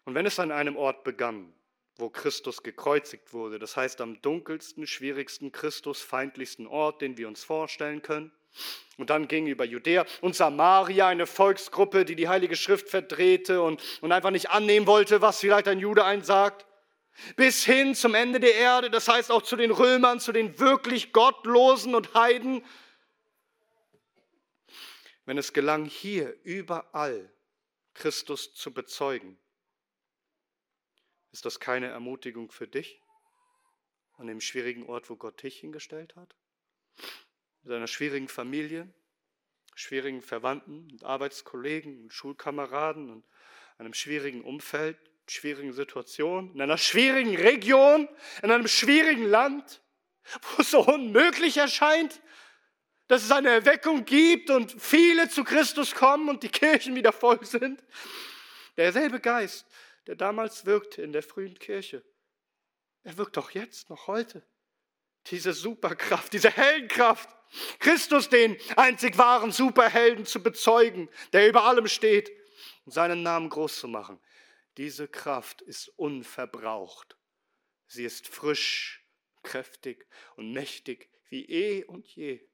Und 0.03 0.13
wenn 0.13 0.25
es 0.25 0.39
an 0.39 0.51
einem 0.51 0.75
Ort 0.75 1.05
begann, 1.05 1.53
wo 1.95 2.09
Christus 2.09 2.61
gekreuzigt 2.61 3.31
wurde, 3.31 3.59
das 3.59 3.77
heißt 3.77 4.01
am 4.01 4.21
dunkelsten, 4.21 4.87
schwierigsten, 4.87 5.53
Christusfeindlichsten 5.53 6.67
Ort, 6.67 7.01
den 7.01 7.15
wir 7.17 7.29
uns 7.29 7.45
vorstellen 7.45 8.01
können, 8.01 8.33
und 8.97 9.11
dann 9.11 9.27
ging 9.27 9.47
über 9.47 9.63
Judäa 9.63 10.05
und 10.21 10.35
Samaria 10.35 11.07
eine 11.07 11.27
Volksgruppe, 11.27 12.03
die 12.03 12.15
die 12.15 12.27
Heilige 12.27 12.55
Schrift 12.55 12.89
verdrehte 12.89 13.61
und, 13.61 13.81
und 14.01 14.11
einfach 14.11 14.31
nicht 14.31 14.49
annehmen 14.49 14.87
wollte, 14.87 15.21
was 15.21 15.39
vielleicht 15.39 15.67
ein 15.67 15.79
Jude 15.79 16.03
einsagt. 16.03 16.65
Bis 17.35 17.63
hin 17.63 17.95
zum 17.95 18.13
Ende 18.13 18.39
der 18.39 18.55
Erde, 18.55 18.89
das 18.89 19.07
heißt 19.07 19.31
auch 19.31 19.41
zu 19.41 19.55
den 19.55 19.71
Römern, 19.71 20.19
zu 20.19 20.31
den 20.31 20.59
wirklich 20.59 21.13
Gottlosen 21.13 21.95
und 21.95 22.13
Heiden. 22.13 22.63
Wenn 25.25 25.37
es 25.37 25.53
gelang, 25.53 25.85
hier 25.85 26.35
überall 26.43 27.31
Christus 27.93 28.53
zu 28.53 28.73
bezeugen, 28.73 29.39
ist 31.31 31.45
das 31.45 31.59
keine 31.59 31.87
Ermutigung 31.87 32.51
für 32.51 32.67
dich 32.67 33.01
an 34.17 34.27
dem 34.27 34.41
schwierigen 34.41 34.87
Ort, 34.87 35.09
wo 35.09 35.15
Gott 35.15 35.43
dich 35.43 35.59
hingestellt 35.59 36.15
hat? 36.15 36.35
Mit 37.67 37.75
einer 37.75 37.87
schwierigen 37.87 38.29
Familie, 38.29 38.87
schwierigen 39.75 40.21
Verwandten 40.21 40.89
und 40.89 41.03
Arbeitskollegen 41.03 42.03
und 42.03 42.13
Schulkameraden 42.13 43.09
und 43.09 43.25
einem 43.77 43.93
schwierigen 43.93 44.41
Umfeld, 44.41 44.97
schwierigen 45.27 45.73
Situationen, 45.73 46.53
in 46.53 46.61
einer 46.61 46.77
schwierigen 46.77 47.35
Region, 47.35 48.07
in 48.41 48.51
einem 48.51 48.69
schwierigen 48.69 49.25
Land, 49.25 49.81
wo 50.41 50.61
es 50.61 50.71
so 50.71 50.85
unmöglich 50.85 51.57
erscheint, 51.57 52.21
dass 53.07 53.23
es 53.23 53.31
eine 53.31 53.49
Erweckung 53.49 54.05
gibt 54.05 54.49
und 54.49 54.81
viele 54.81 55.29
zu 55.29 55.43
Christus 55.43 55.93
kommen 55.93 56.29
und 56.29 56.43
die 56.43 56.49
Kirchen 56.49 56.95
wieder 56.95 57.11
voll 57.11 57.43
sind. 57.45 57.83
Derselbe 58.77 59.19
Geist, 59.19 59.65
der 60.07 60.15
damals 60.15 60.65
wirkte 60.65 61.01
in 61.01 61.11
der 61.11 61.23
frühen 61.23 61.59
Kirche, 61.59 62.03
er 63.03 63.17
wirkt 63.17 63.37
auch 63.37 63.51
jetzt, 63.51 63.89
noch 63.89 64.07
heute. 64.07 64.45
Diese 65.27 65.51
Superkraft, 65.51 66.31
diese 66.31 66.49
Heldenkraft, 66.49 67.36
Christus, 67.79 68.29
den 68.29 68.57
einzig 68.75 69.17
wahren 69.17 69.51
Superhelden, 69.51 70.25
zu 70.25 70.41
bezeugen, 70.41 71.09
der 71.33 71.47
über 71.47 71.63
allem 71.63 71.87
steht 71.87 72.31
und 72.85 72.91
seinen 72.91 73.23
Namen 73.23 73.49
groß 73.49 73.79
zu 73.79 73.87
machen. 73.87 74.19
Diese 74.77 75.07
Kraft 75.07 75.61
ist 75.61 75.89
unverbraucht. 75.97 77.17
Sie 77.87 78.03
ist 78.03 78.27
frisch, 78.27 79.03
kräftig 79.43 80.07
und 80.35 80.51
mächtig 80.51 81.09
wie 81.29 81.45
eh 81.45 81.83
und 81.85 82.05
je. 82.07 82.47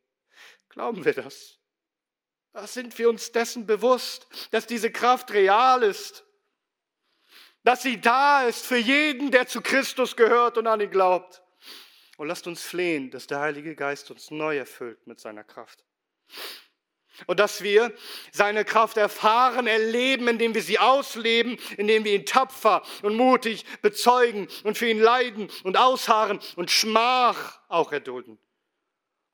Glauben 0.69 1.03
wir 1.03 1.13
das? 1.13 1.59
Sind 2.65 2.97
wir 2.99 3.09
uns 3.09 3.31
dessen 3.31 3.65
bewusst, 3.65 4.27
dass 4.51 4.67
diese 4.67 4.91
Kraft 4.91 5.31
real 5.31 5.81
ist? 5.83 6.25
Dass 7.63 7.81
sie 7.81 7.99
da 7.99 8.43
ist 8.43 8.65
für 8.65 8.77
jeden, 8.77 9.31
der 9.31 9.47
zu 9.47 9.61
Christus 9.61 10.15
gehört 10.15 10.57
und 10.57 10.67
an 10.67 10.81
ihn 10.81 10.91
glaubt? 10.91 11.41
Und 12.23 12.29
lasst 12.29 12.47
uns 12.47 12.61
flehen, 12.61 13.11
dass 13.11 13.27
der 13.27 13.41
Heilige 13.41 13.75
Geist 13.75 14.09
uns 14.09 14.31
neu 14.31 14.55
erfüllt 14.55 15.05
mit 15.07 15.19
seiner 15.19 15.43
Kraft. 15.43 15.83
Und 17.27 17.37
dass 17.37 17.63
wir 17.63 17.93
seine 18.31 18.63
Kraft 18.63 18.95
erfahren, 18.95 19.67
erleben, 19.67 20.29
indem 20.29 20.55
wir 20.55 20.61
sie 20.61 20.79
ausleben, 20.79 21.57
indem 21.75 22.05
wir 22.05 22.13
ihn 22.13 22.25
tapfer 22.25 22.81
und 23.01 23.17
mutig 23.17 23.65
bezeugen 23.81 24.47
und 24.63 24.77
für 24.77 24.87
ihn 24.87 25.01
leiden 25.01 25.51
und 25.65 25.75
ausharren 25.75 26.39
und 26.55 26.71
Schmach 26.71 27.59
auch 27.67 27.91
erdulden 27.91 28.39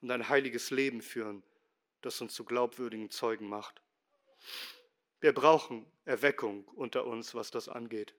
und 0.02 0.10
ein 0.10 0.28
heiliges 0.28 0.72
Leben 0.72 1.04
führen, 1.04 1.44
das 2.02 2.20
uns 2.22 2.34
zu 2.34 2.44
glaubwürdigen 2.44 3.12
Zeugen 3.12 3.48
macht. 3.48 3.84
Wir 5.20 5.34
brauchen 5.34 5.86
Erweckung 6.06 6.64
unter 6.70 7.06
uns, 7.06 7.36
was 7.36 7.52
das 7.52 7.70
angeht. 7.70 8.16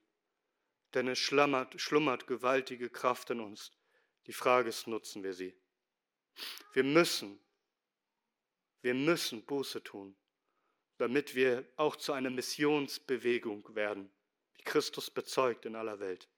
Denn 0.94 1.08
es 1.08 1.18
schlummert, 1.18 1.80
schlummert 1.80 2.28
gewaltige 2.28 2.88
Kraft 2.88 3.30
in 3.30 3.40
uns, 3.40 3.72
die 4.30 4.34
Frage 4.34 4.68
ist, 4.68 4.86
nutzen 4.86 5.24
wir 5.24 5.34
sie? 5.34 5.52
Wir 6.72 6.84
müssen, 6.84 7.40
wir 8.80 8.94
müssen 8.94 9.44
Buße 9.44 9.82
tun, 9.82 10.14
damit 10.98 11.34
wir 11.34 11.66
auch 11.74 11.96
zu 11.96 12.12
einer 12.12 12.30
Missionsbewegung 12.30 13.74
werden, 13.74 14.08
wie 14.54 14.62
Christus 14.62 15.10
bezeugt 15.10 15.66
in 15.66 15.74
aller 15.74 15.98
Welt. 15.98 16.28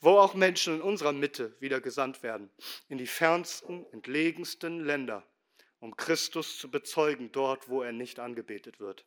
Wo 0.00 0.18
auch 0.18 0.34
Menschen 0.34 0.74
in 0.74 0.82
unserer 0.82 1.12
Mitte 1.12 1.54
wieder 1.60 1.80
gesandt 1.80 2.24
werden, 2.24 2.50
in 2.88 2.98
die 2.98 3.06
fernsten, 3.06 3.86
entlegensten 3.92 4.80
Länder, 4.84 5.24
um 5.78 5.96
Christus 5.96 6.58
zu 6.58 6.72
bezeugen, 6.72 7.30
dort, 7.30 7.68
wo 7.68 7.82
er 7.82 7.92
nicht 7.92 8.18
angebetet 8.18 8.80
wird. 8.80 9.06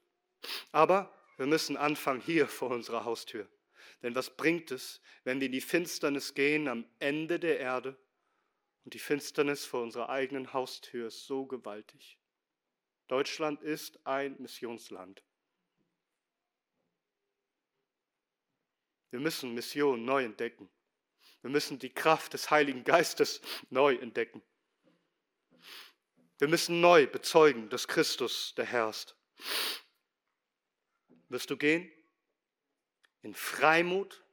Aber 0.71 1.13
wir 1.35 1.47
müssen 1.47 1.75
anfangen 1.75 2.21
hier 2.21 2.47
vor 2.47 2.71
unserer 2.71 3.03
Haustür. 3.03 3.49
Denn 4.03 4.15
was 4.15 4.35
bringt 4.35 4.71
es, 4.71 5.01
wenn 5.23 5.39
wir 5.39 5.47
in 5.47 5.51
die 5.51 5.61
Finsternis 5.61 6.33
gehen 6.33 6.67
am 6.67 6.85
Ende 6.99 7.39
der 7.39 7.59
Erde 7.59 7.97
und 8.83 8.93
die 8.93 8.99
Finsternis 8.99 9.65
vor 9.65 9.81
unserer 9.81 10.09
eigenen 10.09 10.53
Haustür 10.53 11.07
ist 11.07 11.25
so 11.25 11.45
gewaltig? 11.45 12.19
Deutschland 13.07 13.61
ist 13.61 14.05
ein 14.05 14.35
Missionsland. 14.39 15.23
Wir 19.09 19.19
müssen 19.19 19.53
Mission 19.53 20.03
neu 20.03 20.25
entdecken. 20.25 20.69
Wir 21.41 21.49
müssen 21.49 21.79
die 21.79 21.93
Kraft 21.93 22.33
des 22.33 22.51
Heiligen 22.51 22.83
Geistes 22.83 23.41
neu 23.69 23.95
entdecken. 23.95 24.43
Wir 26.39 26.47
müssen 26.47 26.81
neu 26.81 27.07
bezeugen, 27.07 27.69
dass 27.69 27.87
Christus 27.87 28.53
der 28.55 28.65
Herr 28.65 28.89
ist. 28.89 29.15
Wirst 31.29 31.49
du 31.49 31.57
gehen? 31.57 31.91
In 33.21 33.33
Freimut, 33.33 34.23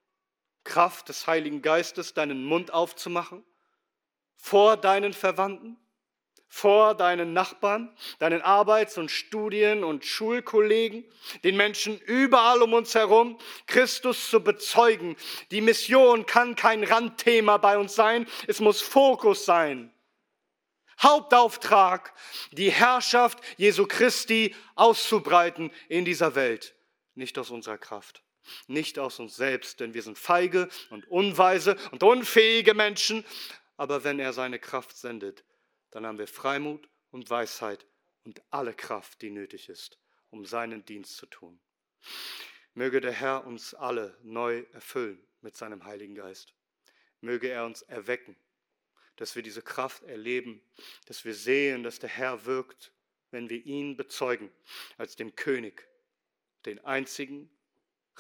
Kraft 0.65 1.09
des 1.09 1.27
Heiligen 1.27 1.63
Geistes 1.63 2.15
deinen 2.15 2.45
Mund 2.45 2.73
aufzumachen, 2.73 3.45
vor 4.37 4.77
deinen 4.77 5.13
Verwandten, 5.13 5.77
vor 6.49 6.95
deinen 6.95 7.33
Nachbarn, 7.33 7.95
deinen 8.19 8.41
Arbeits- 8.41 8.97
und 8.97 9.11
Studien- 9.11 9.85
und 9.85 10.05
Schulkollegen, 10.05 11.05
den 11.43 11.57
Menschen 11.57 11.99
überall 11.99 12.63
um 12.63 12.73
uns 12.73 12.95
herum, 12.95 13.39
Christus 13.67 14.31
zu 14.31 14.43
bezeugen. 14.43 15.17
Die 15.51 15.61
Mission 15.61 16.27
kann 16.27 16.55
kein 16.55 16.85
Randthema 16.85 17.57
bei 17.59 17.77
uns 17.77 17.95
sein, 17.95 18.27
es 18.47 18.61
muss 18.61 18.81
Fokus 18.81 19.45
sein. 19.45 19.93
Hauptauftrag, 21.03 22.15
die 22.53 22.71
Herrschaft 22.71 23.41
Jesu 23.57 23.87
Christi 23.87 24.55
auszubreiten 24.77 25.73
in 25.89 26.05
dieser 26.05 26.37
Welt, 26.37 26.77
nicht 27.17 27.37
aus 27.37 27.51
unserer 27.51 27.79
Kraft 27.79 28.24
nicht 28.67 28.99
aus 28.99 29.19
uns 29.19 29.37
selbst, 29.37 29.81
denn 29.81 29.95
wir 29.95 30.03
sind 30.03 30.19
feige 30.19 30.69
und 30.91 31.07
unweise 31.09 31.77
und 31.91 32.03
unfähige 32.03 32.75
Menschen. 32.75 33.25
Aber 33.77 34.05
wenn 34.05 34.19
er 34.19 34.33
seine 34.33 34.59
Kraft 34.59 34.97
sendet, 34.97 35.45
dann 35.91 36.07
haben 36.07 36.19
wir 36.19 36.29
Freimut 36.29 36.89
und 37.11 37.29
Weisheit 37.31 37.87
und 38.25 38.43
alle 38.51 38.75
Kraft, 38.75 39.23
die 39.23 39.31
nötig 39.31 39.69
ist, 39.69 39.99
um 40.31 40.45
seinen 40.45 40.85
Dienst 40.85 41.17
zu 41.17 41.27
tun. 41.27 41.61
Möge 42.75 43.01
der 43.01 43.13
Herr 43.13 43.47
uns 43.47 43.75
alle 43.75 44.19
neu 44.23 44.65
erfüllen 44.73 45.25
mit 45.41 45.57
seinem 45.57 45.85
Heiligen 45.85 46.15
Geist. 46.15 46.55
Möge 47.21 47.49
er 47.49 47.65
uns 47.65 47.83
erwecken, 47.83 48.37
dass 49.17 49.37
wir 49.37 49.43
diese 49.43 49.63
Kraft 49.63 50.03
erleben, 50.03 50.61
dass 51.07 51.25
wir 51.25 51.35
sehen, 51.35 51.85
dass 51.85 52.01
der 52.01 52.11
Herr 52.11 52.45
wirkt, 52.47 52.93
wenn 53.31 53.49
wir 53.49 53.65
ihn 53.65 53.97
bezeugen 53.97 54.51
als 54.97 55.17
dem 55.17 55.37
König, 55.37 55.89
den 56.67 56.85
einzigen 56.85 57.51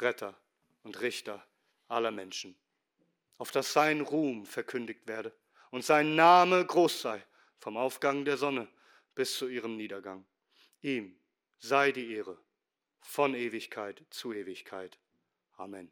Retter 0.01 0.39
und 0.83 1.01
Richter 1.01 1.47
aller 1.89 2.11
Menschen, 2.11 2.57
auf 3.39 3.51
dass 3.51 3.73
sein 3.73 4.01
Ruhm 4.01 4.47
verkündigt 4.47 5.07
werde 5.07 5.35
und 5.71 5.85
sein 5.85 6.15
Name 6.15 6.65
groß 6.65 7.03
sei 7.03 7.25
vom 7.59 7.77
Aufgang 7.77 8.25
der 8.25 8.37
Sonne 8.37 8.69
bis 9.15 9.37
zu 9.37 9.49
ihrem 9.49 9.77
Niedergang. 9.77 10.25
Ihm 10.83 11.19
sei 11.59 11.93
die 11.93 12.13
Ehre 12.13 12.39
von 13.01 13.35
Ewigkeit 13.35 14.05
zu 14.11 14.33
Ewigkeit. 14.33 14.99
Amen. 15.57 15.91